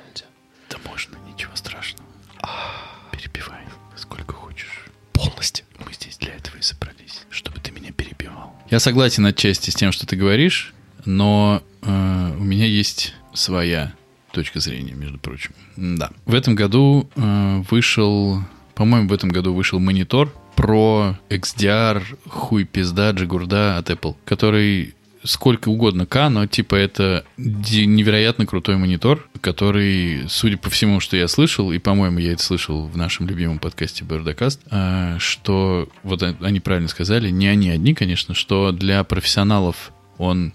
Я 8.72 8.80
согласен 8.80 9.26
отчасти 9.26 9.70
с 9.70 9.76
тем, 9.76 9.92
что 9.92 10.08
ты 10.08 10.16
говоришь, 10.16 10.74
но 11.04 11.62
э, 11.82 12.36
у 12.40 12.42
меня 12.42 12.66
есть 12.66 13.14
своя 13.34 13.94
точка 14.32 14.62
зрения, 14.62 14.94
между 14.94 15.20
прочим. 15.20 15.52
Да. 15.76 16.10
В 16.26 16.34
этом 16.34 16.56
году 16.56 17.10
э, 17.18 17.64
вышел, 17.70 18.42
по-моему, 18.74 19.10
в 19.10 19.14
этом 19.14 19.30
году 19.30 19.54
вышел 19.54 19.78
монитор 19.80 20.34
про 20.56 21.18
XDR, 21.30 22.02
хуй 22.30 22.64
пизда, 22.64 23.12
джигурда 23.12 23.78
от 23.78 23.90
Apple, 23.90 24.16
который 24.24 24.96
сколько 25.24 25.70
угодно 25.70 26.06
К, 26.06 26.30
но 26.30 26.46
типа 26.48 26.76
это 26.76 27.26
невероятно 27.38 28.46
крутой 28.46 28.78
монитор, 28.78 29.28
который, 29.42 30.26
судя 30.30 30.58
по 30.58 30.70
всему, 30.70 31.00
что 31.00 31.18
я 31.18 31.28
слышал, 31.28 31.72
и, 31.72 31.80
по-моему, 31.80 32.20
я 32.20 32.34
это 32.34 32.44
слышал 32.44 32.88
в 32.88 32.98
нашем 32.98 33.28
любимом 33.28 33.60
подкасте 33.60 34.04
Бердокаст, 34.04 34.62
а, 34.70 35.18
что, 35.20 35.90
вот 36.04 36.24
а- 36.24 36.36
они 36.42 36.60
правильно 36.60 36.90
сказали, 36.90 37.30
не 37.30 37.48
они 37.48 37.70
одни, 37.70 37.94
конечно, 37.94 38.34
что 38.34 38.72
для 38.72 39.04
профессионалов 39.04 39.92
он 40.18 40.54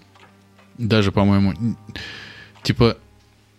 даже, 0.77 1.11
по-моему, 1.11 1.77
типа, 2.63 2.97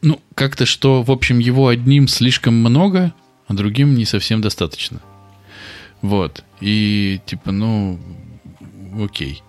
ну, 0.03 0.21
как-то, 0.35 0.67
что, 0.67 1.03
в 1.03 1.11
общем, 1.11 1.39
его 1.39 1.69
одним 1.69 2.09
слишком 2.09 2.55
много, 2.55 3.13
а 3.47 3.55
другим 3.55 3.95
не 3.95 4.05
совсем 4.05 4.41
достаточно. 4.41 5.01
Вот. 6.03 6.45
И, 6.61 7.21
типа, 7.27 7.51
ну, 7.51 7.99
окей. 9.03 9.43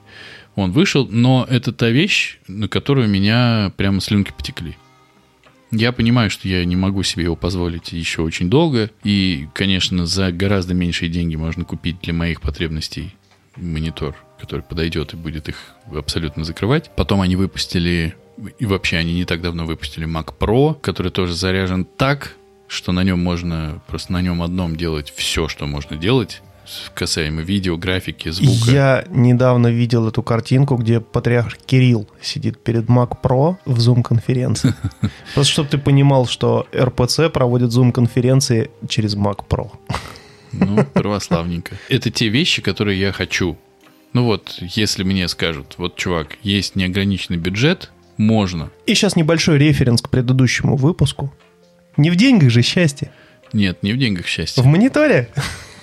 Он 0.56 0.72
вышел, 0.72 1.08
но 1.10 1.46
это 1.50 1.72
та 1.72 1.90
вещь, 1.90 2.40
на 2.48 2.68
которую 2.68 3.08
меня 3.08 3.72
прямо 3.78 4.02
слюнки 4.02 4.34
потекли. 4.36 4.76
Я 5.72 5.92
понимаю, 5.92 6.30
что 6.32 6.48
я 6.48 6.66
не 6.66 6.76
могу 6.76 7.04
себе 7.04 7.26
его 7.26 7.36
позволить 7.36 7.94
еще 7.94 8.24
очень 8.24 8.50
долго. 8.50 8.90
И, 9.04 9.48
конечно, 9.54 10.06
за 10.06 10.32
гораздо 10.32 10.74
меньшие 10.74 11.10
деньги 11.10 11.36
можно 11.36 11.64
купить 11.64 12.02
для 12.02 12.14
моих 12.14 12.42
потребностей 12.42 13.16
монитор, 13.56 14.16
который 14.40 14.62
подойдет 14.62 15.14
и 15.14 15.18
будет 15.18 15.48
их 15.48 15.58
абсолютно 15.94 16.44
закрывать. 16.44 16.90
Потом 16.96 17.22
они 17.22 17.36
выпустили, 17.36 18.16
и 18.58 18.66
вообще 18.66 18.98
они 18.98 19.14
не 19.14 19.26
так 19.26 19.42
давно 19.42 19.66
выпустили 19.66 20.08
Mac 20.08 20.34
Pro, 20.40 20.80
который 20.80 21.12
тоже 21.12 21.34
заряжен 21.34 21.86
так, 21.86 22.36
что 22.68 22.92
на 22.92 23.04
нем 23.04 23.20
можно, 23.20 23.82
просто 23.88 24.14
на 24.14 24.22
нем 24.22 24.42
одном 24.42 24.76
делать 24.76 25.14
все, 25.16 25.48
что 25.48 25.68
можно 25.68 25.98
делать, 25.98 26.42
касаемо 26.94 27.42
видео, 27.42 27.78
графики, 27.78 28.30
звука. 28.30 28.72
Я 28.72 29.06
недавно 29.10 29.68
видел 29.68 30.08
эту 30.08 30.24
картинку, 30.24 30.76
где 30.76 31.00
патриарх 31.00 31.58
Кирилл 31.58 32.08
сидит 32.22 32.64
перед 32.64 32.86
Mac 32.86 33.18
Pro 33.22 33.58
в 33.66 33.80
Zoom-конференции. 33.80 34.74
Просто 35.34 35.54
чтобы 35.54 35.70
ты 35.70 35.78
понимал, 35.78 36.28
что 36.28 36.68
РПЦ 36.76 37.30
проводит 37.32 37.70
Zoom-конференции 37.70 38.72
через 38.88 39.16
Mac 39.16 39.46
Pro. 39.48 39.72
Ну, 40.52 40.84
православненько. 40.94 41.78
Это 41.90 42.10
те 42.10 42.30
вещи, 42.30 42.62
которые 42.62 43.00
я 43.00 43.12
хочу. 43.12 43.58
Ну 44.14 44.26
вот, 44.26 44.58
если 44.62 45.04
мне 45.04 45.28
скажут, 45.28 45.76
вот, 45.78 45.96
чувак, 45.96 46.38
есть 46.42 46.76
неограниченный 46.76 47.38
бюджет, 47.38 47.92
можно. 48.18 48.72
И 48.86 48.96
сейчас 48.96 49.16
небольшой 49.16 49.58
референс 49.58 50.02
к 50.02 50.10
предыдущему 50.10 50.76
выпуску. 50.76 51.34
Не 51.96 52.10
в 52.10 52.16
деньгах 52.16 52.50
же 52.50 52.62
счастье. 52.62 53.12
Нет, 53.54 53.84
не 53.84 53.94
в 53.94 53.98
деньгах 53.98 54.26
счастье. 54.28 54.64
В 54.64 54.66
мониторе. 54.66 55.30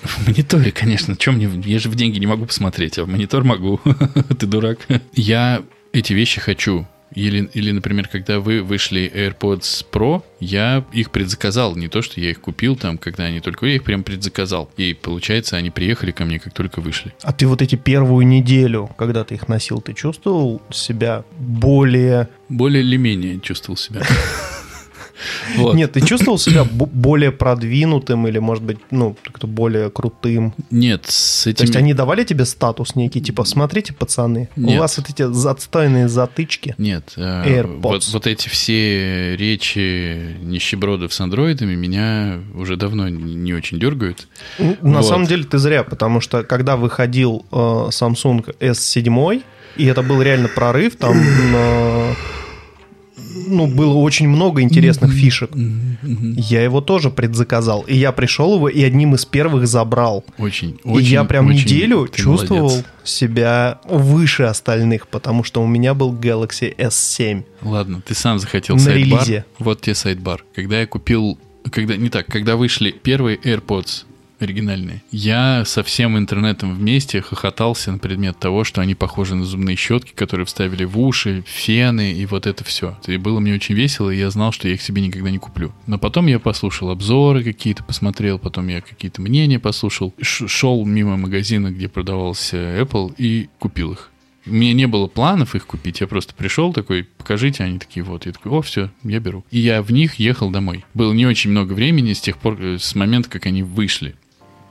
В 0.07 0.27
мониторе, 0.27 0.73
конечно. 0.73 1.17
Чем 1.17 1.37
мне... 1.37 1.51
Я 1.65 1.79
же 1.79 1.89
в 1.89 1.95
деньги 1.95 2.19
не 2.19 2.27
могу 2.27 2.47
посмотреть, 2.47 2.99
а 2.99 3.05
в 3.05 3.09
монитор 3.09 3.45
могу. 3.45 3.81
Ты 4.39 4.47
дурак. 4.47 4.79
Я 5.13 5.63
эти 5.93 6.13
вещи 6.13 6.41
хочу. 6.41 6.87
Или, 7.15 7.49
или, 7.55 7.71
например, 7.71 8.09
когда 8.09 8.41
вы 8.41 8.63
вышли 8.63 9.11
AirPods 9.15 9.87
Pro, 9.91 10.23
я 10.41 10.85
их 10.93 11.11
предзаказал. 11.11 11.75
Не 11.77 11.89
то, 11.89 12.03
что 12.03 12.21
я 12.21 12.31
их 12.31 12.41
купил 12.41 12.77
там, 12.77 12.99
когда 12.99 13.25
они 13.25 13.41
только... 13.41 13.67
Я 13.67 13.77
их 13.77 13.85
прям 13.85 14.03
предзаказал. 14.03 14.71
И, 14.77 14.93
получается, 14.93 15.57
они 15.57 15.71
приехали 15.71 16.11
ко 16.11 16.25
мне, 16.25 16.39
как 16.39 16.53
только 16.53 16.81
вышли. 16.81 17.15
А 17.23 17.33
ты 17.33 17.47
вот 17.47 17.63
эти 17.63 17.77
первую 17.77 18.27
неделю, 18.27 18.91
когда 18.99 19.25
ты 19.25 19.35
их 19.35 19.49
носил, 19.49 19.81
ты 19.81 19.95
чувствовал 19.95 20.61
себя 20.71 21.25
более... 21.39 22.29
Более 22.49 22.83
или 22.83 22.97
менее 22.97 23.41
чувствовал 23.41 23.77
себя. 23.77 24.03
Вот. 25.57 25.75
Нет, 25.75 25.93
ты 25.93 26.01
чувствовал 26.01 26.39
себя 26.39 26.65
бо- 26.65 26.87
более 26.87 27.33
продвинутым 27.33 28.27
или, 28.29 28.39
может 28.39 28.63
быть, 28.63 28.79
ну, 28.91 29.17
как-то 29.23 29.47
более 29.47 29.91
крутым? 29.91 30.55
Нет, 30.71 31.05
с 31.09 31.45
То 31.45 31.51
этим... 31.51 31.65
есть 31.65 31.77
они 31.77 31.95
давали 31.95 32.25
тебе 32.25 32.45
статус 32.45 32.95
некий, 32.97 33.21
типа, 33.21 33.45
смотрите, 33.45 33.93
пацаны, 33.93 34.49
у 34.57 34.61
Нет. 34.61 34.81
вас 34.81 34.99
вот 34.99 35.09
эти 35.11 35.23
отстойные 35.49 36.09
затычки. 36.09 36.75
Нет, 36.79 37.13
э, 37.17 37.21
AirPods. 37.63 37.81
вот, 37.83 38.09
вот 38.13 38.27
эти 38.27 38.49
все 38.49 39.37
речи 39.37 40.37
нищебродов 40.43 41.13
с 41.13 41.21
андроидами 41.21 41.75
меня 41.75 42.41
уже 42.55 42.77
давно 42.77 43.09
не 43.09 43.55
очень 43.55 43.79
дергают. 43.79 44.29
Ну, 44.59 44.77
На 44.83 44.99
Вот. 44.99 45.07
самом 45.07 45.27
деле 45.27 45.45
ты 45.45 45.59
зря, 45.59 45.83
потому 45.85 46.21
что 46.21 46.43
когда 46.43 46.77
выходил 46.77 47.45
э, 47.51 47.57
Samsung 47.57 48.55
S7, 48.61 49.43
и 49.77 49.85
это 49.87 50.03
был 50.03 50.23
реально 50.23 50.49
прорыв, 50.49 50.97
там 50.97 51.17
э, 51.19 52.15
ну, 53.47 53.67
было 53.67 53.95
очень 53.95 54.29
много 54.29 54.63
интересных 54.63 55.13
фишек. 55.13 55.51
Я 56.03 56.63
его 56.63 56.81
тоже 56.81 57.11
предзаказал. 57.11 57.83
И 57.83 57.97
я 57.97 58.13
пришел 58.13 58.57
его 58.57 58.69
и 58.69 58.83
одним 58.83 59.15
из 59.15 59.25
первых 59.25 59.67
забрал. 59.67 60.25
Очень, 60.39 60.79
и 60.85 60.89
очень, 60.89 61.09
я 61.09 61.25
прям 61.25 61.49
очень 61.49 61.65
неделю 61.65 62.09
чувствовал 62.09 62.69
молодец. 62.69 62.85
себя 63.05 63.81
выше 63.89 64.45
остальных, 64.45 65.09
потому 65.09 65.45
что 65.45 65.63
у 65.63 65.67
меня 65.67 65.95
был 65.95 66.13
Galaxy 66.15 66.75
S7. 66.77 67.45
Ладно, 67.63 68.03
ты 68.07 68.15
сам 68.15 68.39
захотел 68.39 68.77
На 68.77 68.83
сайдбар. 68.83 69.21
релизе. 69.21 69.45
Вот 69.59 69.81
тебе 69.83 69.95
сайдбар. 69.95 70.45
Когда 70.55 70.81
я 70.81 70.87
купил... 70.87 71.39
Когда, 71.71 71.97
не 71.97 72.11
так, 72.11 72.27
когда 72.27 72.55
вышли 72.57 72.93
первые 72.93 73.39
AirPods 73.39 74.05
оригинальные, 74.39 75.03
я 75.11 75.65
со 75.65 75.83
всем 75.83 76.19
интернетом 76.19 76.75
вместе 76.75 77.21
хохотался 77.21 77.93
на 77.93 77.99
предмет 77.99 78.39
того, 78.39 78.65
что 78.65 78.81
они 78.81 78.95
похожи 78.95 79.35
на 79.35 79.45
зубные 79.45 79.77
щетки, 79.77 80.13
которые 80.15 80.47
вставили 80.47 80.85
в 80.85 80.99
уши, 80.99 81.45
фены 81.47 82.13
и 82.13 82.27
вот 82.27 82.47
это 82.47 82.65
все. 82.65 82.99
И 83.07 83.17
было 83.17 83.41
мне 83.41 83.55
очень 83.55 83.75
весело, 83.75 84.11
и 84.11 84.19
я 84.19 84.31
знал, 84.31 84.53
что 84.53 84.69
я 84.69 84.75
их 84.75 84.83
себе 84.83 85.03
никогда 85.03 85.31
не 85.31 85.39
куплю. 85.39 85.73
Но 85.87 85.99
потом 85.99 86.27
я 86.27 86.39
послушал 86.39 86.91
обзоры 86.91 87.43
какие-то, 87.43 87.85
посмотрел, 87.85 88.39
потом 88.39 88.69
я 88.69 88.81
какие-то 88.81 89.21
мнения 89.21 89.59
послушал, 89.59 90.15
шел 90.21 90.85
мимо 90.85 91.17
магазина, 91.17 91.71
где 91.71 91.89
продавался 91.89 92.57
Apple, 92.57 93.15
и 93.19 93.49
купил 93.59 93.93
их. 93.93 94.11
У 94.47 94.53
меня 94.53 94.75
не 94.75 94.87
было 94.87 95.09
планов 95.09 95.57
их 95.57 95.67
купить, 95.67 96.01
я 96.01 96.07
просто 96.07 96.33
пришел 96.33 96.73
такой, 96.73 97.03
покажите, 97.03 97.65
они 97.65 97.81
такие, 97.81 98.05
вот, 98.05 98.27
я 98.27 98.33
такой, 98.33 98.53
о, 98.53 98.63
все, 98.63 98.91
я 99.03 99.19
беру. 99.19 99.45
И 99.51 99.59
я 99.59 99.83
в 99.83 99.91
них 99.91 100.17
ехал 100.17 100.51
домой. 100.51 100.85
Было 100.95 101.13
не 101.13 101.27
очень 101.27 101.51
много 101.51 101.73
времени 101.73 102.13
с 102.13 102.21
тех 102.21 102.39
пор, 102.39 102.57
э, 102.61 102.79
с 102.79 102.95
момента, 102.95 103.29
как 103.29 103.47
они 103.47 103.65
вышли. 103.65 104.15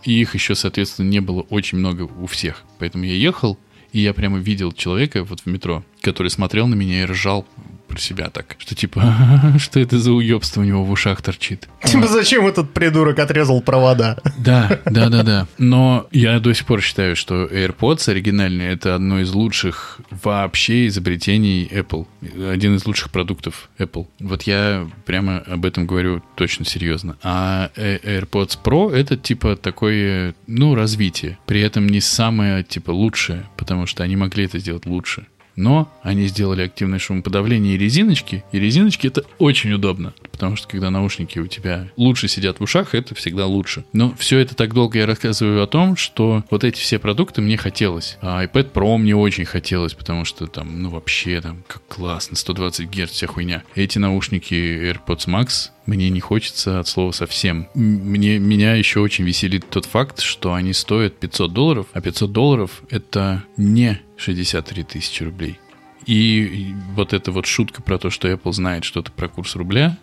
И 0.05 0.21
их 0.21 0.35
еще, 0.35 0.55
соответственно, 0.55 1.09
не 1.09 1.19
было 1.19 1.41
очень 1.41 1.79
много 1.79 2.03
у 2.03 2.27
всех. 2.27 2.63
Поэтому 2.79 3.03
я 3.03 3.15
ехал, 3.15 3.57
и 3.91 3.99
я 3.99 4.13
прямо 4.13 4.37
видел 4.37 4.71
человека 4.71 5.23
вот 5.23 5.41
в 5.41 5.45
метро, 5.47 5.83
который 6.01 6.29
смотрел 6.29 6.67
на 6.67 6.75
меня 6.75 7.01
и 7.01 7.05
ржал 7.05 7.45
про 7.87 7.97
себя 7.97 8.29
так, 8.29 8.55
что 8.57 8.75
типа, 8.75 9.03
что 9.59 9.79
это 9.79 9.99
за 9.99 10.11
уебство 10.11 10.61
у 10.61 10.63
него 10.63 10.83
в 10.83 10.91
ушах 10.91 11.21
торчит. 11.21 11.67
Типа, 11.83 12.07
зачем 12.07 12.47
этот 12.47 12.73
придурок 12.73 13.19
отрезал 13.19 13.61
провода? 13.61 14.17
Да, 14.37 14.79
да, 14.85 15.09
да, 15.09 15.23
да. 15.23 15.47
Но 15.57 16.07
я 16.11 16.39
до 16.39 16.53
сих 16.53 16.65
пор 16.65 16.81
считаю, 16.81 17.15
что 17.15 17.45
AirPods 17.45 18.09
оригинальные 18.09 18.73
это 18.73 18.95
одно 18.95 19.19
из 19.19 19.31
лучших 19.31 19.99
вообще 20.23 20.87
изобретений 20.87 21.65
Apple. 21.67 22.07
Один 22.51 22.75
из 22.75 22.85
лучших 22.85 23.11
продуктов 23.11 23.69
Apple. 23.77 24.07
Вот 24.19 24.43
я 24.43 24.87
прямо 25.05 25.39
об 25.39 25.65
этом 25.65 25.87
говорю 25.87 26.23
точно 26.35 26.65
серьезно. 26.65 27.17
А 27.23 27.69
э, 27.75 28.19
AirPods 28.19 28.59
Pro 28.63 28.91
это 28.91 29.17
типа 29.17 29.55
такое, 29.55 30.35
ну, 30.47 30.75
развитие. 30.75 31.37
При 31.45 31.61
этом 31.61 31.87
не 31.87 32.01
самое, 32.01 32.63
типа, 32.63 32.91
лучшее, 32.91 33.45
потому 33.57 33.85
что 33.85 34.03
они 34.03 34.15
могли 34.15 34.45
это 34.45 34.59
сделать 34.59 34.85
лучше. 34.85 35.27
Но 35.55 35.91
они 36.01 36.27
сделали 36.27 36.63
активное 36.63 36.99
шумоподавление 36.99 37.75
и 37.75 37.77
резиночки. 37.77 38.43
И 38.51 38.59
резиночки 38.59 39.07
это 39.07 39.23
очень 39.39 39.71
удобно. 39.73 40.13
Потому 40.31 40.55
что 40.55 40.67
когда 40.67 40.89
наушники 40.89 41.39
у 41.39 41.47
тебя 41.47 41.89
лучше 41.95 42.27
сидят 42.27 42.59
в 42.59 42.63
ушах, 42.63 42.93
это 42.93 43.15
всегда 43.15 43.45
лучше. 43.45 43.85
Но 43.93 44.13
все 44.17 44.39
это 44.39 44.55
так 44.55 44.73
долго 44.73 44.99
я 44.99 45.05
рассказываю 45.05 45.63
о 45.63 45.67
том, 45.67 45.95
что 45.95 46.43
вот 46.49 46.63
эти 46.63 46.79
все 46.79 46.99
продукты 46.99 47.41
мне 47.41 47.57
хотелось. 47.57 48.17
А 48.21 48.43
iPad 48.43 48.71
Pro 48.73 48.97
мне 48.97 49.15
очень 49.15 49.45
хотелось, 49.45 49.93
потому 49.93 50.25
что 50.25 50.47
там, 50.47 50.81
ну 50.81 50.89
вообще 50.89 51.41
там, 51.41 51.63
как 51.67 51.85
классно, 51.87 52.35
120 52.35 52.89
Гц, 52.89 53.11
вся 53.11 53.27
хуйня. 53.27 53.63
Эти 53.75 53.97
наушники 53.97 54.53
AirPods 54.53 55.27
Max 55.27 55.69
мне 55.85 56.09
не 56.09 56.19
хочется 56.19 56.79
от 56.79 56.87
слова 56.87 57.11
совсем. 57.11 57.67
Мне, 57.73 58.39
меня 58.39 58.73
еще 58.73 58.99
очень 58.99 59.23
веселит 59.23 59.69
тот 59.69 59.85
факт, 59.85 60.21
что 60.21 60.53
они 60.53 60.73
стоят 60.73 61.17
500 61.17 61.53
долларов, 61.53 61.87
а 61.93 62.01
500 62.01 62.31
долларов 62.31 62.83
это 62.89 63.43
не 63.57 64.01
63 64.17 64.83
тысячи 64.83 65.23
рублей. 65.23 65.59
И 66.05 66.73
вот 66.93 67.13
эта 67.13 67.31
вот 67.31 67.45
шутка 67.47 67.81
про 67.81 67.97
то, 67.97 68.09
что 68.09 68.27
Apple 68.27 68.53
знает 68.53 68.83
что-то 68.83 69.11
про 69.11 69.27
курс 69.27 69.55
рубля, 69.55 69.97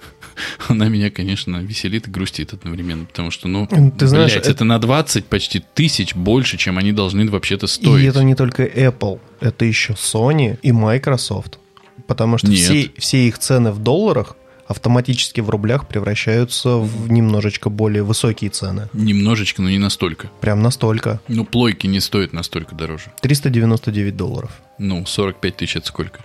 она 0.68 0.88
меня, 0.88 1.10
конечно, 1.10 1.56
веселит 1.56 2.08
и 2.08 2.10
грустит 2.10 2.52
одновременно, 2.52 3.06
потому 3.06 3.30
что, 3.30 3.48
ну, 3.48 3.66
Ты 3.66 4.06
знаешь, 4.06 4.32
блядь, 4.32 4.44
это- 4.44 4.50
это... 4.50 4.64
на 4.64 4.78
20 4.78 5.26
почти 5.26 5.60
тысяч 5.60 6.14
больше, 6.14 6.58
чем 6.58 6.76
они 6.78 6.92
должны 6.92 7.28
вообще-то 7.30 7.66
стоить. 7.66 8.04
И 8.04 8.06
это 8.06 8.22
не 8.22 8.34
только 8.34 8.64
Apple, 8.64 9.20
это 9.40 9.64
еще 9.64 9.94
Sony 9.94 10.58
и 10.62 10.72
Microsoft. 10.72 11.58
Потому 12.06 12.38
что 12.38 12.48
Нет. 12.48 12.58
все, 12.58 12.90
все 12.98 13.28
их 13.28 13.38
цены 13.38 13.72
в 13.72 13.78
долларах 13.78 14.36
автоматически 14.70 15.40
в 15.40 15.50
рублях 15.50 15.88
превращаются 15.88 16.76
в 16.76 17.10
немножечко 17.10 17.70
более 17.70 18.04
высокие 18.04 18.50
цены. 18.50 18.88
Немножечко, 18.92 19.62
но 19.62 19.68
не 19.68 19.78
настолько. 19.78 20.30
Прям 20.40 20.62
настолько. 20.62 21.20
Ну, 21.26 21.44
плойки 21.44 21.88
не 21.88 21.98
стоят 21.98 22.32
настолько 22.32 22.76
дороже. 22.76 23.12
399 23.20 24.16
долларов. 24.16 24.52
Ну, 24.78 25.04
45 25.04 25.56
тысяч 25.56 25.76
это 25.76 25.88
сколько? 25.88 26.20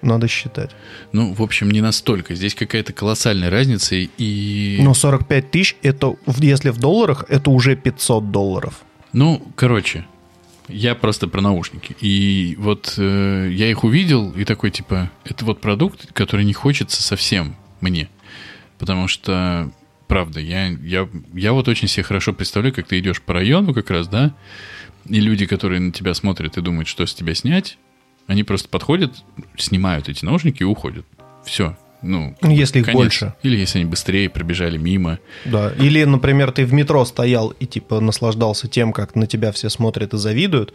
Надо 0.00 0.28
считать. 0.28 0.70
Ну, 1.12 1.34
в 1.34 1.42
общем, 1.42 1.70
не 1.72 1.80
настолько. 1.80 2.36
Здесь 2.36 2.54
какая-то 2.54 2.92
колоссальная 2.92 3.50
разница, 3.50 3.96
и... 3.96 4.78
Но 4.80 4.94
45 4.94 5.50
тысяч, 5.50 5.76
это, 5.82 6.14
если 6.38 6.70
в 6.70 6.78
долларах, 6.78 7.24
это 7.28 7.50
уже 7.50 7.74
500 7.74 8.30
долларов. 8.30 8.80
Ну, 9.12 9.42
короче, 9.56 10.06
я 10.70 10.94
просто 10.94 11.28
про 11.28 11.40
наушники. 11.40 11.96
И 12.00 12.56
вот 12.58 12.94
э, 12.96 13.50
я 13.52 13.70
их 13.70 13.84
увидел, 13.84 14.30
и 14.32 14.44
такой, 14.44 14.70
типа, 14.70 15.10
это 15.24 15.44
вот 15.44 15.60
продукт, 15.60 16.12
который 16.12 16.44
не 16.44 16.52
хочется 16.52 17.02
совсем 17.02 17.56
мне. 17.80 18.08
Потому 18.78 19.08
что, 19.08 19.70
правда, 20.06 20.40
я, 20.40 20.68
я, 20.68 21.08
я 21.34 21.52
вот 21.52 21.68
очень 21.68 21.88
себе 21.88 22.02
хорошо 22.02 22.32
представляю, 22.32 22.74
как 22.74 22.86
ты 22.86 22.98
идешь 22.98 23.20
по 23.20 23.34
району 23.34 23.74
как 23.74 23.90
раз, 23.90 24.08
да, 24.08 24.34
и 25.06 25.20
люди, 25.20 25.46
которые 25.46 25.80
на 25.80 25.92
тебя 25.92 26.14
смотрят 26.14 26.56
и 26.56 26.62
думают, 26.62 26.88
что 26.88 27.06
с 27.06 27.14
тебя 27.14 27.34
снять, 27.34 27.78
они 28.26 28.44
просто 28.44 28.68
подходят, 28.68 29.24
снимают 29.56 30.08
эти 30.08 30.24
наушники 30.24 30.62
и 30.62 30.66
уходят. 30.66 31.04
Все. 31.44 31.76
Ну, 32.02 32.34
Ну, 32.40 32.50
если 32.50 32.80
их 32.80 32.86
конец. 32.86 32.96
больше. 32.98 33.34
Или 33.42 33.56
если 33.58 33.80
они 33.80 33.88
быстрее 33.88 34.28
пробежали 34.28 34.78
мимо. 34.78 35.18
Да. 35.44 35.70
Или, 35.78 36.04
например, 36.04 36.50
ты 36.52 36.64
в 36.64 36.72
метро 36.72 37.04
стоял 37.04 37.48
и 37.50 37.66
типа 37.66 38.00
наслаждался 38.00 38.68
тем, 38.68 38.92
как 38.92 39.14
на 39.14 39.26
тебя 39.26 39.52
все 39.52 39.68
смотрят 39.68 40.14
и 40.14 40.18
завидуют, 40.18 40.72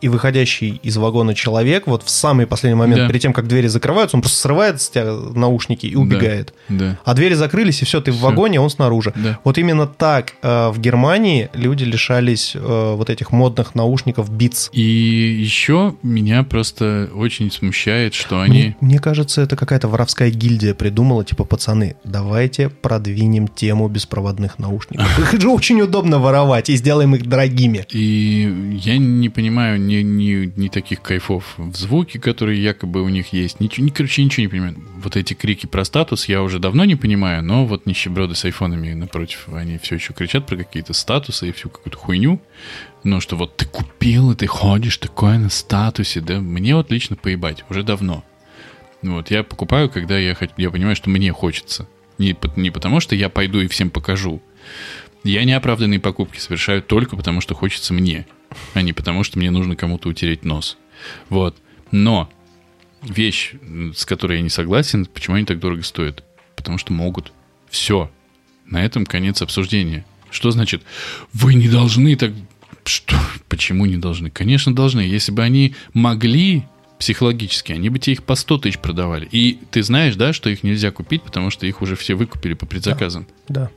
и 0.00 0.08
выходящий 0.08 0.80
из 0.82 0.96
вагона 0.96 1.34
человек 1.34 1.86
вот 1.86 2.02
в 2.02 2.10
самый 2.10 2.46
последний 2.46 2.78
момент, 2.78 3.02
Да. 3.02 3.08
перед 3.08 3.20
тем, 3.22 3.32
как 3.32 3.48
двери 3.48 3.66
закрываются, 3.66 4.16
он 4.16 4.22
просто 4.22 4.38
срывает 4.40 4.80
с 4.80 4.88
тебя 4.90 5.12
наушники 5.34 5.86
и 5.86 5.94
убегает. 5.94 6.54
Да. 6.68 6.98
А 7.04 7.14
двери 7.14 7.34
закрылись, 7.34 7.82
и 7.82 7.84
все, 7.84 8.00
ты 8.00 8.12
в 8.12 8.16
Всё. 8.16 8.24
вагоне, 8.26 8.58
а 8.58 8.62
он 8.62 8.70
снаружи. 8.70 9.12
Да. 9.16 9.38
Вот 9.44 9.58
именно 9.58 9.86
так 9.86 10.34
э, 10.42 10.68
в 10.70 10.78
Германии 10.80 11.48
люди 11.54 11.84
лишались 11.84 12.52
э, 12.54 12.94
вот 12.96 13.10
этих 13.10 13.32
модных 13.32 13.74
наушников 13.74 14.30
Beats. 14.30 14.70
И 14.72 14.80
еще 14.82 15.94
меня 16.02 16.42
просто 16.42 17.10
очень 17.14 17.50
смущает, 17.50 18.14
что 18.14 18.40
они... 18.40 18.58
Мне, 18.58 18.76
мне 18.80 18.98
кажется, 18.98 19.40
это 19.42 19.56
какая-то 19.56 19.88
воровская 19.88 20.30
гильдия 20.30 20.74
придумала, 20.74 21.24
типа, 21.24 21.44
пацаны, 21.44 21.96
давайте 22.04 22.68
продвинем 22.68 23.48
тему 23.48 23.88
беспроводных 23.88 24.58
наушников. 24.58 25.18
Их 25.32 25.40
же 25.40 25.48
очень 25.48 25.80
удобно 25.80 26.18
воровать, 26.18 26.70
и 26.70 26.76
сделаем 26.76 27.14
их 27.14 27.26
дорогими. 27.26 27.84
И 27.92 28.78
я 28.82 28.98
не 28.98 29.28
понимаю 29.28 29.80
ни, 29.88 30.02
ни, 30.02 30.52
ни 30.56 30.68
таких 30.68 31.00
кайфов 31.00 31.54
в 31.56 31.74
звуке, 31.74 32.20
которые 32.20 32.62
якобы 32.62 33.02
у 33.02 33.08
них 33.08 33.32
есть. 33.32 33.60
Ничего, 33.60 33.86
ни, 33.86 33.90
короче, 33.90 34.22
ничего 34.22 34.42
не 34.42 34.48
понимаю. 34.48 34.74
Вот 34.96 35.16
эти 35.16 35.34
крики 35.34 35.66
про 35.66 35.84
статус 35.84 36.28
я 36.28 36.42
уже 36.42 36.58
давно 36.58 36.84
не 36.84 36.94
понимаю, 36.94 37.42
но 37.42 37.64
вот 37.64 37.86
нищеброды 37.86 38.34
с 38.34 38.44
айфонами 38.44 38.92
напротив, 38.92 39.48
они 39.52 39.78
все 39.78 39.96
еще 39.96 40.12
кричат 40.12 40.46
про 40.46 40.56
какие-то 40.56 40.92
статусы 40.92 41.48
и 41.48 41.52
всю 41.52 41.70
какую-то 41.70 41.96
хуйню. 41.96 42.40
Но 43.04 43.20
что 43.20 43.36
вот 43.36 43.56
ты 43.56 43.64
купил, 43.64 44.32
и 44.32 44.36
ты 44.36 44.46
ходишь 44.46 44.98
такое 44.98 45.38
на 45.38 45.48
статусе, 45.48 46.20
да? 46.20 46.40
Мне 46.40 46.74
вот 46.74 46.90
лично 46.90 47.16
поебать, 47.16 47.64
уже 47.70 47.82
давно. 47.82 48.24
Вот, 49.02 49.30
я 49.30 49.44
покупаю, 49.44 49.88
когда 49.88 50.18
я, 50.18 50.36
я 50.56 50.70
понимаю, 50.70 50.96
что 50.96 51.08
мне 51.08 51.32
хочется. 51.32 51.88
Не, 52.18 52.36
не 52.56 52.70
потому, 52.70 53.00
что 53.00 53.14
я 53.14 53.28
пойду 53.28 53.60
и 53.60 53.68
всем 53.68 53.90
покажу. 53.90 54.42
Я 55.24 55.44
неоправданные 55.44 56.00
покупки 56.00 56.38
совершаю 56.38 56.82
только 56.82 57.16
потому, 57.16 57.40
что 57.40 57.54
хочется 57.54 57.94
мне, 57.94 58.26
а 58.74 58.82
не 58.82 58.92
потому, 58.92 59.24
что 59.24 59.38
мне 59.38 59.50
нужно 59.50 59.76
кому-то 59.76 60.08
утереть 60.08 60.44
нос. 60.44 60.76
Вот. 61.28 61.56
Но 61.90 62.30
вещь, 63.02 63.54
с 63.94 64.04
которой 64.04 64.38
я 64.38 64.42
не 64.42 64.50
согласен, 64.50 65.06
почему 65.06 65.36
они 65.36 65.44
так 65.44 65.58
дорого 65.58 65.82
стоят? 65.82 66.24
Потому 66.56 66.78
что 66.78 66.92
могут. 66.92 67.32
Все. 67.68 68.10
На 68.66 68.84
этом 68.84 69.06
конец 69.06 69.42
обсуждения. 69.42 70.04
Что 70.30 70.50
значит, 70.50 70.82
вы 71.32 71.54
не 71.54 71.68
должны 71.68 72.16
так... 72.16 72.32
Что? 72.84 73.16
Почему 73.48 73.86
не 73.86 73.96
должны? 73.96 74.30
Конечно, 74.30 74.74
должны. 74.74 75.00
Если 75.00 75.32
бы 75.32 75.42
они 75.42 75.74
могли 75.92 76.64
психологически, 76.98 77.72
они 77.72 77.90
бы 77.90 77.98
тебе 77.98 78.14
их 78.14 78.24
по 78.24 78.34
100 78.34 78.58
тысяч 78.58 78.78
продавали. 78.78 79.28
И 79.30 79.58
ты 79.70 79.82
знаешь, 79.82 80.16
да, 80.16 80.32
что 80.32 80.50
их 80.50 80.62
нельзя 80.62 80.90
купить, 80.90 81.22
потому 81.22 81.50
что 81.50 81.66
их 81.66 81.80
уже 81.80 81.96
все 81.96 82.14
выкупили 82.14 82.54
по 82.54 82.66
предзаказам. 82.66 83.26
Да. 83.48 83.70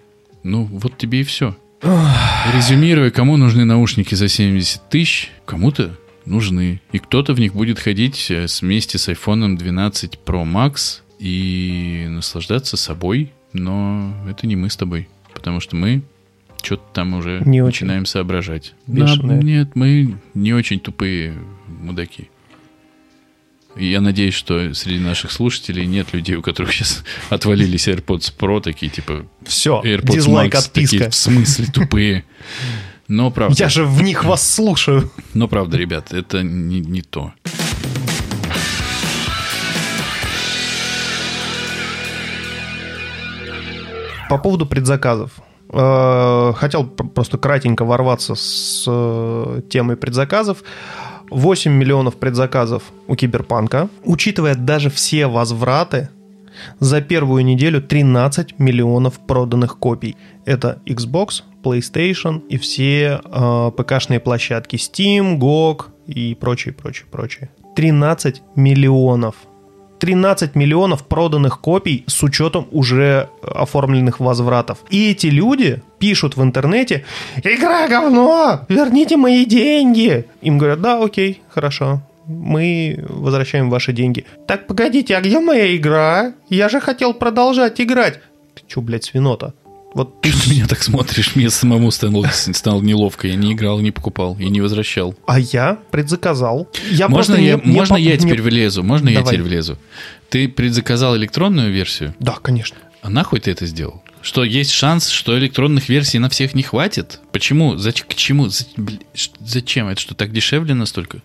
Ну, 0.44 0.64
вот 0.66 0.98
тебе 0.98 1.22
и 1.22 1.24
все. 1.24 1.56
Резюмируя, 1.82 3.10
кому 3.12 3.38
нужны 3.38 3.66
наушники 3.66 4.14
за 4.16 4.28
70 4.28 4.90
тысяч, 4.90 5.32
кому-то 5.46 5.98
нужны. 6.26 6.82
И 6.92 7.00
кто-то 7.00 7.34
в 7.34 7.40
них 7.40 7.54
будет 7.54 7.80
ходить 7.80 8.30
э, 8.30 8.46
вместе 8.62 8.98
с 8.98 9.10
iPhone 9.10 9.58
12 9.58 10.20
Pro 10.26 10.44
Max 10.44 11.02
и 11.20 12.06
наслаждаться 12.10 12.78
собой, 12.78 13.32
но 13.54 14.14
это 14.30 14.48
не 14.48 14.56
мы 14.56 14.70
с 14.70 14.78
тобой, 14.78 15.10
потому 15.34 15.60
что 15.60 15.76
мы 15.76 16.04
что-то 16.62 16.84
там 16.94 17.16
уже 17.16 17.42
Не 17.46 17.62
очень 17.62 17.86
начинаем 17.86 18.06
соображать. 18.06 18.74
бешеные. 18.86 19.40
Да, 19.40 19.44
нет, 19.46 19.76
мы 19.76 20.18
не 20.36 20.54
очень 20.54 20.80
тупые 20.80 21.34
мудаки. 21.68 22.30
Я 23.78 24.02
надеюсь, 24.02 24.34
что 24.34 24.74
среди 24.74 25.00
наших 25.00 25.32
слушателей 25.32 25.86
нет 25.86 26.14
людей, 26.14 26.36
у 26.36 26.42
которых 26.42 26.74
сейчас 26.74 27.04
отвалились 27.30 27.88
AirPods 27.88 28.34
Pro, 28.38 28.62
такие 28.62 28.92
типа 28.92 29.26
Все, 29.46 29.82
AirPods 29.84 30.12
дизлайк, 30.12 30.54
Max, 30.54 30.58
отписка. 30.58 30.96
такие, 30.98 31.10
в 31.10 31.16
смысле 31.16 31.66
тупые. 31.74 32.26
Но 33.08 33.32
правда, 33.32 33.56
Я 33.58 33.70
же 33.70 33.86
в 33.86 34.02
них 34.04 34.24
вас 34.26 34.48
слушаю. 34.56 35.12
но 35.34 35.48
правда, 35.48 35.78
ребят, 35.78 36.14
это 36.14 36.44
не, 36.44 36.80
не 36.82 37.02
то. 37.02 37.34
По 44.30 44.38
поводу 44.38 44.66
предзаказов. 44.66 45.32
Э, 45.74 46.54
Хотел 46.56 46.86
пр- 46.88 47.08
просто 47.10 47.38
кратенько 47.38 47.84
ворваться 47.84 48.36
с 48.36 48.86
э, 48.88 49.62
темой 49.70 49.98
предзаказов. 49.98 50.64
8 51.32 51.72
миллионов 51.72 52.18
предзаказов 52.18 52.84
у 53.08 53.16
Киберпанка. 53.16 53.90
Учитывая 54.04 54.56
даже 54.56 54.90
все 54.90 55.28
возвраты, 55.28 56.10
за 56.80 57.02
первую 57.02 57.46
неделю 57.46 57.82
13 57.82 58.60
миллионов 58.60 59.20
проданных 59.20 59.78
копий. 59.80 60.18
Это 60.46 60.80
Xbox, 60.86 61.44
PlayStation 61.64 62.46
и 62.50 62.58
все 62.58 63.22
э, 63.24 63.72
ПК-шные 63.76 64.20
площадки 64.20 64.76
Steam, 64.76 65.38
GOG 65.38 65.86
и 66.08 66.36
прочее, 66.36 66.74
прочее, 66.74 67.08
прочее. 67.10 67.50
13 67.76 68.42
миллионов. 68.56 69.36
13 70.02 70.56
миллионов 70.56 71.06
проданных 71.06 71.60
копий 71.60 72.04
с 72.08 72.24
учетом 72.24 72.68
уже 72.72 73.30
оформленных 73.44 74.20
возвратов. 74.20 74.80
И 74.90 75.12
эти 75.12 75.28
люди 75.28 75.84
пишут 76.00 76.36
в 76.36 76.42
интернете 76.42 77.06
«Игра 77.44 77.88
говно! 77.88 78.62
Верните 78.68 79.16
мои 79.16 79.46
деньги!» 79.46 80.26
Им 80.42 80.58
говорят 80.58 80.82
«Да, 80.82 81.04
окей, 81.04 81.44
хорошо, 81.50 82.02
мы 82.26 83.06
возвращаем 83.10 83.70
ваши 83.70 83.94
деньги». 83.94 84.26
«Так, 84.48 84.66
погодите, 84.66 85.16
а 85.16 85.22
где 85.22 85.40
моя 85.40 85.76
игра? 85.76 86.34
Я 86.50 86.68
же 86.68 86.80
хотел 86.80 87.14
продолжать 87.14 87.80
играть!» 87.80 88.20
Ты 88.56 88.64
чё, 88.68 88.82
блядь, 88.82 89.04
свинота? 89.04 89.54
Вот 89.94 90.22
ты... 90.22 90.30
На 90.30 90.52
меня 90.52 90.68
так 90.68 90.82
смотришь, 90.84 91.36
мне 91.36 91.50
самому 91.50 91.92
стало, 91.92 92.26
стало 92.32 92.82
неловко. 92.82 93.28
Я 93.28 93.36
не 93.36 93.54
играл, 93.54 93.80
не 93.82 93.92
покупал 93.92 94.38
и 94.40 94.46
не 94.50 94.62
возвращал. 94.62 95.16
А 95.28 95.40
я 95.40 95.80
предзаказал. 95.92 96.70
Я 96.90 97.10
можно 97.10 97.36
я, 97.36 97.56
не- 97.56 97.62
не 97.70 97.76
можно 97.76 97.96
по- 97.96 98.00
я 98.00 98.12
не- 98.12 98.18
теперь 98.18 98.42
влезу? 98.42 98.84
Можно 98.84 99.10
я 99.10 99.20
Давай. 99.20 99.34
теперь 99.34 99.44
влезу? 99.46 99.78
Ты 100.30 100.48
предзаказал 100.48 101.18
электронную 101.18 101.72
версию? 101.74 102.16
Да, 102.20 102.38
конечно. 102.42 102.78
А 103.02 103.10
нахуй 103.10 103.40
ты 103.42 103.52
это 103.52 103.66
сделал? 103.66 104.02
Что 104.22 104.44
есть 104.44 104.72
шанс, 104.72 105.10
что 105.10 105.38
электронных 105.38 105.90
версий 105.90 106.20
на 106.20 106.30
всех 106.30 106.54
не 106.54 106.62
хватит? 106.64 107.20
Почему? 107.32 107.76
Зачем? 107.78 108.08
К 108.08 108.14
чему? 108.14 108.48
За- 108.50 108.66
Зачем? 109.40 109.88
Это 109.88 110.00
что, 110.00 110.14
так 110.16 110.32
дешевле 110.32 110.74
настолько? 110.74 111.22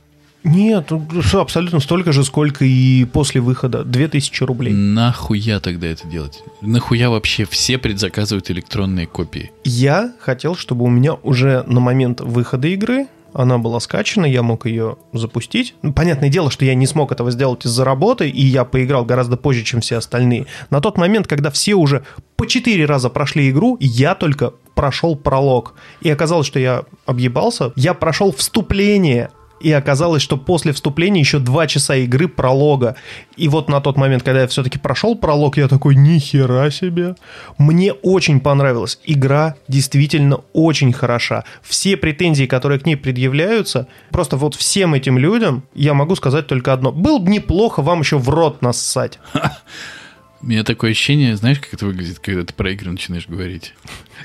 Нет, 0.46 0.90
ну, 0.90 1.04
абсолютно 1.40 1.80
столько 1.80 2.12
же, 2.12 2.22
сколько 2.22 2.64
и 2.64 3.04
после 3.04 3.40
выхода. 3.40 3.82
2000 3.82 4.44
рублей. 4.44 4.72
Нахуя 4.72 5.58
тогда 5.58 5.88
это 5.88 6.06
делать? 6.06 6.42
Нахуя 6.60 7.10
вообще 7.10 7.44
все 7.44 7.78
предзаказывают 7.78 8.50
электронные 8.50 9.06
копии? 9.06 9.50
Я 9.64 10.12
хотел, 10.20 10.54
чтобы 10.54 10.84
у 10.84 10.88
меня 10.88 11.14
уже 11.14 11.64
на 11.66 11.80
момент 11.80 12.20
выхода 12.20 12.68
игры 12.68 13.08
она 13.38 13.58
была 13.58 13.80
скачана, 13.80 14.24
я 14.24 14.42
мог 14.42 14.64
ее 14.64 14.96
запустить. 15.12 15.74
Ну, 15.82 15.92
понятное 15.92 16.30
дело, 16.30 16.50
что 16.50 16.64
я 16.64 16.74
не 16.74 16.86
смог 16.86 17.12
этого 17.12 17.30
сделать 17.30 17.66
из-за 17.66 17.84
работы, 17.84 18.30
и 18.30 18.42
я 18.42 18.64
поиграл 18.64 19.04
гораздо 19.04 19.36
позже, 19.36 19.62
чем 19.62 19.82
все 19.82 19.96
остальные. 19.96 20.46
На 20.70 20.80
тот 20.80 20.96
момент, 20.96 21.26
когда 21.26 21.50
все 21.50 21.74
уже 21.74 22.02
по 22.36 22.46
четыре 22.46 22.86
раза 22.86 23.10
прошли 23.10 23.50
игру, 23.50 23.76
я 23.78 24.14
только 24.14 24.54
прошел 24.74 25.16
пролог. 25.16 25.74
И 26.00 26.08
оказалось, 26.08 26.46
что 26.46 26.58
я 26.58 26.84
объебался. 27.04 27.72
Я 27.76 27.92
прошел 27.92 28.32
вступление 28.32 29.28
и 29.60 29.72
оказалось, 29.72 30.22
что 30.22 30.36
после 30.36 30.72
вступления 30.72 31.20
еще 31.20 31.38
два 31.38 31.66
часа 31.66 31.96
игры 31.96 32.28
пролога. 32.28 32.96
И 33.36 33.48
вот 33.48 33.68
на 33.68 33.80
тот 33.80 33.96
момент, 33.96 34.22
когда 34.22 34.42
я 34.42 34.46
все-таки 34.46 34.78
прошел 34.78 35.16
пролог, 35.16 35.56
я 35.56 35.68
такой, 35.68 35.94
нихера 35.96 36.70
себе. 36.70 37.16
Мне 37.58 37.92
очень 37.92 38.40
понравилась. 38.40 38.98
Игра 39.04 39.56
действительно 39.68 40.40
очень 40.52 40.92
хороша. 40.92 41.44
Все 41.62 41.96
претензии, 41.96 42.44
которые 42.44 42.78
к 42.78 42.86
ней 42.86 42.96
предъявляются, 42.96 43.88
просто 44.10 44.36
вот 44.36 44.54
всем 44.54 44.94
этим 44.94 45.18
людям 45.18 45.64
я 45.74 45.94
могу 45.94 46.16
сказать 46.16 46.46
только 46.46 46.72
одно. 46.72 46.92
Было 46.92 47.18
бы 47.18 47.30
неплохо 47.30 47.82
вам 47.82 48.00
еще 48.00 48.18
в 48.18 48.28
рот 48.28 48.62
нассать. 48.62 49.18
У 50.42 50.48
меня 50.48 50.64
такое 50.64 50.90
ощущение, 50.90 51.34
знаешь, 51.34 51.58
как 51.58 51.74
это 51.74 51.86
выглядит, 51.86 52.18
когда 52.18 52.44
ты 52.44 52.52
про 52.52 52.70
игры 52.70 52.90
начинаешь 52.90 53.26
говорить? 53.26 53.74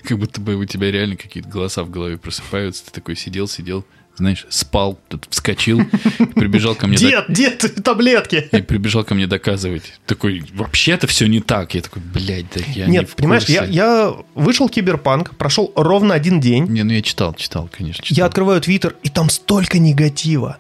Как 0.04 0.20
будто 0.20 0.42
бы 0.42 0.56
у 0.56 0.66
тебя 0.66 0.92
реально 0.92 1.16
какие-то 1.16 1.50
голоса 1.50 1.84
в 1.84 1.90
голове 1.90 2.18
просыпаются. 2.18 2.86
Ты 2.86 2.92
такой 2.92 3.16
сидел, 3.16 3.48
сидел, 3.48 3.86
знаешь, 4.22 4.46
спал, 4.50 5.00
тут 5.10 5.26
вскочил, 5.30 5.82
прибежал 6.36 6.76
ко 6.76 6.86
мне... 6.88 6.98
Дед, 6.98 7.26
дед, 7.30 7.84
таблетки! 7.84 8.48
И 8.52 8.62
прибежал 8.62 9.04
ко 9.04 9.16
мне 9.16 9.26
доказывать. 9.28 9.84
Такой, 10.06 10.44
вообще-то 10.54 11.08
все 11.08 11.26
не 11.28 11.40
так. 11.40 11.74
Я 11.74 11.82
такой, 11.82 12.02
блядь, 12.14 12.46
да 12.54 12.62
я 12.76 12.86
Нет, 12.86 13.10
не 13.10 13.16
понимаешь, 13.16 13.44
курсе». 13.46 13.54
я, 13.56 13.66
я 13.66 14.14
вышел 14.36 14.70
киберпанк, 14.70 15.36
прошел 15.38 15.72
ровно 15.76 16.14
один 16.14 16.40
день, 16.40 16.66
Не, 16.68 16.84
ну 16.84 16.94
я 16.94 17.02
читал, 17.02 17.34
читал, 17.34 17.68
конечно, 17.76 18.04
читал. 18.04 18.18
я 18.24 18.26
открываю 18.28 18.62
твиттер, 18.62 18.96
и 19.02 19.10
там 19.10 19.30
столько 19.32 19.80
негатива. 19.80 20.58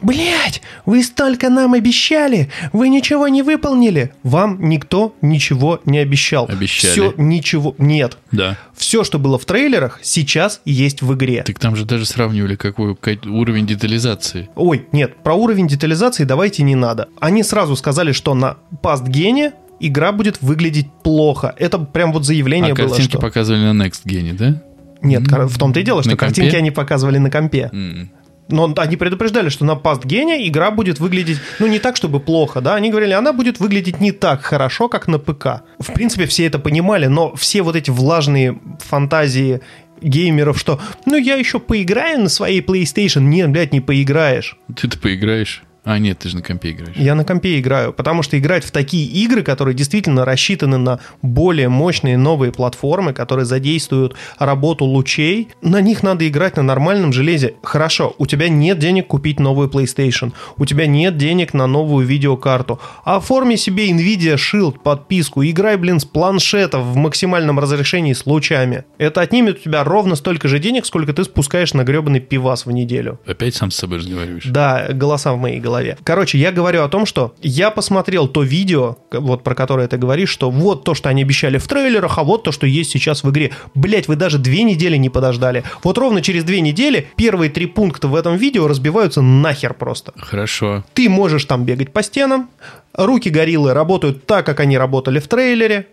Блять, 0.00 0.62
вы 0.86 1.02
столько 1.02 1.50
нам 1.50 1.74
обещали, 1.74 2.48
вы 2.72 2.88
ничего 2.88 3.26
не 3.28 3.42
выполнили. 3.42 4.12
Вам 4.22 4.68
никто 4.68 5.16
ничего 5.20 5.80
не 5.84 5.98
обещал. 5.98 6.46
Обещали. 6.48 6.92
Все, 6.92 7.14
ничего, 7.16 7.74
нет. 7.78 8.16
Да. 8.30 8.56
Все, 8.76 9.02
что 9.04 9.18
было 9.18 9.38
в 9.38 9.44
трейлерах, 9.44 9.98
сейчас 10.02 10.60
есть 10.64 11.02
в 11.02 11.12
игре. 11.14 11.42
Так 11.42 11.58
там 11.58 11.76
же 11.76 11.84
даже 11.84 12.06
сравнивали, 12.06 12.56
какой 12.56 12.94
ка- 12.96 12.99
уровень 13.26 13.66
детализации. 13.66 14.48
Ой, 14.54 14.86
нет, 14.92 15.22
про 15.22 15.34
уровень 15.34 15.66
детализации 15.66 16.24
давайте 16.24 16.62
не 16.62 16.74
надо. 16.74 17.08
Они 17.20 17.42
сразу 17.42 17.76
сказали, 17.76 18.12
что 18.12 18.34
на 18.34 18.56
пастгене 18.82 19.52
игра 19.80 20.12
будет 20.12 20.42
выглядеть 20.42 20.88
плохо. 21.02 21.54
Это 21.58 21.78
прям 21.78 22.12
вот 22.12 22.24
заявление 22.24 22.72
а 22.72 22.76
было, 22.76 22.88
картинки 22.88 23.12
что... 23.12 23.18
показывали 23.18 23.72
на 23.72 23.82
Next 23.82 24.02
Gene, 24.06 24.34
да? 24.34 24.62
Нет, 25.02 25.26
кар- 25.26 25.46
в 25.46 25.58
том-то 25.58 25.80
и 25.80 25.82
дело, 25.82 26.02
что 26.02 26.10
На 26.10 26.16
компе? 26.16 26.34
картинки 26.34 26.56
они 26.56 26.70
показывали 26.70 27.18
на 27.18 27.30
компе. 27.30 27.70
М. 27.72 28.10
Но 28.48 28.72
они 28.76 28.96
предупреждали, 28.96 29.48
что 29.48 29.64
на 29.64 29.76
пастгене 29.76 30.46
игра 30.48 30.70
будет 30.70 30.98
выглядеть, 30.98 31.38
ну, 31.60 31.66
не 31.68 31.78
так, 31.78 31.96
чтобы 31.96 32.18
плохо, 32.20 32.60
да, 32.60 32.74
они 32.74 32.90
говорили, 32.90 33.12
она 33.12 33.32
будет 33.32 33.60
выглядеть 33.60 34.00
не 34.00 34.12
так 34.12 34.42
хорошо, 34.42 34.88
как 34.88 35.06
на 35.06 35.18
ПК. 35.18 35.62
В 35.78 35.92
принципе, 35.92 36.26
все 36.26 36.46
это 36.46 36.58
понимали, 36.58 37.06
но 37.06 37.34
все 37.36 37.62
вот 37.62 37.76
эти 37.76 37.90
влажные 37.90 38.58
фантазии 38.80 39.60
геймеров, 40.00 40.58
что, 40.58 40.80
ну, 41.06 41.16
я 41.16 41.34
еще 41.34 41.60
поиграю 41.60 42.20
на 42.22 42.28
своей 42.28 42.60
PlayStation. 42.60 43.20
Нет, 43.20 43.50
блядь, 43.50 43.72
не 43.72 43.80
поиграешь. 43.80 44.56
Ты-то 44.76 44.98
поиграешь. 44.98 45.62
А, 45.84 45.98
нет, 45.98 46.18
ты 46.18 46.28
же 46.28 46.36
на 46.36 46.42
компе 46.42 46.72
играешь. 46.72 46.96
Я 46.96 47.14
на 47.14 47.24
компе 47.24 47.58
играю, 47.58 47.92
потому 47.92 48.22
что 48.22 48.38
играть 48.38 48.64
в 48.64 48.70
такие 48.70 49.06
игры, 49.06 49.42
которые 49.42 49.74
действительно 49.74 50.24
рассчитаны 50.24 50.76
на 50.76 51.00
более 51.22 51.68
мощные 51.68 52.18
новые 52.18 52.52
платформы, 52.52 53.12
которые 53.12 53.46
задействуют 53.46 54.14
работу 54.38 54.84
лучей, 54.84 55.48
на 55.62 55.80
них 55.80 56.02
надо 56.02 56.28
играть 56.28 56.56
на 56.56 56.62
нормальном 56.62 57.12
железе. 57.12 57.54
Хорошо, 57.62 58.14
у 58.18 58.26
тебя 58.26 58.48
нет 58.48 58.78
денег 58.78 59.06
купить 59.06 59.40
новую 59.40 59.70
PlayStation, 59.70 60.32
у 60.58 60.66
тебя 60.66 60.86
нет 60.86 61.16
денег 61.16 61.54
на 61.54 61.66
новую 61.66 62.06
видеокарту. 62.06 62.78
Оформи 63.04 63.56
себе 63.56 63.90
Nvidia 63.90 64.36
Shield 64.36 64.80
подписку, 64.82 65.42
играй, 65.42 65.76
блин, 65.76 65.98
с 65.98 66.04
планшета 66.04 66.78
в 66.78 66.96
максимальном 66.96 67.58
разрешении 67.58 68.12
с 68.12 68.26
лучами. 68.26 68.84
Это 68.98 69.22
отнимет 69.22 69.60
у 69.60 69.62
тебя 69.62 69.82
ровно 69.82 70.14
столько 70.14 70.46
же 70.46 70.58
денег, 70.58 70.84
сколько 70.84 71.14
ты 71.14 71.24
спускаешь 71.24 71.72
на 71.72 71.84
гребаный 71.84 72.20
пивас 72.20 72.66
в 72.66 72.70
неделю. 72.70 73.18
Опять 73.26 73.54
сам 73.54 73.70
с 73.70 73.76
собой 73.76 73.98
разговариваешь. 73.98 74.44
Да, 74.44 74.88
голоса 74.92 75.32
в 75.32 75.38
моей 75.38 75.58
голове. 75.58 75.69
Короче, 76.04 76.38
я 76.38 76.52
говорю 76.52 76.82
о 76.82 76.88
том, 76.88 77.06
что 77.06 77.34
я 77.40 77.70
посмотрел 77.70 78.28
то 78.28 78.42
видео, 78.42 78.98
вот 79.12 79.42
про 79.42 79.54
которое 79.54 79.88
ты 79.88 79.96
говоришь, 79.96 80.30
что 80.30 80.50
вот 80.50 80.84
то, 80.84 80.94
что 80.94 81.08
они 81.08 81.22
обещали 81.22 81.58
в 81.58 81.66
трейлерах, 81.66 82.18
а 82.18 82.24
вот 82.24 82.44
то, 82.44 82.52
что 82.52 82.66
есть 82.66 82.90
сейчас 82.90 83.22
в 83.22 83.30
игре. 83.30 83.52
Блять, 83.74 84.08
вы 84.08 84.16
даже 84.16 84.38
две 84.38 84.62
недели 84.62 84.96
не 84.96 85.08
подождали. 85.08 85.64
Вот 85.82 85.98
ровно 85.98 86.22
через 86.22 86.44
две 86.44 86.60
недели 86.60 87.08
первые 87.16 87.50
три 87.50 87.66
пункта 87.66 88.08
в 88.08 88.14
этом 88.14 88.36
видео 88.36 88.68
разбиваются 88.68 89.22
нахер 89.22 89.74
просто. 89.74 90.12
Хорошо. 90.16 90.84
Ты 90.94 91.08
можешь 91.08 91.44
там 91.44 91.64
бегать 91.64 91.92
по 91.92 92.02
стенам, 92.02 92.50
руки 92.94 93.28
гориллы 93.28 93.72
работают 93.72 94.26
так, 94.26 94.46
как 94.46 94.60
они 94.60 94.76
работали 94.78 95.18
в 95.18 95.28
трейлере. 95.28 95.86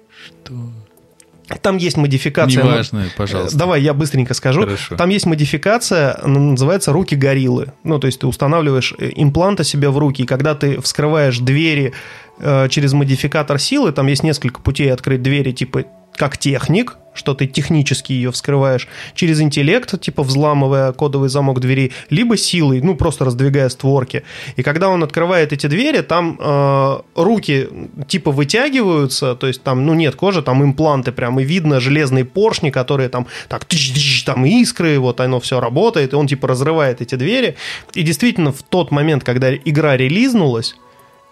Там 1.61 1.77
есть 1.77 1.97
модификация. 1.97 2.63
Неважно, 2.63 3.03
ну, 3.03 3.09
пожалуйста. 3.15 3.55
э, 3.55 3.59
Давай 3.59 3.81
я 3.81 3.93
быстренько 3.93 4.33
скажу. 4.33 4.61
Хорошо. 4.61 4.95
Там 4.95 5.09
есть 5.09 5.25
модификация, 5.25 6.19
она 6.21 6.39
называется 6.39 6.91
руки 6.91 7.15
гориллы. 7.15 7.73
Ну, 7.83 7.99
то 7.99 8.07
есть 8.07 8.19
ты 8.19 8.27
устанавливаешь 8.27 8.93
э, 8.97 9.11
импланта 9.15 9.63
себе 9.63 9.89
в 9.89 9.97
руки, 9.97 10.23
и 10.23 10.25
когда 10.25 10.55
ты 10.55 10.81
вскрываешь 10.81 11.39
двери 11.39 11.93
э, 12.39 12.67
через 12.69 12.93
модификатор 12.93 13.59
силы, 13.59 13.91
там 13.91 14.07
есть 14.07 14.23
несколько 14.23 14.61
путей 14.61 14.91
открыть 14.91 15.21
двери, 15.21 15.51
типа 15.51 15.85
как 16.17 16.37
техник, 16.37 16.97
что 17.13 17.33
ты 17.33 17.47
технически 17.47 18.13
ее 18.13 18.31
вскрываешь, 18.31 18.87
через 19.13 19.41
интеллект, 19.41 19.99
типа 19.99 20.23
взламывая 20.23 20.91
кодовый 20.93 21.29
замок 21.29 21.59
двери, 21.59 21.91
либо 22.09 22.37
силой, 22.37 22.81
ну, 22.81 22.95
просто 22.95 23.25
раздвигая 23.25 23.69
створки. 23.69 24.23
И 24.55 24.63
когда 24.63 24.89
он 24.89 25.03
открывает 25.03 25.53
эти 25.53 25.67
двери, 25.67 26.01
там 26.01 26.37
э, 26.39 26.97
руки 27.15 27.67
типа 28.07 28.31
вытягиваются, 28.31 29.35
то 29.35 29.47
есть 29.47 29.63
там, 29.63 29.85
ну, 29.85 29.93
нет 29.93 30.15
кожи, 30.15 30.41
там 30.41 30.63
импланты 30.63 31.11
прям, 31.11 31.39
и 31.39 31.43
видно 31.43 31.79
железные 31.79 32.25
поршни, 32.25 32.69
которые 32.69 33.09
там, 33.09 33.27
так, 33.49 33.65
тыщ-тыщ, 33.65 34.23
там 34.25 34.45
искры, 34.45 34.99
вот 34.99 35.19
оно 35.19 35.39
все 35.39 35.59
работает, 35.59 36.13
и 36.13 36.15
он 36.15 36.27
типа 36.27 36.47
разрывает 36.47 37.01
эти 37.01 37.15
двери. 37.15 37.55
И 37.93 38.03
действительно, 38.03 38.51
в 38.51 38.61
тот 38.63 38.91
момент, 38.91 39.23
когда 39.23 39.53
игра 39.53 39.97
релизнулась, 39.97 40.75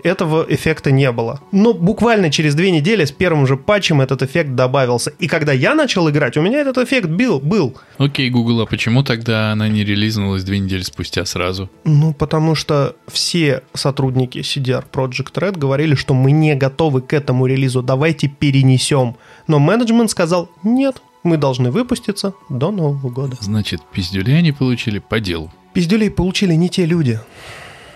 этого 0.04 0.46
эффекта 0.48 0.92
не 0.92 1.12
было. 1.12 1.40
Но 1.52 1.74
буквально 1.74 2.32
через 2.32 2.56
две 2.56 2.72
недели 2.72 3.06
с 3.06 3.12
первым 3.12 3.48
же 3.48 3.58
патчем 3.58 4.02
этот 4.02 4.22
эффект 4.22 4.56
добавился. 4.56 5.14
И 5.20 5.28
когда 5.28 5.54
я 5.54 5.76
начал 5.76 6.10
играть, 6.10 6.38
у 6.38 6.42
меня 6.42 6.60
этот 6.60 6.78
эффект 6.78 7.10
был. 7.10 7.40
был. 7.40 7.76
Окей, 7.98 8.30
Google, 8.30 8.62
а 8.62 8.66
почему 8.66 9.04
тогда 9.04 9.52
она 9.52 9.68
не 9.68 9.84
релизнулась 9.84 10.44
две 10.44 10.60
недели 10.60 10.82
спустя 10.82 11.26
сразу? 11.26 11.70
Ну, 11.84 12.14
потому 12.14 12.56
что 12.56 12.96
все 13.08 13.64
сотрудники 13.74 14.40
CDR 14.40 14.84
Project 14.92 15.34
Red 15.34 15.58
говорили, 15.58 15.96
что 15.96 16.14
мы 16.14 16.32
не 16.32 16.56
готовы 16.56 17.02
к 17.02 17.14
этому 17.14 17.46
релизу, 17.46 17.82
давайте 17.82 18.28
перенесем. 18.28 19.16
Но 19.48 19.60
менеджмент 19.60 20.12
сказал, 20.12 20.50
нет, 20.64 21.02
мы 21.24 21.38
должны 21.38 21.72
выпуститься 21.72 22.34
до 22.50 22.72
Нового 22.72 23.10
года. 23.10 23.38
Значит, 23.42 23.82
пиздюлей 23.92 24.38
они 24.38 24.52
получили 24.52 25.00
по 25.00 25.20
делу. 25.20 25.52
Пиздюлей 25.74 26.10
получили 26.10 26.54
не 26.54 26.70
те 26.70 26.86
люди. 26.86 27.20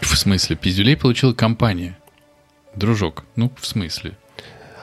В 0.10 0.18
смысле, 0.18 0.56
пиздюлей 0.56 0.98
получила 0.98 1.34
компания. 1.34 1.96
Дружок, 2.76 3.26
ну, 3.36 3.52
в 3.60 3.68
смысле? 3.68 4.18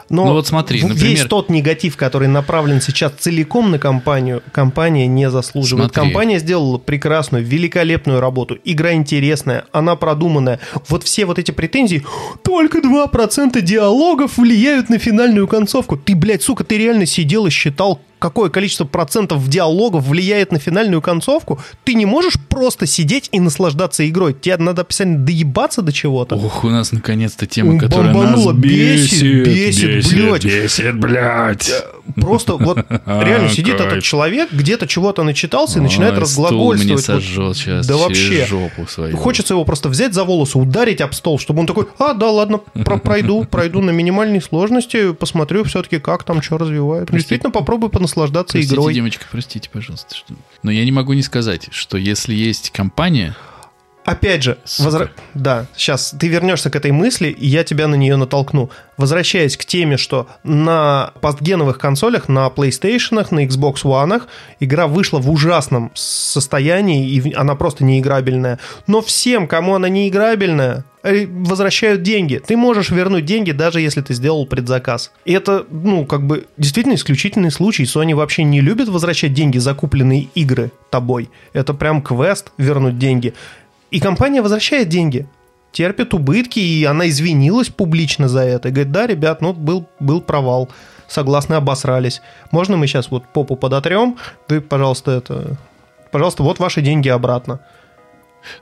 Но 0.09 0.25
Ну 0.27 0.33
вот 0.35 0.47
смотри, 0.47 0.81
например- 0.85 1.05
весь 1.05 1.25
тот 1.25 1.51
негатив, 1.51 1.97
который 1.97 2.29
направлен 2.29 2.81
сейчас 2.81 3.11
целиком 3.19 3.73
на 3.73 3.81
компанию, 3.81 4.41
компания 4.53 5.09
не 5.09 5.29
заслуживает. 5.29 5.93
Смотри. 5.93 6.13
Компания 6.13 6.39
сделала 6.39 6.79
прекрасную, 6.79 7.45
великолепную 7.45 8.21
работу. 8.21 8.57
Игра 8.65 8.93
интересная, 8.93 9.65
она 9.73 9.97
продуманная. 9.97 10.61
Вот 10.89 11.03
все 11.03 11.25
вот 11.25 11.41
эти 11.41 11.51
претензии, 11.51 12.07
только 12.45 12.79
2% 12.81 13.61
диалогов 13.63 14.39
влияют 14.39 14.91
на 14.91 14.99
финальную 15.01 15.49
концовку. 15.49 15.97
Ты, 15.97 16.15
блядь, 16.15 16.43
сука, 16.43 16.63
ты 16.63 16.79
реально 16.79 17.05
сидел 17.07 17.47
и 17.47 17.51
считал, 17.51 18.01
какое 18.19 18.51
количество 18.51 18.85
процентов 18.85 19.47
диалогов 19.49 20.07
влияет 20.07 20.53
на 20.53 20.59
финальную 20.59 21.03
концовку? 21.03 21.61
Ты 21.85 21.95
не 21.95 22.07
можешь 22.07 22.35
просто 22.49 22.87
сидеть 22.87 23.29
и 23.33 23.41
наслаждаться 23.41 24.09
игрой. 24.09 24.35
Тебе 24.35 24.57
надо 24.57 24.83
обязательно 24.83 25.19
доебаться 25.25 25.83
до 25.83 25.93
чего-то. 25.93 26.37
Ох, 26.37 26.65
у 26.65 26.69
нас 26.69 26.93
наконец-то 26.93 27.47
тема, 27.47 27.79
которая 27.79 28.13
бомбануло, 28.13 28.53
нас 28.53 28.61
бесит, 28.63 29.45
бесит, 29.45 29.89
бесит, 29.97 30.15
блядь. 30.15 30.45
бесит, 30.45 30.99
блядь. 30.99 31.71
Просто 32.15 32.55
вот 32.57 32.79
реально 33.07 33.47
А, 33.47 33.51
сидит 33.51 33.81
этот 33.81 34.03
человек, 34.03 34.53
где-то 34.53 34.87
чего-то 34.87 35.23
начитался 35.23 35.79
и 35.79 35.83
начинает 35.83 36.15
Ой, 36.15 36.21
разглагольствовать. 36.21 37.87
Да 37.87 37.97
вообще. 37.97 38.47
Хочется 39.17 39.55
его 39.55 39.65
просто 39.65 39.89
взять 39.89 40.15
за 40.15 40.25
волосы, 40.25 40.59
ударить 40.59 41.01
об 41.01 41.13
стол, 41.15 41.39
чтобы 41.39 41.61
он 41.61 41.67
такой, 41.67 41.87
а, 41.99 42.15
да, 42.15 42.31
ладно, 42.31 42.59
про- 42.85 42.99
пройду, 42.99 43.45
пройду 43.45 43.81
на 43.83 43.91
минимальной 43.91 44.41
сложности, 44.41 45.13
посмотрю 45.13 45.65
все-таки, 45.65 45.99
как 45.99 46.23
там 46.25 46.43
что 46.43 46.59
развивают. 46.59 47.11
Действительно, 47.11 47.51
попробую 47.51 47.91
понаслаждаться 48.07 48.53
Простите, 48.53 48.75
игрой. 48.75 48.95
девочка, 48.95 49.27
простите, 49.31 49.69
пожалуйста. 49.71 50.15
Что... 50.15 50.35
Но 50.63 50.71
я 50.71 50.85
не 50.85 50.93
могу 50.93 51.13
не 51.13 51.23
сказать, 51.23 51.69
что 51.73 51.97
если 51.97 52.35
есть 52.35 52.71
компания, 52.71 53.37
Опять 54.07 54.45
же, 54.45 54.59
возра... 54.79 55.11
да, 55.35 55.67
сейчас 55.77 56.15
ты 56.19 56.29
вернешься 56.29 56.71
к 56.71 56.77
этой 56.77 56.93
мысли, 56.93 57.27
и 57.27 57.49
я 57.49 57.65
тебя 57.65 57.89
на 57.89 57.97
нее 57.97 58.15
натолкну. 58.15 58.71
Возвращаясь 58.97 59.57
к 59.57 59.65
теме, 59.65 59.97
что 59.97 60.29
на 60.45 61.11
постгеновых 61.21 61.79
консолях, 61.79 62.29
на 62.29 62.47
PlayStation, 62.47 63.27
на 63.33 63.45
Xbox 63.45 63.83
One 63.83 64.23
игра 64.61 64.87
вышла 64.87 65.19
в 65.19 65.29
ужасном 65.29 65.91
состоянии, 65.95 67.11
и 67.11 67.35
она 67.35 67.57
просто 67.57 67.83
неиграбельная. 67.83 68.61
Но 68.87 69.03
всем, 69.03 69.49
кому 69.49 69.75
она 69.75 69.89
неиграбельная, 69.89 70.85
э, 71.03 71.27
возвращают 71.27 72.03
деньги. 72.03 72.41
Ты 72.47 72.57
можешь 72.57 72.91
вернуть 72.91 73.25
деньги, 73.25 73.51
даже 73.51 73.81
если 73.81 74.03
ты 74.03 74.15
сделал 74.15 74.47
предзаказ. 74.47 75.11
И 75.25 75.33
это, 75.33 75.67
ну, 75.69 76.07
как 76.07 76.25
бы, 76.25 76.47
действительно 76.57 76.95
исключительный 76.95 77.51
случай. 77.51 77.83
Sony 77.83 78.15
вообще 78.15 78.45
не 78.45 78.61
любит 78.61 78.89
возвращать 78.89 79.35
деньги 79.35 79.59
за 79.59 79.75
купленные 79.75 80.29
игры 80.37 80.71
тобой. 80.91 81.29
Это 81.53 81.75
прям 81.75 82.03
квест 82.03 82.53
вернуть 82.57 82.99
деньги. 82.99 83.35
И 83.91 84.01
компания 84.01 84.43
возвращает 84.43 84.89
деньги, 84.89 85.29
терпит 85.73 86.15
убытки, 86.15 86.59
и 86.59 86.85
она 86.85 87.09
извинилась 87.09 87.69
публично 87.69 88.29
за 88.29 88.41
это. 88.41 88.69
И 88.69 88.73
говорит, 88.73 88.93
да, 88.93 89.07
ребят, 89.07 89.41
ну, 89.41 89.53
был, 89.53 89.87
был 90.01 90.21
провал. 90.21 90.69
Согласны, 91.07 91.55
обосрались. 91.55 92.21
Можно 92.51 92.77
мы 92.77 92.87
сейчас 92.87 93.11
вот 93.11 93.25
попу 93.33 93.57
подотрем? 93.57 94.17
Вы, 94.49 94.61
пожалуйста, 94.61 95.13
это... 95.13 95.57
Пожалуйста, 96.11 96.43
вот 96.43 96.59
ваши 96.59 96.81
деньги 96.81 97.09
обратно. 97.09 97.61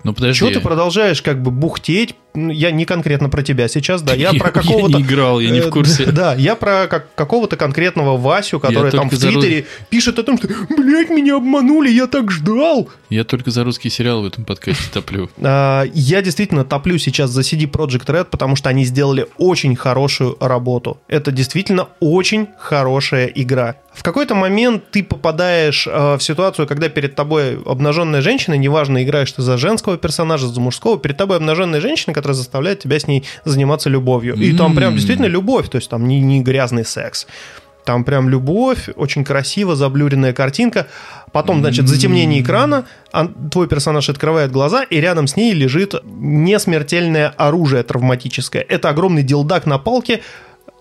Ну, 0.03 0.12
подожди. 0.12 0.39
Чего 0.39 0.51
ты 0.51 0.61
продолжаешь 0.61 1.22
как 1.22 1.43
бы 1.43 1.51
бухтеть? 1.51 2.16
Я 2.37 2.72
не 2.72 2.85
конкретно 2.85 3.28
про 3.28 3.43
тебя 3.43 3.68
сейчас, 3.68 4.03
да. 4.03 4.14
Я, 4.14 4.32
про 4.39 4.51
какого-то... 4.51 4.99
Я 4.99 4.99
не 4.99 5.03
играл, 5.05 5.41
я 5.41 5.51
не 5.51 5.61
в 5.61 5.70
курсе. 5.70 6.05
Да, 6.14 6.35
я 6.35 6.55
про 6.55 6.87
как, 6.87 7.12
какого-то 7.14 7.57
конкретного 7.57 8.16
Васю, 8.16 8.61
который 8.61 8.91
там 8.91 9.09
в 9.09 9.18
Твиттере 9.18 9.66
пишет 9.89 10.18
о 10.18 10.22
том, 10.22 10.39
что, 10.39 10.49
блядь, 10.76 11.11
меня 11.11 11.37
обманули, 11.37 11.91
я 11.91 12.07
так 12.07 12.30
ждал. 12.30 12.89
Я 13.11 13.24
только 13.24 13.51
за 13.51 13.64
русский 13.64 13.91
сериал 13.91 14.22
в 14.22 14.26
этом 14.26 14.45
подкасте 14.45 14.85
топлю. 14.93 15.28
А, 15.39 15.85
я 15.93 16.22
действительно 16.22 16.64
топлю 16.64 16.99
сейчас 16.99 17.30
за 17.30 17.41
CD 17.41 17.68
Project 17.70 18.07
Red, 18.07 18.24
потому 18.26 18.57
что 18.57 18.68
они 18.68 18.85
сделали 18.85 19.26
очень 19.39 19.74
хорошую 19.76 20.37
работу. 20.41 20.99
Это 21.09 21.32
действительно 21.32 21.89
очень 22.01 22.49
хорошая 22.59 23.26
игра. 23.26 23.76
В 23.95 24.03
какой-то 24.03 24.35
момент 24.35 24.91
ты 24.91 25.05
попадаешь 25.05 25.87
э, 25.87 26.16
в 26.16 26.20
ситуацию, 26.20 26.66
когда 26.66 26.89
перед 26.89 27.14
тобой 27.14 27.62
обнаженная 27.64 28.20
женщина, 28.20 28.55
неважно, 28.55 29.03
играешь 29.05 29.30
ты 29.30 29.41
за 29.43 29.57
женского 29.57 29.97
персонажа, 29.97 30.49
за 30.49 30.61
мужского, 30.61 30.99
перед 30.99 31.16
тобой 31.16 31.37
обнаженная 31.37 31.80
женщина, 31.80 32.12
которая 32.25 32.37
заставляет 32.37 32.79
тебя 32.79 32.99
с 32.99 33.07
ней 33.07 33.25
заниматься 33.45 33.91
любовью. 33.91 34.35
И 34.37 34.57
там 34.57 34.75
прям 34.75 34.95
действительно 34.95 35.27
любовь, 35.27 35.68
то 35.68 35.77
есть 35.77 35.91
там 35.91 36.09
не, 36.09 36.22
не 36.22 36.41
грязный 36.43 36.85
секс. 36.85 37.27
Там 37.85 38.03
прям 38.03 38.31
любовь, 38.31 38.89
очень 38.97 39.25
красиво, 39.25 39.77
заблюренная 39.77 40.33
картинка. 40.33 40.87
Потом, 41.33 41.61
значит, 41.61 41.87
затемнение 41.87 42.41
экрана, 42.41 42.87
твой 43.51 43.68
персонаж 43.68 44.09
открывает 44.09 44.51
глаза, 44.51 44.85
и 44.85 45.01
рядом 45.03 45.27
с 45.27 45.37
ней 45.37 45.53
лежит 45.53 45.95
несмертельное 46.05 47.29
оружие 47.29 47.83
травматическое. 47.83 48.64
Это 48.66 48.89
огромный 48.89 49.22
дилдак 49.22 49.66
на 49.66 49.77
палке, 49.77 50.22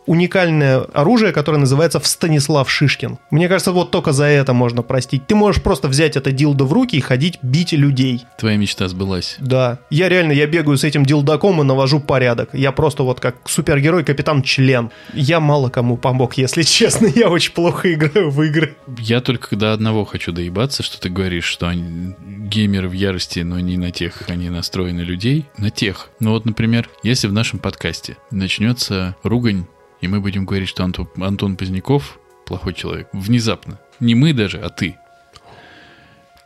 уникальное 0.06 0.80
оружие, 0.93 1.32
которое 1.32 1.58
называется 1.58 1.99
Станислав 2.04 2.70
Шишкин. 2.70 3.18
Мне 3.32 3.47
кажется, 3.47 3.72
вот 3.72 3.91
только 3.91 4.12
за 4.12 4.26
это 4.26 4.54
можно 4.54 4.82
простить. 4.82 5.28
Ты 5.28 5.36
можешь 5.36 5.62
просто 5.62 5.88
взять 5.88 6.16
это 6.16 6.32
дилдо 6.32 6.66
в 6.66 6.74
руки 6.74 6.95
и 6.95 7.01
ходить 7.01 7.39
бить 7.41 7.74
людей. 7.74 8.26
Твоя 8.38 8.58
мечта 8.58 8.88
сбылась. 8.88 9.38
Да. 9.39 9.80
Я 9.89 10.10
реально, 10.10 10.32
я 10.32 10.47
бегаю 10.47 10.78
с 10.78 10.84
этим 10.84 11.06
дилдаком 11.06 11.62
и 11.62 11.64
навожу 11.64 11.99
порядок. 11.99 12.49
Я 12.54 12.72
просто 12.72 13.04
вот 13.04 13.20
как 13.20 13.36
супергерой, 13.45 14.04
капитан-член. 14.04 14.91
Я 15.14 15.39
мало 15.39 15.70
кому 15.70 15.97
помог, 15.97 16.36
если 16.36 16.62
честно. 16.64 17.08
Я 17.14 17.30
очень 17.30 17.54
плохо 17.54 17.91
играю 17.93 18.30
в 18.30 18.41
игры. 18.43 18.76
Я 18.99 19.22
только 19.22 19.56
до 19.56 19.74
одного 19.74 20.06
хочу 20.06 20.32
доебаться, 20.32 20.84
что 20.84 20.99
ты 20.99 21.10
говоришь, 21.10 21.45
что 21.45 21.68
они, 21.68 22.16
геймеры 22.20 22.89
в 22.89 22.93
ярости, 22.93 23.39
но 23.39 23.60
не 23.60 23.78
на 23.78 23.91
тех, 23.91 24.24
они 24.28 24.49
настроены 24.49 25.01
людей. 25.01 25.45
На 25.58 25.70
тех. 25.70 26.10
Ну 26.20 26.32
вот, 26.32 26.45
например, 26.45 26.89
если 27.04 27.28
в 27.28 27.34
нашем 27.34 27.60
подкасте 27.60 28.18
начнется 28.32 29.16
ругань 29.24 29.66
и 30.04 30.08
мы 30.10 30.20
будем 30.20 30.45
говорить, 30.45 30.68
что 30.68 30.84
Антон, 30.84 31.08
Антон 31.16 31.56
Поздняков 31.56 32.20
плохой 32.45 32.74
человек, 32.74 33.08
внезапно, 33.14 33.80
не 34.01 34.16
мы 34.16 34.34
даже, 34.34 34.60
а 34.60 34.68
ты, 34.68 34.97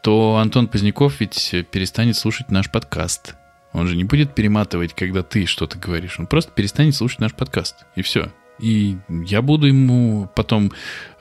то 0.03 0.37
Антон 0.37 0.67
Поздняков 0.67 1.19
ведь 1.19 1.55
перестанет 1.71 2.15
слушать 2.15 2.51
наш 2.51 2.69
подкаст. 2.69 3.33
Он 3.73 3.87
же 3.87 3.95
не 3.95 4.03
будет 4.03 4.35
перематывать, 4.35 4.93
когда 4.93 5.23
ты 5.23 5.47
что-то 5.47 5.79
говоришь. 5.79 6.19
Он 6.19 6.27
просто 6.27 6.51
перестанет 6.51 6.93
слушать 6.95 7.19
наш 7.19 7.33
подкаст. 7.33 7.87
И 7.95 8.03
все. 8.03 8.31
И 8.59 8.97
я 9.09 9.41
буду 9.41 9.65
ему 9.65 10.29
потом 10.35 10.71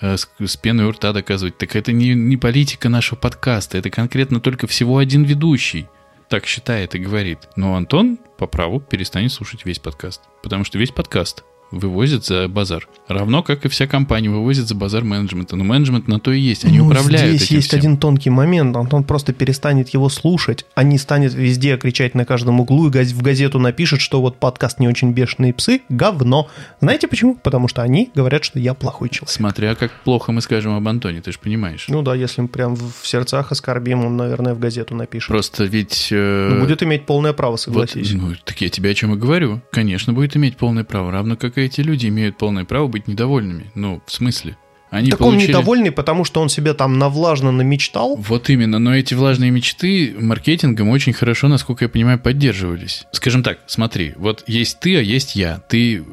э, 0.02 0.18
с, 0.18 0.28
с 0.38 0.56
пеной 0.58 0.84
у 0.84 0.90
рта 0.90 1.14
доказывать, 1.14 1.56
так 1.56 1.74
это 1.74 1.92
не, 1.92 2.14
не 2.14 2.36
политика 2.36 2.90
нашего 2.90 3.18
подкаста, 3.18 3.78
это 3.78 3.88
конкретно 3.88 4.40
только 4.40 4.66
всего 4.66 4.98
один 4.98 5.24
ведущий 5.24 5.86
так 6.28 6.44
считает 6.44 6.94
и 6.94 6.98
говорит. 6.98 7.48
Но 7.56 7.76
Антон 7.76 8.18
по 8.36 8.46
праву 8.46 8.78
перестанет 8.78 9.32
слушать 9.32 9.64
весь 9.64 9.78
подкаст. 9.78 10.20
Потому 10.42 10.64
что 10.64 10.78
весь 10.78 10.90
подкаст 10.90 11.44
вывозят 11.70 12.24
за 12.24 12.48
базар. 12.48 12.88
Равно 13.08 13.42
как 13.42 13.64
и 13.64 13.68
вся 13.68 13.86
компания 13.86 14.28
вывозит 14.30 14.66
за 14.68 14.74
базар 14.74 15.04
менеджмента. 15.04 15.56
Но 15.56 15.64
менеджмент 15.64 16.08
на 16.08 16.18
то 16.18 16.32
и 16.32 16.40
есть, 16.40 16.64
они 16.64 16.78
ну, 16.78 16.86
управляют 16.86 17.36
здесь 17.36 17.50
есть 17.50 17.68
всем. 17.68 17.78
один 17.78 17.96
тонкий 17.96 18.30
момент. 18.30 18.76
Антон 18.76 19.04
просто 19.04 19.32
перестанет 19.32 19.90
его 19.90 20.08
слушать, 20.08 20.66
а 20.74 20.82
не 20.82 20.98
станет 20.98 21.34
везде 21.34 21.76
кричать 21.76 22.14
на 22.14 22.24
каждом 22.24 22.60
углу 22.60 22.88
и 22.88 22.90
в 22.90 23.22
газету 23.22 23.58
напишет, 23.58 24.00
что 24.00 24.20
вот 24.20 24.38
подкаст 24.38 24.80
«Не 24.80 24.88
очень 24.88 25.12
бешеные 25.12 25.52
псы»— 25.52 25.82
говно. 25.88 26.48
Знаете 26.80 27.08
почему? 27.08 27.36
Потому 27.36 27.68
что 27.68 27.82
они 27.82 28.10
говорят, 28.14 28.44
что 28.44 28.58
я 28.58 28.74
плохой 28.74 29.08
человек. 29.08 29.30
Смотря 29.30 29.74
как 29.74 29.92
плохо 30.04 30.32
мы 30.32 30.40
скажем 30.40 30.74
об 30.74 30.86
Антоне, 30.88 31.20
ты 31.20 31.32
же 31.32 31.38
понимаешь. 31.38 31.86
Ну 31.88 32.02
да, 32.02 32.14
если 32.14 32.42
мы 32.42 32.48
прям 32.48 32.76
в 32.76 33.00
сердцах 33.04 33.52
оскорбим, 33.52 34.04
он, 34.04 34.16
наверное, 34.16 34.54
в 34.54 34.58
газету 34.58 34.94
напишет. 34.94 35.28
Просто 35.28 35.64
ведь... 35.64 36.08
Э... 36.10 36.50
Ну, 36.52 36.60
будет 36.60 36.82
иметь 36.82 37.06
полное 37.06 37.32
право, 37.32 37.56
согласись. 37.56 38.12
Вот, 38.12 38.22
ну, 38.22 38.34
так 38.44 38.60
я 38.60 38.68
тебе 38.68 38.90
о 38.90 38.94
чем 38.94 39.14
и 39.14 39.16
говорю. 39.16 39.60
Конечно, 39.70 40.12
будет 40.12 40.36
иметь 40.36 40.56
полное 40.56 40.84
право, 40.84 41.10
равно 41.10 41.36
как 41.36 41.55
и 41.58 41.62
эти 41.62 41.80
люди 41.80 42.06
имеют 42.08 42.36
полное 42.36 42.64
право 42.64 42.86
быть 42.86 43.08
недовольными. 43.08 43.70
Ну, 43.74 44.02
в 44.06 44.12
смысле? 44.12 44.56
Они 44.90 45.10
так 45.10 45.18
получили... 45.18 45.42
он 45.42 45.48
недовольный, 45.48 45.90
потому 45.90 46.24
что 46.24 46.40
он 46.40 46.48
себе 46.48 46.72
там 46.72 46.98
навлажно 46.98 47.50
намечтал. 47.50 48.16
Вот 48.16 48.48
именно, 48.50 48.78
но 48.78 48.96
эти 48.96 49.14
влажные 49.14 49.50
мечты 49.50 50.14
маркетингом 50.18 50.88
очень 50.88 51.12
хорошо, 51.12 51.48
насколько 51.48 51.84
я 51.84 51.88
понимаю, 51.88 52.18
поддерживались. 52.18 53.04
Скажем 53.12 53.42
так, 53.42 53.58
смотри, 53.66 54.14
вот 54.16 54.44
есть 54.46 54.78
ты, 54.80 54.96
а 54.96 55.00
есть 55.00 55.34
я. 55.34 55.60
Ты, 55.68 56.04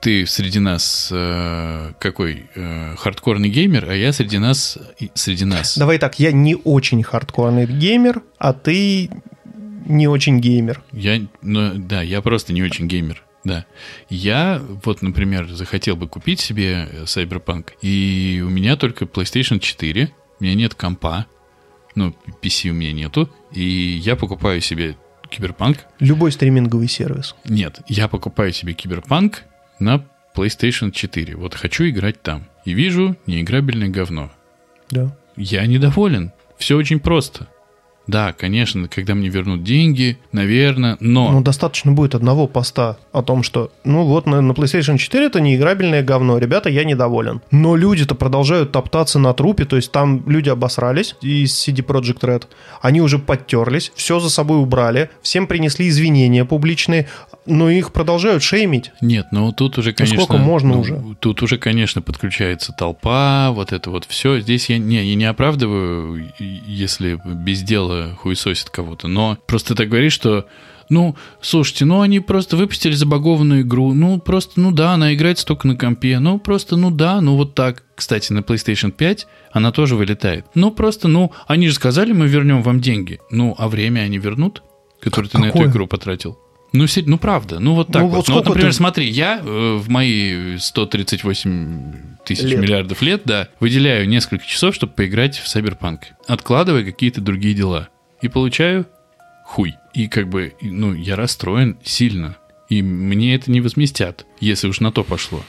ты 0.00 0.26
среди 0.26 0.58
нас 0.58 1.10
э, 1.12 1.92
какой 2.00 2.46
э, 2.54 2.96
хардкорный 2.96 3.48
геймер, 3.48 3.88
а 3.88 3.94
я 3.94 4.12
среди 4.12 4.38
нас 4.38 4.78
среди 5.14 5.44
нас. 5.44 5.78
Давай 5.78 5.98
так, 5.98 6.18
я 6.18 6.32
не 6.32 6.56
очень 6.56 7.02
хардкорный 7.02 7.66
геймер, 7.66 8.22
а 8.38 8.52
ты 8.52 9.10
не 9.86 10.08
очень 10.08 10.40
геймер. 10.40 10.82
Я, 10.92 11.20
ну 11.40 11.72
да, 11.76 12.02
я 12.02 12.20
просто 12.20 12.52
не 12.52 12.62
очень 12.62 12.88
геймер. 12.88 13.22
Да. 13.48 13.66
Я 14.10 14.62
вот, 14.84 15.02
например, 15.02 15.48
захотел 15.48 15.96
бы 15.96 16.06
купить 16.06 16.40
себе 16.40 16.88
э, 16.90 17.04
Cyberpunk, 17.04 17.70
и 17.80 18.42
у 18.44 18.50
меня 18.50 18.76
только 18.76 19.06
PlayStation 19.06 19.58
4, 19.58 20.12
у 20.38 20.44
меня 20.44 20.54
нет 20.54 20.74
компа, 20.74 21.26
ну, 21.94 22.14
PC 22.42 22.70
у 22.70 22.74
меня 22.74 22.92
нету, 22.92 23.30
и 23.52 23.62
я 23.62 24.16
покупаю 24.16 24.60
себе 24.60 24.96
Киберпанк. 25.30 25.78
Любой 25.98 26.32
стриминговый 26.32 26.88
сервис. 26.88 27.34
Нет, 27.44 27.80
я 27.88 28.08
покупаю 28.08 28.52
себе 28.52 28.74
Киберпанк 28.74 29.44
на 29.78 30.04
PlayStation 30.34 30.90
4. 30.90 31.36
Вот 31.36 31.54
хочу 31.54 31.88
играть 31.88 32.22
там. 32.22 32.46
И 32.64 32.72
вижу 32.72 33.16
неиграбельное 33.26 33.88
говно. 33.88 34.30
Да. 34.90 35.16
Я 35.36 35.66
недоволен. 35.66 36.32
Все 36.58 36.76
очень 36.76 37.00
просто. 37.00 37.48
Да, 38.08 38.32
конечно, 38.32 38.88
когда 38.88 39.14
мне 39.14 39.28
вернут 39.28 39.62
деньги, 39.62 40.18
наверное, 40.32 40.96
но... 40.98 41.30
Ну, 41.30 41.42
достаточно 41.42 41.92
будет 41.92 42.14
одного 42.14 42.46
поста 42.46 42.96
о 43.12 43.22
том, 43.22 43.42
что, 43.42 43.70
ну 43.84 44.04
вот, 44.04 44.24
на, 44.24 44.40
на 44.40 44.52
PlayStation 44.52 44.96
4 44.96 45.26
это 45.26 45.40
неиграбельное 45.42 46.02
говно, 46.02 46.38
ребята, 46.38 46.70
я 46.70 46.84
недоволен. 46.84 47.42
Но 47.50 47.76
люди-то 47.76 48.14
продолжают 48.14 48.72
топтаться 48.72 49.18
на 49.18 49.34
трупе, 49.34 49.66
то 49.66 49.76
есть 49.76 49.92
там 49.92 50.22
люди 50.26 50.48
обосрались 50.48 51.16
из 51.20 51.52
CD 51.52 51.84
Projekt 51.84 52.20
Red, 52.20 52.44
они 52.80 53.02
уже 53.02 53.18
подтерлись, 53.18 53.92
все 53.94 54.18
за 54.20 54.30
собой 54.30 54.58
убрали, 54.58 55.10
всем 55.20 55.46
принесли 55.46 55.86
извинения 55.86 56.46
публичные, 56.46 57.08
но 57.48 57.70
их 57.70 57.92
продолжают 57.92 58.42
шеймить. 58.42 58.92
Нет, 59.00 59.26
ну 59.32 59.52
тут 59.52 59.78
уже, 59.78 59.92
конечно... 59.92 60.16
Ну, 60.16 60.24
сколько 60.24 60.42
можно 60.42 60.74
ну, 60.74 60.80
уже? 60.80 61.02
Тут 61.20 61.42
уже, 61.42 61.58
конечно, 61.58 62.02
подключается 62.02 62.72
толпа, 62.72 63.50
вот 63.52 63.72
это 63.72 63.90
вот 63.90 64.04
все. 64.04 64.40
Здесь 64.40 64.68
я 64.68 64.78
не, 64.78 65.04
я 65.04 65.14
не 65.14 65.24
оправдываю, 65.24 66.32
если 66.38 67.20
без 67.24 67.62
дела 67.62 68.16
хуесосит 68.18 68.70
кого-то. 68.70 69.08
Но 69.08 69.38
просто 69.46 69.74
так 69.74 69.88
говоришь, 69.88 70.12
что 70.12 70.46
ну, 70.90 71.16
слушайте, 71.40 71.84
ну 71.84 72.00
они 72.00 72.20
просто 72.20 72.56
выпустили 72.56 72.92
забагованную 72.92 73.62
игру. 73.62 73.92
Ну, 73.92 74.18
просто, 74.18 74.60
ну 74.60 74.72
да, 74.72 74.92
она 74.92 75.14
играется 75.14 75.46
только 75.46 75.66
на 75.66 75.76
компе. 75.76 76.18
Ну, 76.18 76.38
просто, 76.38 76.76
ну 76.76 76.90
да, 76.90 77.20
ну 77.20 77.36
вот 77.36 77.54
так. 77.54 77.84
Кстати, 77.94 78.32
на 78.32 78.40
PlayStation 78.40 78.90
5 78.90 79.26
она 79.52 79.72
тоже 79.72 79.96
вылетает. 79.96 80.46
Ну, 80.54 80.70
просто, 80.70 81.08
ну, 81.08 81.32
они 81.46 81.68
же 81.68 81.74
сказали, 81.74 82.12
мы 82.12 82.26
вернем 82.26 82.62
вам 82.62 82.80
деньги. 82.80 83.20
Ну, 83.30 83.54
а 83.58 83.68
время 83.68 84.00
они 84.00 84.18
вернут, 84.18 84.62
которое 85.00 85.28
ты 85.28 85.38
на 85.38 85.46
эту 85.46 85.64
игру 85.64 85.86
потратил? 85.86 86.38
Ну, 86.72 86.86
ну 87.06 87.18
правда, 87.18 87.60
ну 87.60 87.74
вот 87.74 87.88
так 87.88 88.02
ну, 88.02 88.08
вот. 88.08 88.16
вот. 88.16 88.28
Ну, 88.28 88.34
вот, 88.34 88.46
например, 88.46 88.70
ты... 88.70 88.76
смотри, 88.76 89.08
я 89.08 89.40
э, 89.42 89.76
в 89.76 89.88
мои 89.88 90.58
138 90.58 91.92
тысяч 92.24 92.42
лет. 92.42 92.60
миллиардов 92.60 93.00
лет, 93.00 93.22
да, 93.24 93.48
выделяю 93.58 94.08
несколько 94.08 94.44
часов, 94.44 94.74
чтобы 94.74 94.92
поиграть 94.92 95.38
в 95.38 95.46
Cyberpunk, 95.46 96.00
откладывая 96.26 96.84
какие-то 96.84 97.20
другие 97.20 97.54
дела. 97.54 97.88
И 98.20 98.28
получаю 98.28 98.86
хуй. 99.44 99.76
И 99.94 100.08
как 100.08 100.28
бы, 100.28 100.54
ну, 100.60 100.94
я 100.94 101.16
расстроен 101.16 101.78
сильно. 101.82 102.36
И 102.68 102.82
мне 102.82 103.34
это 103.34 103.50
не 103.50 103.62
возместят, 103.62 104.26
если 104.40 104.68
уж 104.68 104.80
на 104.80 104.92
то 104.92 105.04
пошло. 105.04 105.42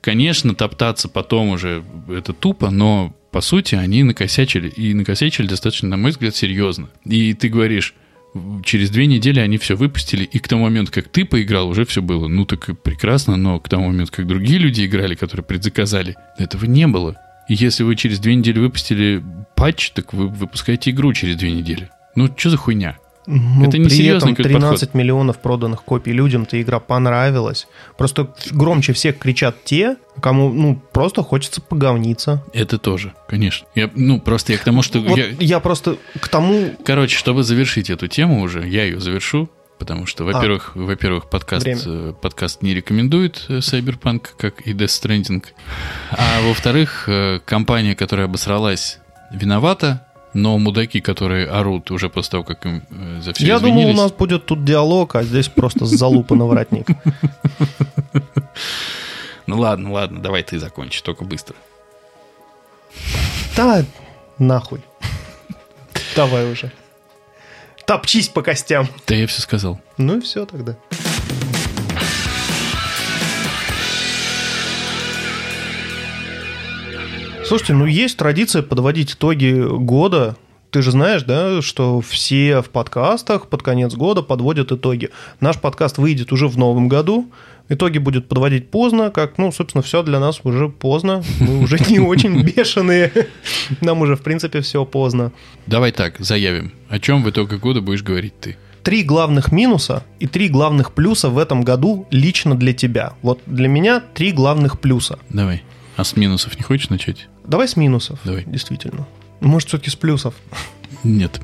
Конечно, 0.00 0.54
топтаться 0.54 1.08
потом 1.08 1.50
уже 1.50 1.84
это 2.08 2.32
тупо, 2.32 2.70
но 2.70 3.14
по 3.30 3.40
сути 3.42 3.74
они 3.74 4.02
накосячили. 4.02 4.68
И 4.68 4.94
накосячили 4.94 5.46
достаточно, 5.46 5.88
на 5.90 5.96
мой 5.96 6.12
взгляд, 6.12 6.34
серьезно. 6.34 6.88
И 7.04 7.34
ты 7.34 7.48
говоришь, 7.48 7.94
через 8.64 8.90
две 8.90 9.06
недели 9.06 9.40
они 9.40 9.58
все 9.58 9.76
выпустили, 9.76 10.24
и 10.24 10.38
к 10.38 10.48
тому 10.48 10.64
моменту, 10.64 10.92
как 10.92 11.08
ты 11.08 11.24
поиграл, 11.24 11.68
уже 11.68 11.84
все 11.84 12.02
было. 12.02 12.28
Ну 12.28 12.44
так 12.44 12.80
прекрасно, 12.82 13.36
но 13.36 13.60
к 13.60 13.68
тому 13.68 13.88
моменту, 13.88 14.12
как 14.12 14.26
другие 14.26 14.58
люди 14.58 14.84
играли, 14.84 15.14
которые 15.14 15.44
предзаказали, 15.44 16.16
этого 16.38 16.64
не 16.64 16.86
было. 16.86 17.16
И 17.48 17.54
если 17.54 17.82
вы 17.82 17.94
через 17.96 18.18
две 18.18 18.34
недели 18.34 18.58
выпустили 18.58 19.22
патч, 19.54 19.90
так 19.90 20.12
вы 20.12 20.28
выпускаете 20.28 20.90
игру 20.90 21.12
через 21.12 21.36
две 21.36 21.52
недели. 21.52 21.90
Ну, 22.16 22.32
что 22.36 22.50
за 22.50 22.56
хуйня? 22.56 22.96
Ну, 23.26 23.66
это 23.66 23.78
не 23.78 23.88
при 23.88 24.06
этом 24.06 24.34
13 24.34 24.80
подход. 24.80 24.94
миллионов 24.94 25.38
проданных 25.38 25.82
копий 25.82 26.12
людям-то 26.12 26.60
игра 26.60 26.78
понравилась. 26.80 27.66
Просто 27.96 28.34
громче 28.50 28.92
всех 28.92 29.18
кричат 29.18 29.64
те, 29.64 29.96
кому 30.20 30.52
ну 30.52 30.80
просто 30.92 31.22
хочется 31.22 31.60
поговниться. 31.60 32.44
Это 32.52 32.78
тоже, 32.78 33.14
конечно. 33.28 33.66
Я, 33.74 33.90
ну, 33.94 34.20
просто 34.20 34.52
я 34.52 34.58
к 34.58 34.64
тому, 34.64 34.82
что... 34.82 35.00
Вот 35.00 35.18
я... 35.18 35.28
я 35.40 35.60
просто 35.60 35.96
к 36.20 36.28
тому... 36.28 36.74
Короче, 36.84 37.16
чтобы 37.16 37.42
завершить 37.42 37.90
эту 37.90 38.08
тему 38.08 38.42
уже, 38.42 38.66
я 38.68 38.84
ее 38.84 39.00
завершу, 39.00 39.48
потому 39.78 40.06
что, 40.06 40.24
во-первых, 40.24 40.72
а, 40.74 40.78
во-первых, 40.78 41.28
подкаст, 41.28 41.66
э, 41.66 42.12
подкаст 42.20 42.62
не 42.62 42.74
рекомендует 42.74 43.46
э, 43.48 43.58
Cyberpunk, 43.58 44.28
как 44.36 44.60
и 44.66 44.72
Death 44.72 44.86
Stranding. 44.86 45.44
А 46.10 46.42
во-вторых, 46.42 47.04
э, 47.08 47.40
компания, 47.44 47.94
которая 47.94 48.26
обосралась, 48.26 48.98
виновата, 49.30 50.06
но 50.34 50.58
мудаки, 50.58 51.00
которые 51.00 51.48
орут 51.48 51.90
уже 51.90 52.08
после 52.10 52.30
того, 52.32 52.44
как 52.44 52.66
им 52.66 52.82
э, 52.90 53.20
за 53.22 53.32
все 53.32 53.46
Я 53.46 53.56
извинились... 53.56 53.86
думал, 53.86 54.00
у 54.00 54.02
нас 54.02 54.12
будет 54.12 54.46
тут 54.46 54.64
диалог, 54.64 55.14
а 55.14 55.22
здесь 55.22 55.48
просто 55.48 55.86
залупа 55.86 56.34
на 56.34 56.44
воротник. 56.46 56.86
Ну 59.46 59.58
ладно, 59.58 59.92
ладно, 59.92 60.22
давай 60.22 60.42
ты 60.42 60.58
закончи, 60.58 61.02
только 61.02 61.24
быстро. 61.24 61.54
Да, 63.54 63.84
нахуй. 64.38 64.80
Давай 66.16 66.50
уже. 66.50 66.72
Топчись 67.86 68.28
по 68.28 68.40
костям. 68.40 68.88
Да 69.06 69.14
я 69.14 69.26
все 69.26 69.42
сказал. 69.42 69.78
Ну 69.98 70.16
и 70.16 70.20
все 70.22 70.46
тогда. 70.46 70.76
Слушайте, 77.46 77.74
ну 77.74 77.84
есть 77.84 78.16
традиция 78.16 78.62
подводить 78.62 79.12
итоги 79.12 79.52
года. 79.52 80.36
Ты 80.70 80.80
же 80.80 80.90
знаешь, 80.90 81.24
да, 81.24 81.60
что 81.60 82.00
все 82.00 82.62
в 82.62 82.70
подкастах 82.70 83.48
под 83.48 83.62
конец 83.62 83.94
года 83.94 84.22
подводят 84.22 84.72
итоги. 84.72 85.10
Наш 85.40 85.60
подкаст 85.60 85.98
выйдет 85.98 86.32
уже 86.32 86.48
в 86.48 86.56
новом 86.56 86.88
году. 86.88 87.30
Итоги 87.68 87.98
будет 87.98 88.28
подводить 88.28 88.70
поздно, 88.70 89.10
как, 89.10 89.36
ну, 89.36 89.52
собственно, 89.52 89.82
все 89.82 90.02
для 90.02 90.20
нас 90.20 90.40
уже 90.42 90.70
поздно. 90.70 91.22
Мы 91.38 91.60
уже 91.60 91.78
не 91.90 92.00
очень 92.00 92.42
бешеные. 92.56 93.12
Нам 93.82 94.00
уже, 94.00 94.16
в 94.16 94.22
принципе, 94.22 94.62
все 94.62 94.86
поздно. 94.86 95.30
Давай 95.66 95.92
так, 95.92 96.16
заявим. 96.20 96.72
О 96.88 96.98
чем 96.98 97.22
в 97.22 97.30
итоге 97.30 97.58
года 97.58 97.82
будешь 97.82 98.02
говорить 98.02 98.40
ты? 98.40 98.56
Три 98.82 99.02
главных 99.02 99.52
минуса 99.52 100.02
и 100.18 100.26
три 100.26 100.48
главных 100.48 100.92
плюса 100.92 101.28
в 101.28 101.38
этом 101.38 101.62
году 101.62 102.06
лично 102.10 102.54
для 102.54 102.72
тебя. 102.72 103.12
Вот 103.20 103.40
для 103.44 103.68
меня 103.68 104.00
три 104.00 104.32
главных 104.32 104.80
плюса. 104.80 105.18
Давай. 105.28 105.62
А 105.96 106.04
с 106.04 106.16
минусов 106.16 106.56
не 106.56 106.62
хочешь 106.62 106.88
начать? 106.88 107.28
Давай 107.44 107.68
с 107.68 107.76
минусов. 107.76 108.18
Давай. 108.24 108.44
Действительно. 108.46 109.06
Может, 109.40 109.68
все-таки 109.68 109.90
с 109.90 109.96
плюсов? 109.96 110.34
Нет. 111.02 111.40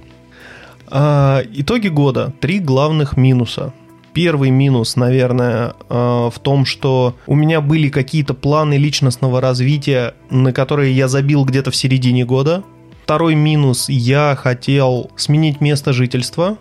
А, 0.88 1.42
итоги 1.52 1.88
года. 1.88 2.32
Три 2.40 2.58
главных 2.58 3.16
минуса. 3.16 3.72
Первый 4.12 4.50
минус, 4.50 4.96
наверное, 4.96 5.74
а, 5.88 6.30
в 6.30 6.38
том, 6.38 6.64
что 6.64 7.16
у 7.26 7.34
меня 7.34 7.60
были 7.60 7.88
какие-то 7.88 8.34
планы 8.34 8.76
личностного 8.76 9.40
развития, 9.40 10.14
на 10.30 10.52
которые 10.52 10.96
я 10.96 11.06
забил 11.06 11.44
где-то 11.44 11.70
в 11.70 11.76
середине 11.76 12.24
года. 12.24 12.64
Второй 13.04 13.34
минус, 13.34 13.88
я 13.88 14.36
хотел 14.40 15.10
сменить 15.16 15.60
место 15.60 15.92
жительства, 15.92 16.58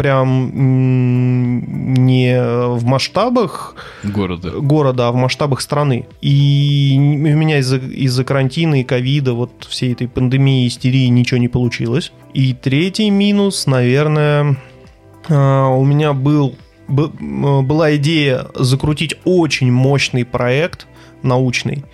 прям 0.00 1.92
не 1.94 2.40
в 2.40 2.86
масштабах 2.86 3.74
города, 4.02 4.50
города 4.52 5.08
а 5.08 5.12
в 5.12 5.14
масштабах 5.14 5.60
страны. 5.60 6.06
И 6.22 6.94
у 6.96 7.36
меня 7.36 7.58
из-за 7.58 7.76
из 7.76 8.16
карантина 8.24 8.80
и 8.80 8.84
ковида, 8.84 9.34
вот 9.34 9.66
всей 9.68 9.92
этой 9.92 10.08
пандемии, 10.08 10.66
истерии 10.66 11.06
ничего 11.08 11.36
не 11.36 11.48
получилось. 11.48 12.12
И 12.32 12.54
третий 12.54 13.10
минус, 13.10 13.66
наверное, 13.66 14.56
а, 15.28 15.68
у 15.68 15.84
меня 15.84 16.14
был 16.14 16.56
была 16.88 17.94
идея 17.96 18.46
закрутить 18.54 19.16
очень 19.26 19.70
мощный 19.70 20.24
проект 20.24 20.86
научный, 21.22 21.84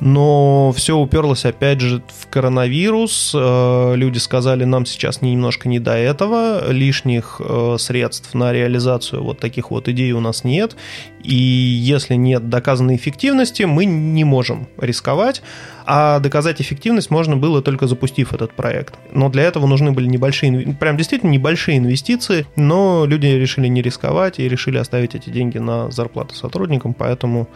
но 0.00 0.72
все 0.76 0.96
уперлось 0.96 1.44
опять 1.44 1.80
же 1.80 2.02
в 2.08 2.28
коронавирус. 2.28 3.32
Э, 3.34 3.94
люди 3.96 4.18
сказали, 4.18 4.64
нам 4.64 4.86
сейчас 4.86 5.22
немножко 5.22 5.68
не 5.68 5.80
до 5.80 5.96
этого, 5.96 6.70
лишних 6.70 7.40
э, 7.40 7.76
средств 7.78 8.34
на 8.34 8.52
реализацию 8.52 9.22
вот 9.22 9.40
таких 9.40 9.70
вот 9.70 9.88
идей 9.88 10.12
у 10.12 10.20
нас 10.20 10.44
нет. 10.44 10.76
И 11.22 11.34
если 11.34 12.14
нет 12.14 12.48
доказанной 12.48 12.96
эффективности, 12.96 13.64
мы 13.64 13.84
не 13.86 14.24
можем 14.24 14.68
рисковать. 14.78 15.42
А 15.84 16.20
доказать 16.20 16.60
эффективность 16.60 17.10
можно 17.10 17.36
было 17.36 17.62
только 17.62 17.86
запустив 17.86 18.34
этот 18.34 18.52
проект. 18.52 18.94
Но 19.12 19.30
для 19.30 19.44
этого 19.44 19.66
нужны 19.66 19.90
были 19.90 20.06
небольшие, 20.06 20.76
прям 20.78 20.96
действительно 20.96 21.30
небольшие 21.30 21.78
инвестиции, 21.78 22.46
но 22.56 23.04
люди 23.06 23.26
решили 23.26 23.68
не 23.68 23.82
рисковать 23.82 24.38
и 24.38 24.48
решили 24.48 24.76
оставить 24.78 25.14
эти 25.14 25.30
деньги 25.30 25.58
на 25.58 25.90
зарплаты 25.90 26.34
сотрудникам, 26.34 26.92
поэтому 26.92 27.48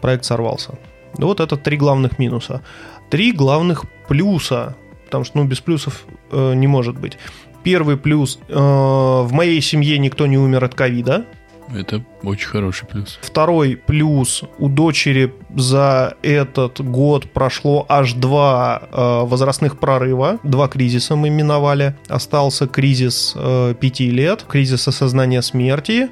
проект 0.00 0.24
сорвался. 0.24 0.78
Вот 1.14 1.40
это 1.40 1.56
три 1.56 1.76
главных 1.76 2.18
минуса. 2.18 2.62
Три 3.08 3.32
главных 3.32 3.84
плюса, 4.08 4.76
потому 5.04 5.24
что 5.24 5.38
ну, 5.38 5.44
без 5.44 5.60
плюсов 5.60 6.04
э, 6.30 6.54
не 6.54 6.66
может 6.66 6.98
быть. 6.98 7.18
Первый 7.62 7.96
плюс. 7.96 8.38
Э, 8.48 8.54
в 8.54 9.32
моей 9.32 9.60
семье 9.60 9.98
никто 9.98 10.26
не 10.26 10.38
умер 10.38 10.64
от 10.64 10.74
ковида. 10.74 11.26
Это 11.74 12.04
очень 12.22 12.48
хороший 12.48 12.86
плюс. 12.86 13.18
Второй 13.22 13.76
плюс. 13.76 14.42
У 14.58 14.68
дочери 14.68 15.32
за 15.54 16.14
этот 16.22 16.80
год 16.80 17.30
прошло 17.30 17.86
аж 17.88 18.14
два 18.14 18.82
э, 18.90 19.20
возрастных 19.24 19.78
прорыва. 19.78 20.38
Два 20.42 20.68
кризиса 20.68 21.16
мы 21.16 21.30
миновали. 21.30 21.94
Остался 22.08 22.66
кризис 22.66 23.34
э, 23.36 23.74
пяти 23.78 24.10
лет, 24.10 24.44
кризис 24.48 24.88
осознания 24.88 25.42
смерти 25.42 26.08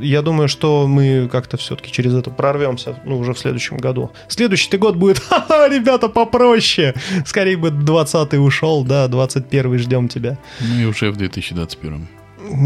я 0.00 0.22
думаю, 0.22 0.48
что 0.48 0.86
мы 0.86 1.28
как-то 1.30 1.56
все-таки 1.56 1.90
через 1.92 2.14
это 2.14 2.30
прорвемся 2.30 2.98
ну, 3.04 3.18
уже 3.18 3.34
в 3.34 3.38
следующем 3.38 3.76
году. 3.76 4.10
Следующий 4.28 4.76
год 4.76 4.96
будет, 4.96 5.18
ха-ха, 5.28 5.68
ребята, 5.68 6.08
попроще. 6.08 6.94
Скорее 7.26 7.56
бы 7.56 7.68
20-й 7.68 8.38
ушел, 8.38 8.84
да, 8.84 9.06
21-й 9.06 9.78
ждем 9.78 10.08
тебя. 10.08 10.38
Ну 10.60 10.80
и 10.80 10.84
уже 10.84 11.10
в 11.10 11.16
2021. 11.16 12.08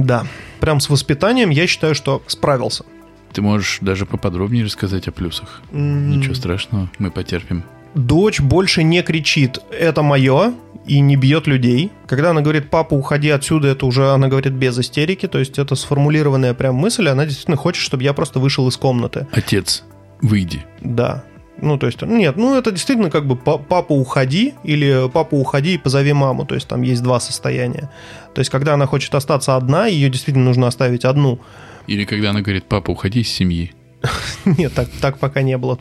Да. 0.04 0.26
Прям 0.60 0.80
с 0.80 0.88
воспитанием 0.88 1.50
я 1.50 1.66
считаю, 1.66 1.94
что 1.94 2.22
справился. 2.26 2.84
Ты 3.32 3.42
можешь 3.42 3.78
даже 3.80 4.04
поподробнее 4.06 4.64
рассказать 4.64 5.08
о 5.08 5.12
плюсах. 5.12 5.62
Mm. 5.72 6.16
Ничего 6.16 6.34
страшного, 6.34 6.90
мы 6.98 7.10
потерпим. 7.10 7.64
Дочь 7.94 8.40
больше 8.40 8.82
не 8.82 9.02
кричит 9.02 9.58
«это 9.70 10.02
мое», 10.02 10.54
и 10.86 11.00
не 11.00 11.16
бьет 11.16 11.46
людей. 11.46 11.90
Когда 12.06 12.30
она 12.30 12.40
говорит, 12.40 12.70
папа, 12.70 12.94
уходи 12.94 13.30
отсюда, 13.30 13.68
это 13.68 13.86
уже 13.86 14.10
она 14.10 14.28
говорит 14.28 14.52
без 14.52 14.78
истерики, 14.78 15.28
то 15.28 15.38
есть 15.38 15.58
это 15.58 15.74
сформулированная 15.74 16.54
прям 16.54 16.74
мысль, 16.74 17.08
она 17.08 17.24
действительно 17.24 17.56
хочет, 17.56 17.82
чтобы 17.82 18.02
я 18.02 18.12
просто 18.12 18.40
вышел 18.40 18.66
из 18.68 18.76
комнаты. 18.76 19.26
Отец, 19.32 19.84
выйди. 20.20 20.64
Да. 20.80 21.24
Ну, 21.60 21.78
то 21.78 21.86
есть, 21.86 22.02
нет, 22.02 22.36
ну, 22.36 22.56
это 22.56 22.72
действительно 22.72 23.10
как 23.10 23.26
бы 23.26 23.36
папа 23.36 23.92
уходи 23.92 24.54
или 24.64 25.08
папа 25.12 25.34
уходи 25.34 25.74
и 25.74 25.78
позови 25.78 26.12
маму. 26.12 26.44
То 26.44 26.56
есть, 26.56 26.66
там 26.66 26.82
есть 26.82 27.02
два 27.02 27.20
состояния. 27.20 27.90
То 28.34 28.40
есть, 28.40 28.50
когда 28.50 28.74
она 28.74 28.86
хочет 28.86 29.14
остаться 29.14 29.54
одна, 29.54 29.86
ее 29.86 30.10
действительно 30.10 30.46
нужно 30.46 30.66
оставить 30.66 31.04
одну. 31.04 31.38
Или 31.86 32.04
когда 32.04 32.30
она 32.30 32.40
говорит, 32.40 32.64
папа, 32.64 32.90
уходи 32.90 33.20
из 33.20 33.28
семьи. 33.28 33.72
Нет, 34.44 34.72
так, 34.74 34.88
так 35.00 35.18
пока 35.18 35.42
не 35.42 35.56
было. 35.58 35.78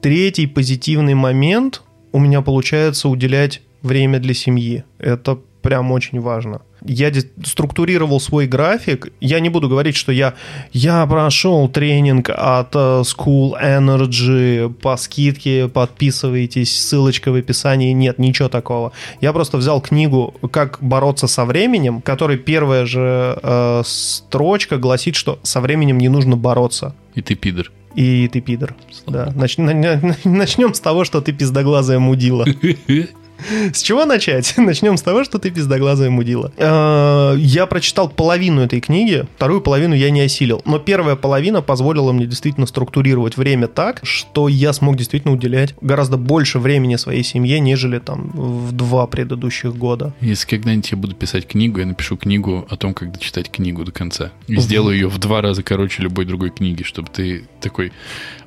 Третий 0.00 0.46
позитивный 0.46 1.14
момент 1.14 1.82
у 2.12 2.18
меня 2.18 2.42
получается 2.42 3.08
уделять 3.08 3.62
время 3.82 4.18
для 4.18 4.34
семьи. 4.34 4.84
Это 4.98 5.38
прям 5.64 5.90
очень 5.92 6.20
важно. 6.20 6.60
Я 6.84 7.10
структурировал 7.42 8.20
свой 8.20 8.46
график. 8.46 9.08
Я 9.20 9.40
не 9.40 9.48
буду 9.48 9.66
говорить, 9.70 9.96
что 9.96 10.12
я, 10.12 10.34
я 10.72 11.06
прошел 11.06 11.68
тренинг 11.68 12.28
от 12.28 12.74
uh, 12.74 13.02
School 13.02 13.54
Energy 13.58 14.70
по 14.74 14.98
скидке, 14.98 15.68
подписывайтесь, 15.68 16.78
ссылочка 16.78 17.32
в 17.32 17.36
описании. 17.36 17.92
Нет, 17.92 18.18
ничего 18.18 18.50
такого. 18.50 18.92
Я 19.22 19.32
просто 19.32 19.56
взял 19.56 19.80
книгу 19.80 20.34
«Как 20.52 20.78
бороться 20.82 21.26
со 21.28 21.46
временем», 21.46 22.02
которой 22.02 22.36
первая 22.36 22.84
же 22.84 23.38
uh, 23.42 23.82
строчка 23.86 24.76
гласит, 24.76 25.16
что 25.16 25.38
со 25.42 25.62
временем 25.62 25.96
не 25.96 26.10
нужно 26.10 26.36
бороться. 26.36 26.94
И 27.14 27.22
ты 27.22 27.36
пидор. 27.36 27.72
И 27.94 28.28
ты 28.28 28.42
пидор. 28.42 28.74
Слава 28.92 29.32
да. 29.32 29.32
Нач, 29.34 29.56
начнем 29.56 30.74
с 30.74 30.80
того, 30.80 31.04
что 31.04 31.22
ты 31.22 31.32
пиздоглазая 31.32 31.98
мудила. 31.98 32.44
С 33.72 33.82
чего 33.82 34.04
начать? 34.04 34.54
Начнем 34.56 34.96
с 34.96 35.02
того, 35.02 35.24
что 35.24 35.38
ты 35.38 35.50
пиздоглазая 35.50 36.10
мудила. 36.10 36.52
Э, 36.56 37.34
Я 37.38 37.66
прочитал 37.66 38.08
половину 38.08 38.62
этой 38.62 38.80
книги, 38.80 39.26
вторую 39.36 39.60
половину 39.60 39.94
я 39.94 40.10
не 40.10 40.20
осилил. 40.22 40.62
Но 40.64 40.78
первая 40.78 41.16
половина 41.16 41.62
позволила 41.62 42.12
мне 42.12 42.26
действительно 42.26 42.66
структурировать 42.66 43.36
время 43.36 43.66
так, 43.68 44.00
что 44.02 44.48
я 44.48 44.72
смог 44.72 44.96
действительно 44.96 45.34
уделять 45.34 45.74
гораздо 45.80 46.16
больше 46.16 46.58
времени 46.58 46.96
своей 46.96 47.22
семье, 47.22 47.60
нежели 47.60 47.98
там 47.98 48.30
в 48.34 48.72
два 48.72 49.06
предыдущих 49.06 49.74
года. 49.76 50.14
Если 50.20 50.46
когда-нибудь 50.48 50.90
я 50.90 50.96
буду 50.96 51.14
писать 51.14 51.46
книгу, 51.46 51.80
я 51.80 51.86
напишу 51.86 52.16
книгу 52.16 52.66
о 52.68 52.76
том, 52.76 52.94
как 52.94 53.12
дочитать 53.12 53.50
книгу 53.50 53.84
до 53.84 53.92
конца. 53.92 54.30
И 54.46 54.56
сделаю 54.56 54.94
ее 54.94 55.08
в 55.08 55.18
два 55.18 55.40
раза 55.40 55.62
короче 55.62 56.02
любой 56.02 56.24
другой 56.24 56.50
книги, 56.50 56.82
чтобы 56.82 57.08
ты 57.12 57.44
такой... 57.60 57.92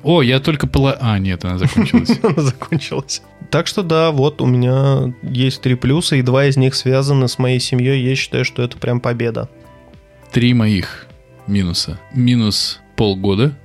О, 0.02 0.22
я 0.22 0.40
только 0.40 0.66
пола... 0.66 0.96
А, 1.00 1.18
нет, 1.18 1.44
она 1.44 1.58
закончилась. 1.58 2.10
Она 2.22 2.42
закончилась. 2.42 3.22
Так 3.50 3.66
что 3.66 3.82
да, 3.82 4.10
вот 4.10 4.40
у 4.40 4.46
меня 4.46 4.87
есть 5.22 5.60
три 5.60 5.74
плюса, 5.74 6.16
и 6.16 6.22
два 6.22 6.46
из 6.46 6.56
них 6.56 6.74
связаны 6.74 7.28
с 7.28 7.38
моей 7.38 7.60
семьей. 7.60 8.02
Я 8.02 8.14
считаю, 8.14 8.44
что 8.44 8.62
это 8.62 8.76
прям 8.76 9.00
победа. 9.00 9.48
Три 10.32 10.54
моих 10.54 11.06
минуса. 11.46 11.98
Минус 12.14 12.80
полгода. 12.96 13.56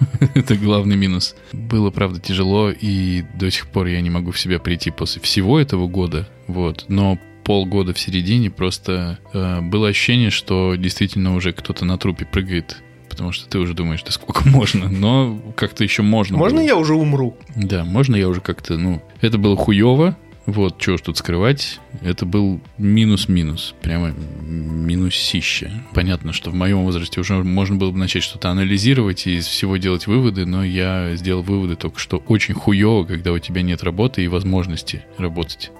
Это 0.34 0.56
главный 0.56 0.96
минус. 0.96 1.36
Было, 1.52 1.90
правда, 1.90 2.20
тяжело, 2.20 2.70
и 2.70 3.22
до 3.34 3.50
сих 3.50 3.66
пор 3.68 3.86
я 3.86 4.00
не 4.00 4.10
могу 4.10 4.30
в 4.30 4.40
себя 4.40 4.58
прийти 4.58 4.90
после 4.90 5.20
всего 5.20 5.60
этого 5.60 5.88
года. 5.88 6.28
Вот. 6.46 6.86
Но 6.88 7.18
полгода 7.44 7.92
в 7.92 7.98
середине 7.98 8.50
просто 8.50 9.18
э, 9.32 9.60
было 9.60 9.88
ощущение, 9.88 10.30
что 10.30 10.74
действительно 10.76 11.34
уже 11.34 11.52
кто-то 11.52 11.84
на 11.84 11.98
трупе 11.98 12.24
прыгает. 12.24 12.82
Потому 13.08 13.32
что 13.32 13.48
ты 13.48 13.58
уже 13.58 13.74
думаешь, 13.74 14.02
да 14.02 14.12
сколько 14.12 14.48
можно, 14.48 14.88
но 14.88 15.38
как-то 15.56 15.82
еще 15.82 16.02
можно. 16.02 16.38
Можно 16.38 16.58
было. 16.58 16.66
я 16.66 16.76
уже 16.76 16.94
умру? 16.94 17.36
Да, 17.56 17.84
можно 17.84 18.14
я 18.16 18.28
уже 18.28 18.40
как-то, 18.40 18.78
ну, 18.78 19.02
это 19.20 19.36
было 19.36 19.56
хуево, 19.56 20.16
вот, 20.50 20.78
чего 20.78 20.96
ж 20.96 21.02
тут 21.02 21.18
скрывать. 21.18 21.80
Это 22.02 22.26
был 22.26 22.60
минус-минус. 22.78 23.74
Прямо 23.80 24.10
минусище. 24.10 25.70
Понятно, 25.94 26.32
что 26.32 26.50
в 26.50 26.54
моем 26.54 26.82
возрасте 26.82 27.20
уже 27.20 27.42
можно 27.42 27.76
было 27.76 27.90
бы 27.90 27.98
начать 27.98 28.22
что-то 28.22 28.50
анализировать 28.50 29.26
и 29.26 29.36
из 29.36 29.46
всего 29.46 29.76
делать 29.76 30.06
выводы, 30.06 30.46
но 30.46 30.64
я 30.64 31.14
сделал 31.16 31.42
выводы 31.42 31.76
только 31.76 31.98
что 31.98 32.18
очень 32.28 32.54
хуево, 32.54 33.04
когда 33.04 33.32
у 33.32 33.38
тебя 33.38 33.62
нет 33.62 33.82
работы 33.82 34.24
и 34.24 34.28
возможности 34.28 35.04
работать. 35.18 35.70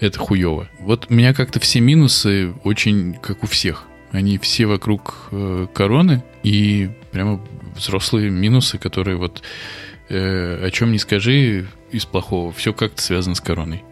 Это 0.00 0.18
хуево. 0.18 0.68
Вот 0.78 1.06
у 1.10 1.14
меня 1.14 1.34
как-то 1.34 1.60
все 1.60 1.80
минусы 1.80 2.54
очень 2.64 3.14
как 3.14 3.44
у 3.44 3.46
всех. 3.46 3.84
Они 4.12 4.38
все 4.38 4.66
вокруг 4.66 5.28
э, 5.30 5.66
короны 5.72 6.22
и 6.42 6.90
прямо 7.12 7.40
взрослые 7.76 8.30
минусы, 8.30 8.78
которые 8.78 9.16
вот 9.16 9.42
э, 10.10 10.66
о 10.66 10.70
чем 10.70 10.92
не 10.92 10.98
скажи 10.98 11.66
из 11.90 12.04
плохого, 12.04 12.52
все 12.52 12.72
как-то 12.74 13.00
связано 13.00 13.34
с 13.34 13.40
короной. 13.40 13.82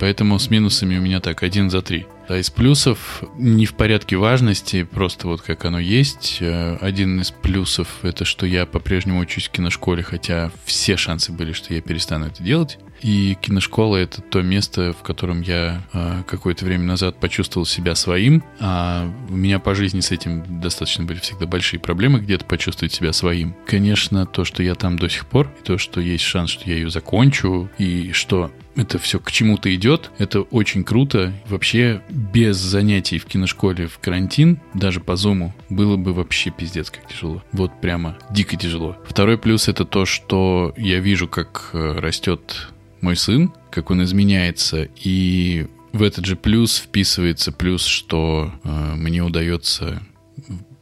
Поэтому 0.00 0.38
с 0.38 0.48
минусами 0.48 0.96
у 0.96 1.02
меня 1.02 1.20
так, 1.20 1.42
один 1.42 1.68
за 1.68 1.82
три. 1.82 2.06
А 2.26 2.38
из 2.38 2.48
плюсов 2.48 3.22
не 3.36 3.66
в 3.66 3.74
порядке 3.74 4.16
важности, 4.16 4.82
просто 4.84 5.28
вот 5.28 5.42
как 5.42 5.66
оно 5.66 5.78
есть. 5.78 6.38
Э, 6.40 6.78
Один 6.80 7.20
из 7.20 7.30
плюсов 7.30 7.98
это, 8.02 8.24
что 8.24 8.46
я 8.46 8.64
по-прежнему 8.64 9.20
учусь 9.20 9.48
в 9.48 9.50
киношколе, 9.50 10.02
хотя 10.02 10.50
все 10.64 10.96
шансы 10.96 11.32
были, 11.32 11.52
что 11.52 11.74
я 11.74 11.82
перестану 11.82 12.26
это 12.26 12.42
делать. 12.42 12.78
И 13.00 13.36
киношкола 13.40 13.96
это 13.96 14.20
то 14.20 14.42
место, 14.42 14.92
в 14.92 15.02
котором 15.02 15.40
я 15.40 15.82
э, 15.92 16.22
какое-то 16.26 16.64
время 16.64 16.84
назад 16.84 17.18
почувствовал 17.18 17.66
себя 17.66 17.94
своим. 17.94 18.42
А 18.58 19.10
у 19.28 19.36
меня 19.36 19.58
по 19.58 19.74
жизни 19.74 20.00
с 20.00 20.10
этим 20.10 20.60
достаточно 20.60 21.04
были 21.04 21.18
всегда 21.18 21.46
большие 21.46 21.80
проблемы, 21.80 22.20
где-то 22.20 22.44
почувствовать 22.44 22.92
себя 22.92 23.12
своим. 23.12 23.54
Конечно, 23.66 24.26
то, 24.26 24.44
что 24.44 24.62
я 24.62 24.74
там 24.74 24.98
до 24.98 25.08
сих 25.08 25.26
пор, 25.26 25.50
и 25.60 25.64
то, 25.64 25.78
что 25.78 26.00
есть 26.00 26.24
шанс, 26.24 26.50
что 26.50 26.68
я 26.68 26.76
ее 26.76 26.90
закончу, 26.90 27.70
и 27.78 28.12
что 28.12 28.50
это 28.76 28.98
все 28.98 29.18
к 29.18 29.30
чему-то 29.30 29.74
идет, 29.74 30.10
это 30.18 30.40
очень 30.42 30.84
круто. 30.84 31.32
Вообще, 31.48 32.02
без 32.08 32.56
занятий 32.56 33.18
в 33.18 33.26
киношколе 33.26 33.86
в 33.86 33.98
карантин, 33.98 34.60
даже 34.74 35.00
по 35.00 35.16
зуму, 35.16 35.54
было 35.68 35.96
бы 35.96 36.12
вообще 36.12 36.50
пиздец 36.50 36.90
как 36.90 37.06
тяжело. 37.08 37.42
Вот 37.52 37.80
прямо 37.80 38.16
дико 38.30 38.56
тяжело. 38.56 38.96
Второй 39.06 39.38
плюс 39.38 39.68
это 39.68 39.84
то, 39.84 40.06
что 40.06 40.72
я 40.76 41.00
вижу, 41.00 41.28
как 41.28 41.70
э, 41.72 41.98
растет 41.98 42.68
мой 43.02 43.16
сын, 43.16 43.52
как 43.70 43.90
он 43.90 44.02
изменяется, 44.02 44.88
и 44.96 45.66
в 45.92 46.02
этот 46.02 46.24
же 46.24 46.36
плюс 46.36 46.76
вписывается 46.78 47.52
плюс, 47.52 47.84
что 47.84 48.52
э, 48.62 48.94
мне 48.96 49.22
удается 49.22 50.02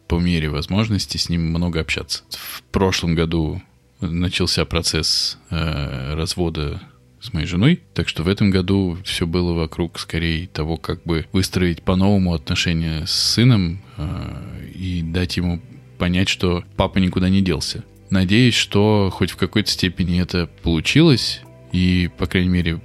по 0.06 0.18
мере 0.18 0.48
возможности 0.48 1.16
с 1.16 1.28
ним 1.28 1.48
много 1.48 1.80
общаться. 1.80 2.24
В 2.30 2.62
прошлом 2.64 3.14
году 3.14 3.62
начался 4.00 4.64
процесс 4.64 5.38
э, 5.50 6.14
развода 6.14 6.80
с 7.20 7.32
моей 7.32 7.46
женой, 7.46 7.82
так 7.94 8.08
что 8.08 8.22
в 8.22 8.28
этом 8.28 8.50
году 8.50 8.96
все 9.04 9.26
было 9.26 9.52
вокруг 9.52 9.98
скорее 9.98 10.46
того, 10.46 10.76
как 10.76 11.02
бы 11.02 11.26
выстроить 11.32 11.82
по-новому 11.82 12.34
отношения 12.34 13.06
с 13.06 13.12
сыном 13.12 13.82
э, 13.96 14.70
и 14.74 15.02
дать 15.02 15.36
ему 15.36 15.60
понять, 15.98 16.28
что 16.28 16.64
папа 16.76 16.98
никуда 16.98 17.28
не 17.28 17.42
делся. 17.42 17.84
Надеюсь, 18.10 18.54
что 18.54 19.10
хоть 19.12 19.30
в 19.30 19.36
какой-то 19.36 19.70
степени 19.70 20.20
это 20.20 20.48
получилось, 20.62 21.42
и, 21.78 22.08
по 22.08 22.26
крайней 22.26 22.48
мере, 22.48 22.80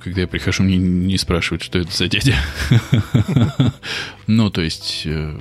когда 0.00 0.22
я 0.22 0.28
прихожу, 0.28 0.64
мне 0.64 0.76
не 0.76 1.16
спрашивают, 1.16 1.62
что 1.62 1.78
это 1.78 1.90
за 1.90 2.08
дядя. 2.08 2.34
Ну, 4.26 4.50
то 4.50 4.62
есть, 4.62 5.02
э, 5.04 5.38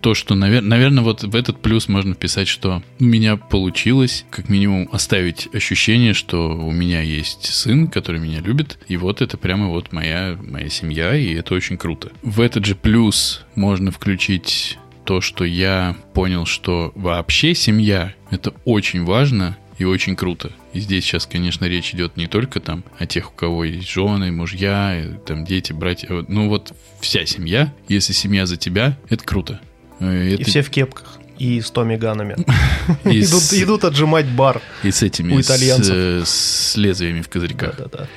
то, 0.00 0.14
что, 0.14 0.34
наверное, 0.34 1.02
вот 1.02 1.22
в 1.22 1.34
этот 1.34 1.60
плюс 1.60 1.88
можно 1.88 2.14
вписать, 2.14 2.48
что 2.48 2.82
у 3.00 3.04
меня 3.04 3.36
получилось, 3.36 4.24
как 4.30 4.48
минимум, 4.48 4.88
оставить 4.92 5.48
ощущение, 5.52 6.14
что 6.14 6.50
у 6.56 6.70
меня 6.70 7.00
есть 7.00 7.46
сын, 7.46 7.88
который 7.88 8.20
меня 8.20 8.40
любит, 8.40 8.78
и 8.88 8.96
вот 8.96 9.20
это 9.20 9.36
прямо 9.36 9.68
вот 9.68 9.92
моя, 9.92 10.36
моя 10.40 10.68
семья, 10.68 11.16
и 11.16 11.34
это 11.34 11.54
очень 11.54 11.76
круто. 11.76 12.10
В 12.22 12.40
этот 12.40 12.64
же 12.64 12.74
плюс 12.74 13.44
можно 13.54 13.90
включить 13.90 14.78
то, 15.04 15.20
что 15.20 15.44
я 15.44 15.96
понял, 16.12 16.44
что 16.44 16.92
вообще 16.94 17.54
семья— 17.54 18.14
это 18.30 18.52
очень 18.64 19.04
важно, 19.04 19.56
и 19.78 19.84
очень 19.84 20.16
круто. 20.16 20.50
И 20.72 20.80
здесь 20.80 21.04
сейчас, 21.04 21.26
конечно, 21.26 21.64
речь 21.64 21.94
идет 21.94 22.16
не 22.16 22.26
только 22.26 22.60
там 22.60 22.84
о 22.98 23.06
тех, 23.06 23.30
у 23.30 23.34
кого 23.34 23.64
есть 23.64 23.88
жены, 23.88 24.32
мужья, 24.32 25.04
там 25.24 25.44
дети, 25.44 25.72
братья. 25.72 26.24
Ну 26.28 26.48
вот 26.48 26.74
вся 27.00 27.24
семья. 27.24 27.72
Если 27.88 28.12
семья 28.12 28.44
за 28.44 28.56
тебя, 28.56 28.98
это 29.08 29.24
круто. 29.24 29.60
Это... 30.00 30.42
И 30.42 30.44
все 30.44 30.62
в 30.62 30.70
кепках. 30.70 31.18
И 31.38 31.60
с 31.60 31.70
Томми 31.70 31.96
Ганами. 31.96 32.34
идут, 33.04 33.42
с... 33.42 33.54
идут 33.54 33.84
отжимать 33.84 34.26
бар 34.26 34.60
И 34.82 34.90
с 34.90 35.02
этими, 35.02 35.32
у 35.32 35.40
итальянцев. 35.40 36.26
С, 36.26 36.72
с 36.72 36.76
лезвиями 36.76 37.22
в 37.22 37.28
козырьках. 37.28 37.76
Да, 37.78 37.84
да, 37.84 37.98
да. 37.98 38.08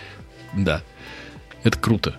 Да. 0.53 0.81
Это 1.63 1.77
круто. 1.77 2.15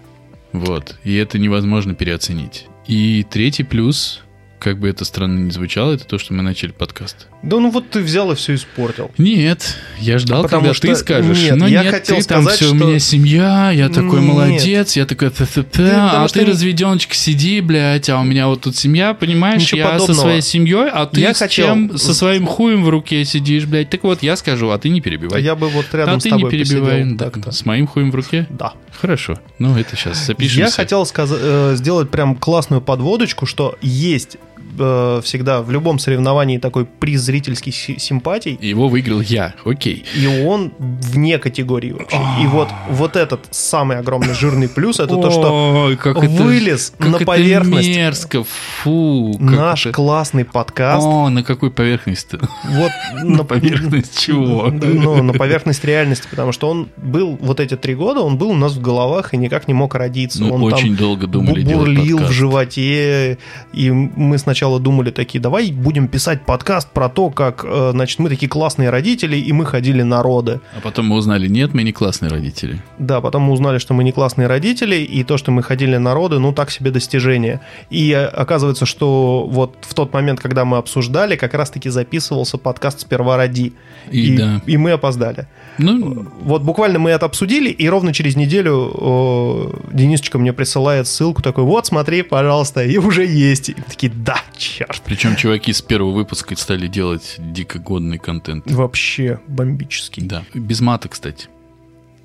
Вот. 0.52 0.96
И 1.02 1.14
это 1.16 1.38
невозможно 1.38 1.94
переоценить. 1.94 2.66
И 2.86 3.26
третий 3.28 3.64
плюс, 3.64 4.22
как 4.62 4.78
бы 4.78 4.88
это 4.88 5.04
странно 5.04 5.40
ни 5.40 5.50
звучало, 5.50 5.92
это 5.94 6.04
то, 6.06 6.18
что 6.18 6.32
мы 6.34 6.42
начали 6.42 6.70
подкаст. 6.70 7.26
Да 7.42 7.58
ну 7.58 7.70
вот 7.70 7.90
ты 7.90 8.00
взял 8.00 8.30
и 8.30 8.36
все 8.36 8.54
испортил. 8.54 9.10
Нет, 9.18 9.76
я 9.98 10.18
ждал, 10.18 10.42
Потому 10.44 10.62
когда 10.62 10.74
что- 10.74 10.86
ты 10.86 10.94
скажешь. 10.94 11.36
нет, 11.42 11.56
но 11.56 11.66
я 11.66 11.82
нет, 11.82 11.92
хотел 11.92 12.16
ты 12.18 12.24
там 12.24 12.42
сказать, 12.42 12.60
все, 12.60 12.72
у 12.72 12.76
что- 12.76 12.86
меня 12.86 12.98
семья, 13.00 13.70
я 13.72 13.88
такой 13.88 14.20
Нет. 14.20 14.32
молодец, 14.32 14.94
я 14.96 15.04
такой 15.06 15.30
т-т-т, 15.30 15.62
потому 15.72 16.24
а 16.24 16.28
что 16.28 16.38
ты 16.38 16.44
не- 16.44 16.50
разведеночка 16.52 17.14
сиди, 17.14 17.60
блядь, 17.60 18.08
а 18.08 18.20
у 18.20 18.22
меня 18.24 18.46
вот 18.46 18.60
тут 18.60 18.76
семья, 18.76 19.14
понимаешь, 19.14 19.62
Ничего 19.62 19.78
я 19.80 19.86
со 19.86 19.92
подобного. 19.94 20.20
своей 20.20 20.40
семьей, 20.42 20.88
а 20.92 21.06
ты 21.06 21.20
Я 21.20 21.34
с 21.34 21.38
хотел- 21.40 21.66
чем 21.66 21.98
со 21.98 22.14
своим 22.14 22.46
хуем 22.46 22.84
в 22.84 22.88
руке 22.88 23.24
сидишь, 23.24 23.64
блядь. 23.66 23.90
Так 23.90 24.04
вот, 24.04 24.22
я 24.22 24.36
скажу, 24.36 24.70
а 24.70 24.78
ты 24.78 24.88
не 24.90 25.00
А 25.00 25.02
перебивай. 25.02 25.42
я 25.42 25.56
бы 25.56 25.68
вот 25.68 25.86
рядом 25.92 26.16
а 26.16 26.20
с 26.20 26.22
ты 26.22 26.30
не 26.30 26.36
тобой 26.36 26.50
перебивай. 26.52 27.04
Да, 27.14 27.30
с 27.50 27.64
моим 27.66 27.88
хуем 27.88 28.12
в 28.12 28.14
руке? 28.14 28.46
Да. 28.50 28.74
Хорошо. 29.00 29.40
Ну, 29.58 29.76
это 29.76 29.96
сейчас 29.96 30.24
запишемся. 30.26 30.60
Я 30.60 30.70
хотел 30.70 31.04
сказа- 31.06 31.38
э, 31.40 31.72
сделать 31.76 32.10
прям 32.10 32.36
классную 32.36 32.80
подводочку, 32.80 33.46
что 33.46 33.76
есть 33.82 34.36
э, 34.78 35.20
всегда 35.24 35.62
в 35.62 35.70
любом 35.70 35.98
соревновании 35.98 36.58
такой 36.58 36.84
приз 36.84 37.20
зрительских 37.22 37.74
си- 37.74 37.98
симпатий, 37.98 38.58
Его 38.60 38.88
выиграл 38.88 39.20
я, 39.20 39.54
окей. 39.64 40.04
и 40.14 40.26
он 40.26 40.72
вне 40.78 41.38
категории 41.38 41.92
вообще. 41.92 42.18
И 42.42 42.46
вот, 42.46 42.68
вот 42.90 43.16
этот 43.16 43.46
самый 43.50 43.98
огромный 43.98 44.34
жирный 44.34 44.68
плюс, 44.68 45.00
это 45.00 45.16
то, 45.16 45.30
что 45.30 45.90
как 46.00 46.16
это- 46.18 46.28
вылез 46.42 46.92
как 46.98 47.08
на 47.08 47.16
это 47.16 47.24
поверхность 47.24 47.88
мерзко, 47.88 48.44
фу. 48.82 49.36
наш 49.38 49.86
это- 49.86 49.94
классный 49.94 50.44
подкаст. 50.44 51.06
О, 51.06 51.28
на 51.28 51.42
какой 51.42 51.70
поверхности? 51.70 52.38
Вот 52.64 52.90
На 53.22 53.44
поверхность 53.44 54.18
чего? 54.18 54.68
Ну, 54.70 55.22
на 55.22 55.32
поверхность 55.32 55.84
реальности, 55.84 56.26
потому 56.30 56.52
что 56.52 56.68
он 56.68 56.88
был 56.96 57.36
вот 57.40 57.60
эти 57.60 57.76
три 57.76 57.94
года, 57.94 58.20
он 58.20 58.36
был 58.38 58.50
у 58.50 58.54
нас 58.56 58.72
в 58.72 58.80
головах 58.80 59.34
и 59.34 59.36
никак 59.36 59.68
не 59.68 59.74
мог 59.74 59.94
родиться. 59.94 60.42
Мы 60.42 60.50
он 60.52 60.62
очень 60.64 60.96
долго 60.96 61.26
думали 61.26 61.62
бурлил 61.62 62.18
в 62.18 62.30
животе, 62.30 63.38
и 63.72 63.90
мы 63.90 64.38
сначала 64.38 64.51
сначала 64.52 64.78
думали 64.78 65.10
такие, 65.10 65.40
давай 65.40 65.72
будем 65.72 66.08
писать 66.08 66.42
подкаст 66.44 66.90
про 66.90 67.08
то, 67.08 67.30
как, 67.30 67.64
э, 67.64 67.90
значит, 67.92 68.18
мы 68.18 68.28
такие 68.28 68.50
классные 68.50 68.90
родители, 68.90 69.36
и 69.36 69.50
мы 69.54 69.64
ходили 69.64 70.02
на 70.02 70.22
роды. 70.22 70.60
А 70.76 70.80
потом 70.82 71.06
мы 71.06 71.16
узнали, 71.16 71.48
нет, 71.48 71.72
мы 71.72 71.84
не 71.84 71.92
классные 71.92 72.28
родители. 72.28 72.82
Да, 72.98 73.22
потом 73.22 73.44
мы 73.44 73.54
узнали, 73.54 73.78
что 73.78 73.94
мы 73.94 74.04
не 74.04 74.12
классные 74.12 74.48
родители, 74.48 74.96
и 74.96 75.24
то, 75.24 75.38
что 75.38 75.52
мы 75.52 75.62
ходили 75.62 75.96
на 75.96 76.12
роды, 76.12 76.38
ну, 76.38 76.52
так 76.52 76.70
себе 76.70 76.90
достижение. 76.90 77.60
И 77.88 78.10
э, 78.10 78.26
оказывается, 78.26 78.84
что 78.84 79.48
вот 79.50 79.74
в 79.80 79.94
тот 79.94 80.12
момент, 80.12 80.38
когда 80.38 80.66
мы 80.66 80.76
обсуждали, 80.76 81.36
как 81.36 81.54
раз-таки 81.54 81.88
записывался 81.88 82.58
подкаст 82.58 83.00
«Сперва 83.00 83.38
роди». 83.38 83.72
И, 84.10 84.36
да. 84.36 84.60
и 84.66 84.76
мы 84.76 84.90
опоздали. 84.90 85.46
Ну, 85.78 86.26
Вот 86.42 86.62
буквально 86.62 86.98
мы 86.98 87.08
это 87.08 87.24
обсудили, 87.24 87.70
и 87.70 87.88
ровно 87.88 88.12
через 88.12 88.36
неделю 88.36 88.90
о, 88.94 89.72
Денисочка 89.92 90.38
мне 90.38 90.52
присылает 90.52 91.06
ссылку 91.06 91.40
такой, 91.40 91.64
вот, 91.64 91.86
смотри, 91.86 92.20
пожалуйста, 92.20 92.84
и 92.84 92.98
уже 92.98 93.24
есть. 93.24 93.70
И 93.70 93.74
такие, 93.74 94.12
да, 94.14 94.41
черт. 94.56 95.02
причем 95.04 95.36
чуваки 95.36 95.72
с 95.72 95.82
первого 95.82 96.12
выпуска 96.12 96.56
стали 96.56 96.86
делать 96.86 97.36
дико 97.38 97.78
годный 97.78 98.18
контент. 98.18 98.70
Вообще 98.70 99.40
бомбический. 99.48 100.22
Да. 100.22 100.44
Без 100.54 100.80
мата, 100.80 101.08
кстати. 101.08 101.48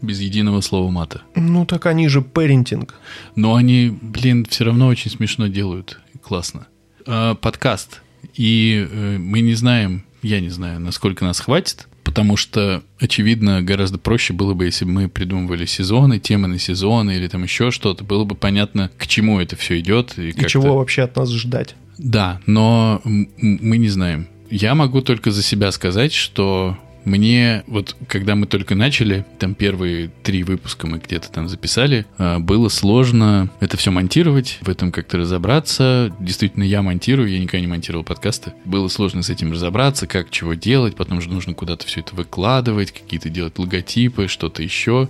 Без 0.01 0.19
единого 0.19 0.61
слова 0.61 0.89
мата. 0.91 1.21
Ну 1.35 1.65
так 1.65 1.85
они 1.87 2.07
же 2.07 2.21
парентинг. 2.21 2.95
Но 3.35 3.55
они, 3.55 3.97
блин, 4.01 4.45
все 4.45 4.65
равно 4.65 4.87
очень 4.87 5.09
смешно 5.09 5.47
делают. 5.47 5.99
Классно. 6.21 6.67
А, 7.05 7.35
подкаст. 7.35 8.01
И 8.35 8.87
э, 8.89 9.17
мы 9.17 9.39
не 9.39 9.55
знаем, 9.55 10.05
я 10.21 10.39
не 10.39 10.49
знаю, 10.49 10.79
насколько 10.79 11.25
нас 11.25 11.39
хватит, 11.39 11.87
потому 12.07 12.37
что, 12.37 12.83
очевидно, 12.99 13.61
гораздо 13.61 13.97
проще 13.97 14.31
было 14.31 14.53
бы, 14.53 14.63
если 14.63 14.85
бы 14.85 14.91
мы 14.91 15.09
придумывали 15.09 15.65
сезоны, 15.65 16.19
темы 16.19 16.47
на 16.47 16.57
сезоны 16.57 17.17
или 17.17 17.27
там 17.27 17.43
еще 17.43 17.69
что-то. 17.69 18.05
Было 18.05 18.23
бы 18.23 18.33
понятно, 18.33 18.89
к 18.97 19.07
чему 19.07 19.41
это 19.41 19.57
все 19.57 19.77
идет. 19.79 20.17
И, 20.17 20.29
И 20.29 20.47
чего 20.47 20.77
вообще 20.77 21.01
от 21.03 21.17
нас 21.17 21.29
ждать? 21.29 21.75
Да, 21.97 22.39
но 22.45 23.01
мы 23.03 23.77
не 23.77 23.89
знаем. 23.89 24.29
Я 24.49 24.73
могу 24.73 25.01
только 25.01 25.31
за 25.31 25.43
себя 25.43 25.69
сказать, 25.73 26.13
что 26.13 26.77
мне, 27.07 27.63
вот 27.67 27.95
когда 28.07 28.35
мы 28.35 28.45
только 28.45 28.75
начали, 28.75 29.25
там 29.39 29.55
первые 29.55 30.11
три 30.23 30.43
выпуска 30.43 30.87
мы 30.87 30.99
где-то 30.99 31.31
там 31.31 31.47
записали, 31.47 32.05
а, 32.17 32.39
было 32.39 32.69
сложно 32.69 33.49
это 33.59 33.77
все 33.77 33.91
монтировать, 33.91 34.59
в 34.61 34.69
этом 34.69 34.91
как-то 34.91 35.17
разобраться. 35.17 36.13
Действительно, 36.19 36.63
я 36.63 36.81
монтирую, 36.81 37.29
я 37.29 37.39
никогда 37.39 37.61
не 37.61 37.67
монтировал 37.67 38.03
подкасты. 38.03 38.53
Было 38.65 38.89
сложно 38.89 39.23
с 39.23 39.29
этим 39.29 39.53
разобраться, 39.53 40.05
как 40.05 40.29
чего 40.29 40.53
делать, 40.53 40.95
потом 40.95 41.21
же 41.21 41.29
нужно 41.29 41.53
куда-то 41.53 41.87
все 41.87 42.01
это 42.01 42.13
выкладывать, 42.15 42.91
какие-то 42.91 43.29
делать 43.29 43.57
логотипы, 43.57 44.27
что-то 44.27 44.61
еще. 44.61 45.07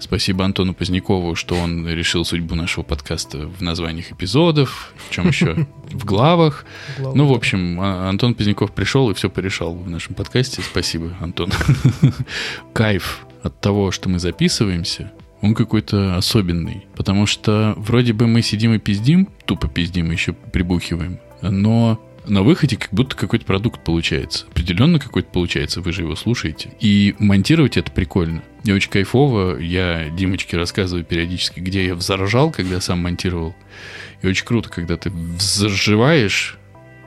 Спасибо 0.00 0.44
Антону 0.44 0.74
Позднякову, 0.74 1.34
что 1.34 1.54
он 1.54 1.86
решил 1.86 2.24
судьбу 2.24 2.54
нашего 2.54 2.82
подкаста 2.82 3.46
в 3.46 3.60
названиях 3.62 4.12
эпизодов, 4.12 4.92
в 5.08 5.14
чем 5.14 5.28
еще? 5.28 5.66
В 5.90 6.04
главах. 6.04 6.64
Ну, 6.98 7.26
в 7.26 7.32
общем, 7.32 7.80
А- 7.80 8.08
Антон 8.08 8.34
Поздняков 8.34 8.72
пришел 8.72 9.10
и 9.10 9.14
все 9.14 9.28
порешал 9.28 9.74
в 9.74 9.90
нашем 9.90 10.14
подкасте. 10.14 10.62
Спасибо, 10.62 11.16
Антон. 11.20 11.50
Кайф 12.72 13.26
от 13.42 13.60
того, 13.60 13.90
что 13.90 14.08
мы 14.08 14.18
записываемся, 14.18 15.12
он 15.42 15.54
какой-то 15.54 16.16
особенный. 16.16 16.86
Потому 16.96 17.26
что 17.26 17.74
вроде 17.76 18.12
бы 18.12 18.26
мы 18.26 18.42
сидим 18.42 18.72
и 18.74 18.78
пиздим, 18.78 19.28
тупо 19.46 19.68
пиздим, 19.68 20.10
еще 20.10 20.32
прибухиваем, 20.32 21.18
но 21.42 22.00
на 22.30 22.42
выходе 22.42 22.76
как 22.76 22.90
будто 22.92 23.16
какой-то 23.16 23.44
продукт 23.44 23.82
получается. 23.84 24.46
Определенно 24.50 24.98
какой-то 24.98 25.28
получается, 25.28 25.80
вы 25.80 25.92
же 25.92 26.02
его 26.02 26.14
слушаете. 26.14 26.72
И 26.80 27.14
монтировать 27.18 27.76
это 27.76 27.90
прикольно. 27.90 28.42
И 28.64 28.72
очень 28.72 28.90
кайфово. 28.90 29.58
Я 29.58 30.08
Димочке 30.10 30.56
рассказываю 30.56 31.04
периодически, 31.04 31.60
где 31.60 31.86
я 31.86 31.94
взоржал, 31.94 32.50
когда 32.50 32.80
сам 32.80 33.00
монтировал. 33.00 33.54
И 34.22 34.26
очень 34.26 34.46
круто, 34.46 34.68
когда 34.68 34.96
ты 34.96 35.10
взрживаешь, 35.10 36.56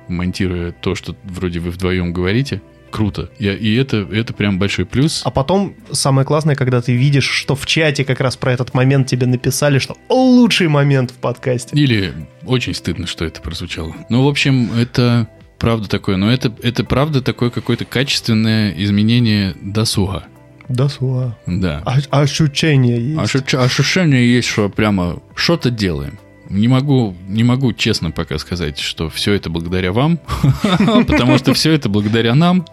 монтируя 0.07 0.71
то, 0.71 0.93
что 0.95 1.15
вроде 1.23 1.59
вы 1.59 1.71
вдвоем 1.71 2.11
говорите. 2.11 2.61
Круто. 2.93 3.31
Я, 3.39 3.55
и 3.55 3.73
это, 3.73 4.07
это 4.11 4.33
прям 4.35 4.59
большой 4.59 4.85
плюс. 4.85 5.23
А 5.25 5.31
потом 5.31 5.73
самое 5.91 6.27
классное, 6.27 6.53
когда 6.53 6.79
ты 6.79 6.93
видишь, 6.95 7.27
что 7.27 7.55
в 7.55 7.65
чате 7.65 8.05
как 8.05 8.19
раз 8.19 8.37
про 8.37 8.53
этот 8.53 8.75
момент 8.75 9.07
тебе 9.07 9.25
написали, 9.25 9.79
что 9.79 9.97
лучший 10.09 10.67
момент 10.67 11.09
в 11.09 11.15
подкасте. 11.15 11.75
Или 11.75 12.13
очень 12.45 12.75
стыдно, 12.75 13.07
что 13.07 13.25
это 13.25 13.41
прозвучало. 13.41 13.95
Ну, 14.09 14.23
в 14.23 14.27
общем, 14.27 14.69
это 14.77 15.27
правда 15.57 15.89
такое. 15.89 16.17
Но 16.17 16.31
это, 16.31 16.53
это 16.61 16.83
правда 16.83 17.23
такое 17.23 17.49
какое-то 17.49 17.85
качественное 17.85 18.71
изменение 18.77 19.55
досуга. 19.59 20.25
Да, 20.69 20.87
суа. 20.87 21.35
Да. 21.47 21.81
А- 21.85 22.21
ощущение 22.21 23.15
есть. 23.15 23.19
Ощущ- 23.19 23.57
ощущение 23.57 24.31
есть, 24.31 24.47
что 24.47 24.69
прямо 24.69 25.19
что-то 25.33 25.71
делаем. 25.71 26.19
Не 26.53 26.67
могу, 26.67 27.15
не 27.27 27.43
могу 27.43 27.73
честно 27.73 28.11
пока 28.11 28.37
сказать, 28.37 28.77
что 28.77 29.09
все 29.09 29.33
это 29.33 29.49
благодаря 29.49 29.91
вам, 29.91 30.19
потому 31.07 31.39
что 31.39 31.53
все 31.55 31.71
это 31.71 31.89
благодаря 31.89 32.35
нам. 32.35 32.65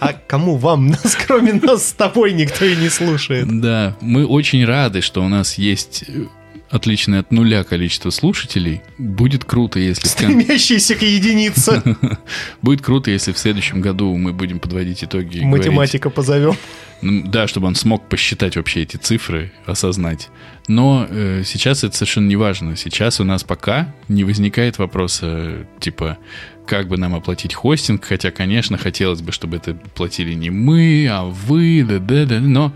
А 0.00 0.14
кому 0.14 0.56
вам, 0.56 0.86
нас, 0.88 1.14
кроме 1.26 1.52
нас 1.52 1.88
с 1.88 1.92
тобой, 1.92 2.32
никто 2.32 2.64
и 2.64 2.74
не 2.76 2.88
слушает. 2.88 3.60
Да, 3.60 3.96
мы 4.00 4.26
очень 4.26 4.64
рады, 4.64 5.02
что 5.02 5.22
у 5.22 5.28
нас 5.28 5.58
есть 5.58 6.04
э, 6.08 6.24
отличное 6.70 7.20
от 7.20 7.30
нуля 7.30 7.64
количество 7.64 8.10
слушателей. 8.10 8.82
Будет 8.98 9.44
круто, 9.44 9.78
если 9.78 10.06
Стремящийся 10.06 10.94
к 10.94 11.02
единице. 11.02 11.82
будет 12.62 12.82
круто, 12.82 13.10
если 13.10 13.32
в 13.32 13.38
следующем 13.38 13.80
году 13.80 14.14
мы 14.16 14.32
будем 14.32 14.58
подводить 14.58 15.04
итоги. 15.04 15.40
Математика 15.40 16.10
позовем. 16.10 16.56
Ну, 17.00 17.22
Да, 17.24 17.46
чтобы 17.46 17.68
он 17.68 17.74
смог 17.74 18.08
посчитать 18.08 18.56
вообще 18.56 18.82
эти 18.82 18.96
цифры, 18.96 19.52
осознать. 19.66 20.28
Но 20.66 21.06
э, 21.08 21.42
сейчас 21.44 21.84
это 21.84 21.94
совершенно 21.96 22.28
не 22.28 22.36
важно. 22.36 22.76
Сейчас 22.76 23.20
у 23.20 23.24
нас 23.24 23.44
пока 23.44 23.94
не 24.08 24.24
возникает 24.24 24.78
вопроса, 24.78 25.66
типа, 25.80 26.18
как 26.66 26.88
бы 26.88 26.98
нам 26.98 27.14
оплатить 27.14 27.54
хостинг, 27.54 28.04
хотя, 28.04 28.30
конечно, 28.30 28.76
хотелось 28.76 29.22
бы, 29.22 29.32
чтобы 29.32 29.56
это 29.56 29.74
платили 29.74 30.34
не 30.34 30.50
мы, 30.50 31.08
а 31.10 31.24
вы, 31.24 31.84
да-да-да, 31.88 32.40
но 32.40 32.74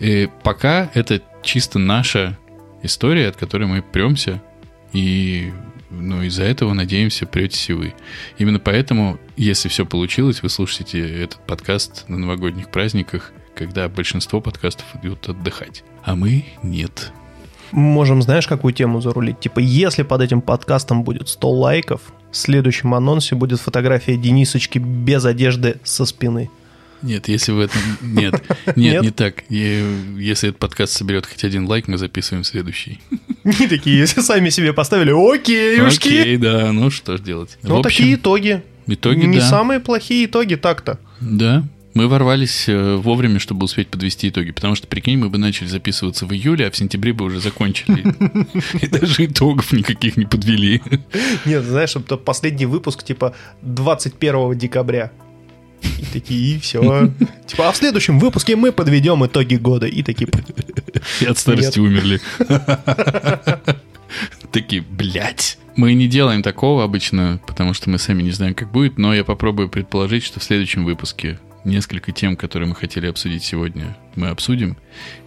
э, 0.00 0.26
пока 0.42 0.90
это 0.94 1.22
чисто 1.42 1.78
наша 1.78 2.36
история, 2.82 3.28
от 3.28 3.36
которой 3.36 3.64
мы 3.64 3.82
премся, 3.82 4.42
и 4.92 5.52
ну, 5.90 6.22
из-за 6.22 6.44
этого, 6.44 6.72
надеемся, 6.72 7.26
претесь 7.26 7.68
и 7.68 7.72
вы. 7.72 7.94
Именно 8.38 8.58
поэтому, 8.58 9.18
если 9.36 9.68
все 9.68 9.84
получилось, 9.84 10.42
вы 10.42 10.48
слушаете 10.48 11.00
этот 11.22 11.44
подкаст 11.46 12.08
на 12.08 12.16
новогодних 12.16 12.70
праздниках, 12.70 13.32
когда 13.54 13.88
большинство 13.88 14.40
подкастов 14.40 14.86
идут 15.02 15.28
отдыхать. 15.28 15.84
А 16.04 16.14
мы 16.14 16.44
нет. 16.62 17.12
Можем, 17.72 18.22
знаешь, 18.22 18.46
какую 18.46 18.72
тему 18.72 19.00
зарулить? 19.00 19.40
Типа, 19.40 19.60
если 19.60 20.02
под 20.02 20.22
этим 20.22 20.40
подкастом 20.40 21.04
будет 21.04 21.28
100 21.28 21.50
лайков, 21.50 22.00
в 22.30 22.36
следующем 22.36 22.94
анонсе 22.94 23.34
будет 23.34 23.60
фотография 23.60 24.16
Денисочки 24.16 24.78
без 24.78 25.24
одежды 25.24 25.80
со 25.84 26.04
спины. 26.04 26.50
Нет, 27.02 27.28
если 27.28 27.52
в 27.52 27.60
этом... 27.60 27.80
Нет, 28.02 28.42
нет, 28.66 28.76
Нет? 28.76 29.02
не 29.02 29.10
так. 29.10 29.44
Если 29.48 30.48
этот 30.50 30.58
подкаст 30.58 30.92
соберет 30.92 31.26
хоть 31.26 31.44
один 31.44 31.66
лайк, 31.66 31.88
мы 31.88 31.98
записываем 31.98 32.44
следующий. 32.44 33.00
И 33.44 33.66
такие 33.66 34.06
сами 34.06 34.50
себе 34.50 34.72
поставили, 34.72 35.10
окейушки. 35.10 36.08
Окей, 36.08 36.36
да, 36.36 36.72
ну 36.72 36.90
что 36.90 37.16
ж 37.16 37.20
делать. 37.20 37.58
Ну, 37.62 37.78
В 37.78 37.82
такие 37.82 38.14
общем, 38.14 38.20
итоги. 38.20 38.62
итоги, 38.86 39.24
Не 39.24 39.38
да. 39.38 39.48
самые 39.48 39.80
плохие 39.80 40.26
итоги 40.26 40.56
так-то. 40.56 40.98
Да, 41.20 41.64
мы 41.94 42.06
ворвались 42.06 42.68
э, 42.68 42.96
вовремя, 42.96 43.40
чтобы 43.40 43.64
успеть 43.64 43.88
подвести 43.88 44.28
итоги. 44.28 44.52
Потому 44.52 44.74
что, 44.76 44.86
прикинь, 44.86 45.18
мы 45.18 45.28
бы 45.28 45.38
начали 45.38 45.66
записываться 45.66 46.24
в 46.24 46.32
июле, 46.32 46.66
а 46.66 46.70
в 46.70 46.76
сентябре 46.76 47.12
бы 47.12 47.24
уже 47.24 47.40
закончили. 47.40 48.04
И 48.82 48.86
даже 48.86 49.26
итогов 49.26 49.72
никаких 49.72 50.16
не 50.16 50.24
подвели. 50.24 50.80
Нет, 51.44 51.64
знаешь, 51.64 51.90
чтобы 51.90 52.06
то 52.06 52.16
последний 52.16 52.66
выпуск, 52.66 53.02
типа, 53.02 53.34
21 53.62 54.56
декабря. 54.56 55.10
И 55.82 56.04
такие, 56.12 56.56
и 56.56 56.58
все. 56.58 56.80
Типа, 57.46 57.68
а 57.68 57.72
в 57.72 57.76
следующем 57.76 58.18
выпуске 58.18 58.56
мы 58.56 58.72
подведем 58.72 59.24
итоги 59.24 59.56
года. 59.56 59.86
И 59.86 60.02
такие, 60.02 60.28
И 61.20 61.24
от 61.26 61.38
старости 61.38 61.78
умерли. 61.78 62.20
Такие, 64.52 64.82
блядь. 64.82 65.58
Мы 65.76 65.94
не 65.94 66.08
делаем 66.08 66.42
такого 66.42 66.82
обычно, 66.82 67.40
потому 67.46 67.74
что 67.74 67.88
мы 67.88 67.98
сами 67.98 68.22
не 68.22 68.32
знаем, 68.32 68.54
как 68.54 68.72
будет, 68.72 68.98
но 68.98 69.14
я 69.14 69.24
попробую 69.24 69.68
предположить, 69.68 70.24
что 70.24 70.40
в 70.40 70.42
следующем 70.44 70.84
выпуске 70.84 71.38
несколько 71.64 72.10
тем, 72.10 72.36
которые 72.36 72.68
мы 72.68 72.74
хотели 72.74 73.06
обсудить 73.06 73.44
сегодня, 73.44 73.96
мы 74.16 74.28
обсудим. 74.28 74.76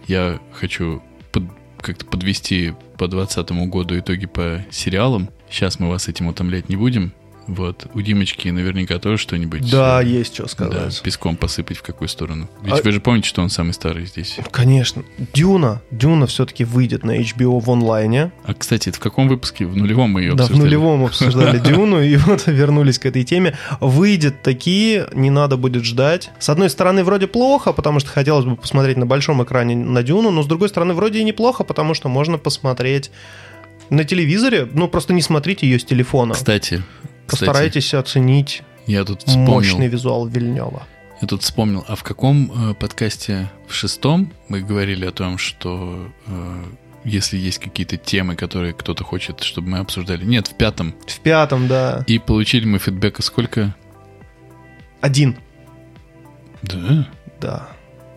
Я 0.06 0.38
хочу 0.52 1.02
под- 1.32 1.48
как-то 1.80 2.04
подвести 2.04 2.74
по 2.98 3.08
2020 3.08 3.66
году 3.68 3.98
итоги 3.98 4.26
по 4.26 4.64
сериалам. 4.70 5.30
Сейчас 5.50 5.78
мы 5.78 5.88
вас 5.88 6.08
этим 6.08 6.26
утомлять 6.26 6.68
не 6.68 6.76
будем. 6.76 7.12
Вот, 7.46 7.86
у 7.94 8.00
Димочки 8.00 8.48
наверняка 8.48 8.98
тоже 8.98 9.18
что-нибудь. 9.18 9.70
да, 9.70 10.02
э, 10.02 10.06
есть 10.06 10.34
что 10.34 10.44
да, 10.44 10.48
сказать. 10.48 11.02
песком 11.02 11.36
посыпать 11.36 11.76
в 11.76 11.82
какую 11.82 12.08
сторону. 12.08 12.48
Ведь 12.62 12.80
А- 12.80 12.82
вы 12.82 12.92
же 12.92 13.00
помните, 13.00 13.28
что 13.28 13.42
он 13.42 13.50
самый 13.50 13.72
старый 13.72 14.06
здесь. 14.06 14.38
Конечно. 14.50 15.04
Дюна. 15.34 15.82
Дюна 15.90 16.26
все-таки 16.26 16.64
выйдет 16.64 17.04
на 17.04 17.18
HBO 17.20 17.60
в 17.60 17.70
онлайне. 17.70 18.32
А, 18.44 18.54
кстати, 18.54 18.88
это 18.88 18.98
в 18.98 19.00
каком 19.00 19.28
выпуске? 19.28 19.66
В 19.66 19.76
нулевом 19.76 20.10
мы 20.10 20.22
ее 20.22 20.30
Да, 20.34 20.44
в 20.44 20.46
обсуждали. 20.46 20.64
нулевом 20.66 21.04
обсуждали 21.04 21.58
Дюну, 21.64 22.00
и 22.02 22.16
вот 22.16 22.46
вернулись 22.46 22.98
к 22.98 23.06
этой 23.06 23.24
теме. 23.24 23.56
Выйдет 23.80 24.42
такие, 24.42 25.08
не 25.12 25.30
надо 25.30 25.56
будет 25.56 25.84
ждать. 25.84 26.30
С 26.38 26.48
одной 26.48 26.70
стороны, 26.70 27.04
вроде 27.04 27.26
плохо, 27.26 27.72
потому 27.72 28.00
что 28.00 28.08
хотелось 28.10 28.44
бы 28.46 28.56
посмотреть 28.56 28.96
на 28.96 29.06
большом 29.06 29.42
экране 29.44 29.76
на 29.76 30.02
Дюну, 30.02 30.30
но 30.30 30.42
с 30.42 30.46
другой 30.46 30.68
стороны, 30.70 30.94
вроде 30.94 31.20
и 31.20 31.24
неплохо, 31.24 31.64
потому 31.64 31.94
что 31.94 32.08
можно 32.08 32.38
посмотреть 32.38 33.10
На 33.90 34.04
телевизоре, 34.04 34.66
ну 34.72 34.88
просто 34.88 35.12
не 35.12 35.20
смотрите 35.20 35.66
ее 35.68 35.78
с 35.78 35.84
телефона. 35.84 36.32
Кстати, 36.32 36.82
кстати, 37.26 37.46
Постарайтесь 37.46 37.94
оценить 37.94 38.62
я 38.86 39.04
тут 39.04 39.20
вспомнил, 39.22 39.46
мощный 39.50 39.88
визуал 39.88 40.26
Вильнева. 40.26 40.82
я 41.20 41.26
тут 41.28 41.42
вспомнил, 41.42 41.84
а 41.88 41.96
в 41.96 42.02
каком 42.02 42.70
э, 42.70 42.74
подкасте 42.74 43.50
в 43.66 43.74
шестом 43.74 44.32
мы 44.48 44.60
говорили 44.60 45.06
о 45.06 45.10
том, 45.12 45.38
что 45.38 46.08
э, 46.26 46.64
если 47.04 47.36
есть 47.36 47.58
какие-то 47.58 47.96
темы, 47.96 48.36
которые 48.36 48.72
кто-то 48.74 49.04
хочет, 49.04 49.42
чтобы 49.42 49.68
мы 49.68 49.78
обсуждали. 49.78 50.24
Нет, 50.24 50.48
в 50.48 50.54
пятом. 50.54 50.94
В 51.06 51.20
пятом, 51.20 51.68
да. 51.68 52.04
И 52.06 52.18
получили 52.18 52.66
мы 52.66 52.78
фидбэка 52.78 53.22
сколько? 53.22 53.74
Один. 55.00 55.36
Да. 56.62 57.08
Да. 57.40 57.68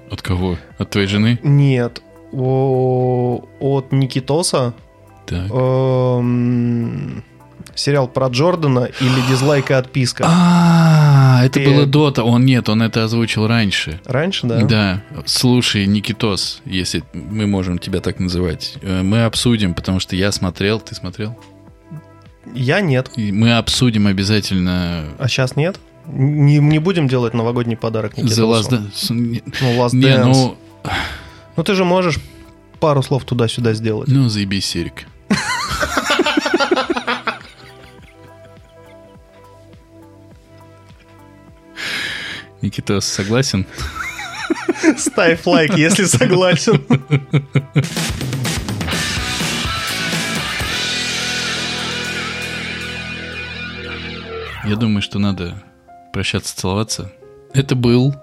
От 0.10 0.22
кого? 0.22 0.58
От 0.78 0.90
твоей 0.90 1.08
жены? 1.08 1.40
Нет. 1.44 2.02
О, 2.32 3.46
от 3.60 3.92
Никитоса 3.92 4.74
Так. 5.26 5.50
эм, 5.52 7.24
сериал 7.78 8.08
про 8.08 8.28
Джордана 8.28 8.90
или 9.00 9.30
дизлайк 9.30 9.72
и 9.72 9.74
отписка. 9.74 10.26
А, 10.28 11.42
это 11.44 11.60
было 11.60 11.86
до 11.86 12.12
того. 12.12 12.30
Он 12.32 12.46
нет, 12.46 12.68
он 12.70 12.82
это 12.82 13.04
озвучил 13.04 13.48
раньше. 13.48 14.02
Раньше, 14.06 14.48
да? 14.48 14.62
Да. 14.64 15.04
Слушай, 15.26 15.86
Никитос, 15.86 16.62
если 16.66 17.04
мы 17.14 17.48
можем 17.48 17.78
тебя 17.80 18.02
так 18.02 18.20
называть, 18.20 18.76
э, 18.82 19.04
мы 19.04 19.24
обсудим, 19.24 19.74
потому 19.74 20.00
что 20.00 20.16
я 20.16 20.32
смотрел, 20.32 20.80
ты 20.80 20.96
смотрел? 20.96 21.38
Я 22.54 22.82
нет. 22.82 23.12
И 23.16 23.32
мы 23.32 23.58
обсудим 23.58 24.08
обязательно 24.08 25.06
А 25.20 25.28
сейчас 25.28 25.56
нет? 25.56 25.78
Не, 26.08 26.60
не 26.60 26.80
будем 26.80 27.08
делать 27.08 27.34
новогодний 27.34 27.76
подарок 27.76 28.14
The 28.18 28.24
Никитосу? 28.24 28.50
Last 28.50 28.70
Dance. 28.72 29.14
Не, 29.14 29.44
Ну, 29.62 29.84
Last 29.86 29.96
не, 29.96 30.08
Dance. 30.08 30.24
ну, 30.24 30.58
Ну, 31.58 31.64
ты 31.64 31.76
же 31.76 31.84
можешь 31.84 32.18
пару 32.80 33.04
слов 33.04 33.26
туда-сюда 33.26 33.74
сделать. 33.74 34.08
ну 34.08 34.30
заебись, 34.30 34.66
Серик. 34.66 35.08
Никитос, 42.62 43.06
согласен? 43.06 43.66
Ставь 44.98 45.46
лайк, 45.46 45.78
если 45.78 46.06
согласен. 46.06 46.84
Я 54.66 54.76
думаю, 54.76 55.02
что 55.02 55.20
надо 55.20 55.64
прощаться, 56.12 56.56
целоваться. 56.56 57.12
Это 57.54 57.76
был 57.76 58.16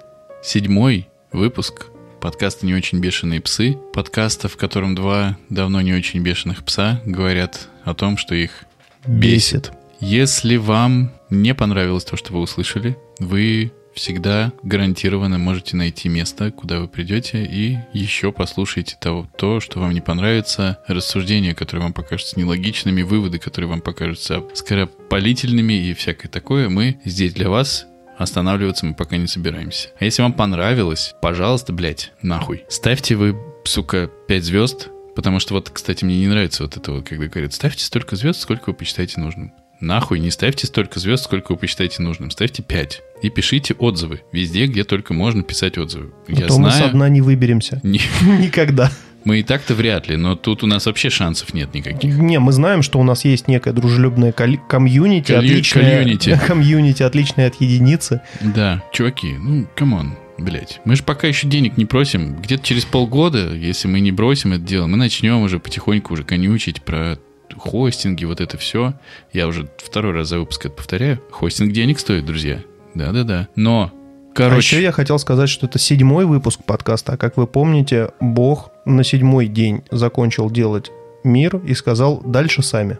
седьмой 0.42 1.08
выпуск 1.32 1.86
подкаста 2.20 2.66
«Не 2.66 2.74
очень 2.74 3.00
бешеные 3.00 3.40
псы». 3.40 3.78
Подкаста, 3.92 4.48
в 4.48 4.56
котором 4.56 4.94
два 4.94 5.38
давно 5.48 5.80
не 5.80 5.94
очень 5.94 6.22
бешеных 6.22 6.64
пса 6.64 7.00
говорят 7.06 7.68
о 7.84 7.94
том, 7.94 8.16
что 8.16 8.34
их 8.34 8.64
бесит. 9.06 9.72
Если 10.00 10.56
вам 10.56 11.12
не 11.30 11.54
понравилось 11.54 12.04
то, 12.04 12.16
что 12.16 12.32
вы 12.32 12.40
услышали, 12.40 12.96
вы 13.18 13.72
всегда 13.94 14.52
гарантированно 14.62 15.38
можете 15.38 15.76
найти 15.76 16.08
место, 16.08 16.50
куда 16.50 16.80
вы 16.80 16.88
придете, 16.88 17.44
и 17.44 17.78
еще 17.92 18.32
послушаете 18.32 18.96
того, 19.00 19.28
то, 19.36 19.60
что 19.60 19.80
вам 19.80 19.92
не 19.92 20.00
понравится, 20.00 20.78
рассуждения, 20.86 21.54
которые 21.54 21.84
вам 21.84 21.92
покажутся 21.92 22.38
нелогичными, 22.38 23.02
выводы, 23.02 23.38
которые 23.38 23.70
вам 23.70 23.80
покажутся 23.80 24.42
скоропалительными 24.54 25.74
и 25.74 25.94
всякое 25.94 26.28
такое. 26.28 26.68
Мы 26.68 27.00
здесь 27.04 27.32
для 27.32 27.48
вас. 27.48 27.86
Останавливаться 28.16 28.86
мы 28.86 28.94
пока 28.94 29.16
не 29.16 29.26
собираемся. 29.26 29.88
А 29.98 30.04
если 30.04 30.22
вам 30.22 30.34
понравилось, 30.34 31.14
пожалуйста, 31.20 31.72
блядь, 31.72 32.12
нахуй. 32.22 32.64
Ставьте 32.68 33.16
вы, 33.16 33.36
сука, 33.64 34.08
5 34.28 34.44
звезд, 34.44 34.88
потому 35.16 35.40
что 35.40 35.54
вот, 35.54 35.70
кстати, 35.70 36.04
мне 36.04 36.20
не 36.20 36.28
нравится 36.28 36.62
вот 36.62 36.76
это 36.76 36.92
вот, 36.92 37.08
когда 37.08 37.26
говорят, 37.26 37.52
ставьте 37.52 37.84
столько 37.84 38.14
звезд, 38.14 38.40
сколько 38.40 38.70
вы 38.70 38.74
посчитаете 38.74 39.20
нужным. 39.20 39.52
Нахуй, 39.84 40.18
не 40.18 40.30
ставьте 40.30 40.66
столько 40.66 40.98
звезд, 40.98 41.24
сколько 41.24 41.52
вы 41.52 41.58
посчитаете 41.58 42.02
нужным. 42.02 42.30
Ставьте 42.30 42.62
5. 42.62 43.02
И 43.22 43.30
пишите 43.30 43.74
отзывы. 43.74 44.22
Везде, 44.32 44.66
где 44.66 44.84
только 44.84 45.12
можно 45.14 45.42
писать 45.42 45.78
отзывы. 45.78 46.12
А 46.28 46.32
Я 46.32 46.46
то 46.46 46.58
мы 46.58 46.70
со 46.70 46.78
знаю. 46.78 46.92
дна 46.92 47.08
не 47.08 47.20
выберемся. 47.20 47.80
Никогда. 48.22 48.90
мы 49.24 49.40
и 49.40 49.42
так-то 49.42 49.74
вряд 49.74 50.08
ли, 50.08 50.16
но 50.16 50.36
тут 50.36 50.62
у 50.62 50.66
нас 50.66 50.86
вообще 50.86 51.10
шансов 51.10 51.54
нет 51.54 51.72
никаких. 51.74 52.16
Не, 52.18 52.38
мы 52.38 52.52
знаем, 52.52 52.82
что 52.82 52.98
у 52.98 53.02
нас 53.04 53.24
есть 53.24 53.48
некое 53.48 53.72
дружелюбное 53.72 54.32
коли- 54.32 54.60
комьюнити, 54.68 55.32
Колью- 55.32 55.62
комьюнити. 55.72 56.40
комьюнити, 56.46 57.02
отличное 57.02 57.46
от 57.48 57.60
единицы. 57.60 58.20
Да, 58.40 58.82
чуваки, 58.92 59.34
ну, 59.38 59.66
come 59.74 59.97
on, 59.97 60.14
блядь. 60.38 60.80
Мы 60.84 60.96
же 60.96 61.02
пока 61.02 61.26
еще 61.26 61.46
денег 61.46 61.76
не 61.78 61.86
просим. 61.86 62.36
Где-то 62.36 62.64
через 62.66 62.84
полгода, 62.84 63.54
если 63.54 63.88
мы 63.88 64.00
не 64.00 64.12
бросим 64.12 64.52
это 64.52 64.62
дело, 64.62 64.86
мы 64.86 64.96
начнем 64.98 65.40
уже 65.42 65.58
потихоньку 65.58 66.12
уже 66.14 66.24
конючить 66.24 66.82
про 66.82 67.18
хостинги, 67.64 68.24
вот 68.24 68.40
это 68.40 68.58
все. 68.58 68.94
Я 69.32 69.46
уже 69.46 69.68
второй 69.78 70.12
раз 70.12 70.28
за 70.28 70.38
выпуск 70.38 70.66
это 70.66 70.74
повторяю. 70.74 71.20
Хостинг 71.30 71.72
денег 71.72 71.98
стоит, 71.98 72.24
друзья. 72.26 72.60
Да-да-да. 72.94 73.48
Но, 73.56 73.90
А 74.32 74.36
короче... 74.36 74.76
еще 74.76 74.82
я 74.82 74.92
хотел 74.92 75.18
сказать, 75.18 75.48
что 75.48 75.66
это 75.66 75.78
седьмой 75.78 76.26
выпуск 76.26 76.60
подкаста. 76.64 77.12
А 77.14 77.16
как 77.16 77.36
вы 77.36 77.46
помните, 77.46 78.10
Бог 78.20 78.70
на 78.84 79.02
седьмой 79.02 79.46
день 79.46 79.82
закончил 79.90 80.50
делать 80.50 80.90
мир 81.24 81.56
и 81.56 81.74
сказал 81.74 82.20
«дальше 82.20 82.62
сами». 82.62 82.98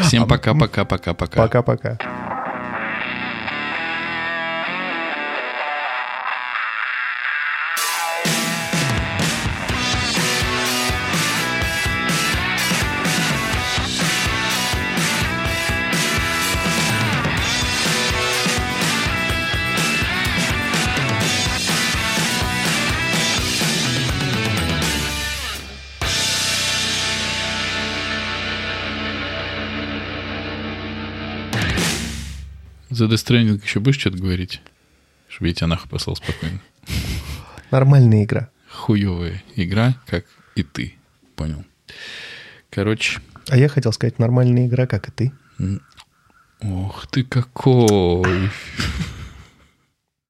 Всем 0.00 0.26
пока-пока-пока-пока. 0.26 1.42
Пока-пока. 1.42 1.98
За 32.94 33.06
Death 33.06 33.14
Stranding 33.26 33.60
еще 33.64 33.80
будешь 33.80 33.98
что-то 33.98 34.18
говорить? 34.18 34.60
Чтобы 35.28 35.48
я 35.48 35.54
тебя 35.54 35.66
нахуй 35.66 35.88
послал 35.90 36.14
спокойно. 36.16 36.60
Нормальная 37.72 38.22
игра. 38.22 38.50
Хуевая 38.70 39.42
игра, 39.56 39.94
как 40.06 40.24
и 40.54 40.62
ты. 40.62 40.94
Понял. 41.34 41.64
Короче, 42.70 43.20
А 43.48 43.56
я 43.56 43.68
хотел 43.68 43.92
сказать, 43.92 44.18
нормальная 44.20 44.66
игра, 44.68 44.86
как 44.86 45.08
и 45.08 45.10
ты. 45.10 45.32
ох 46.62 47.06
ты 47.08 47.24
какой. 47.24 48.50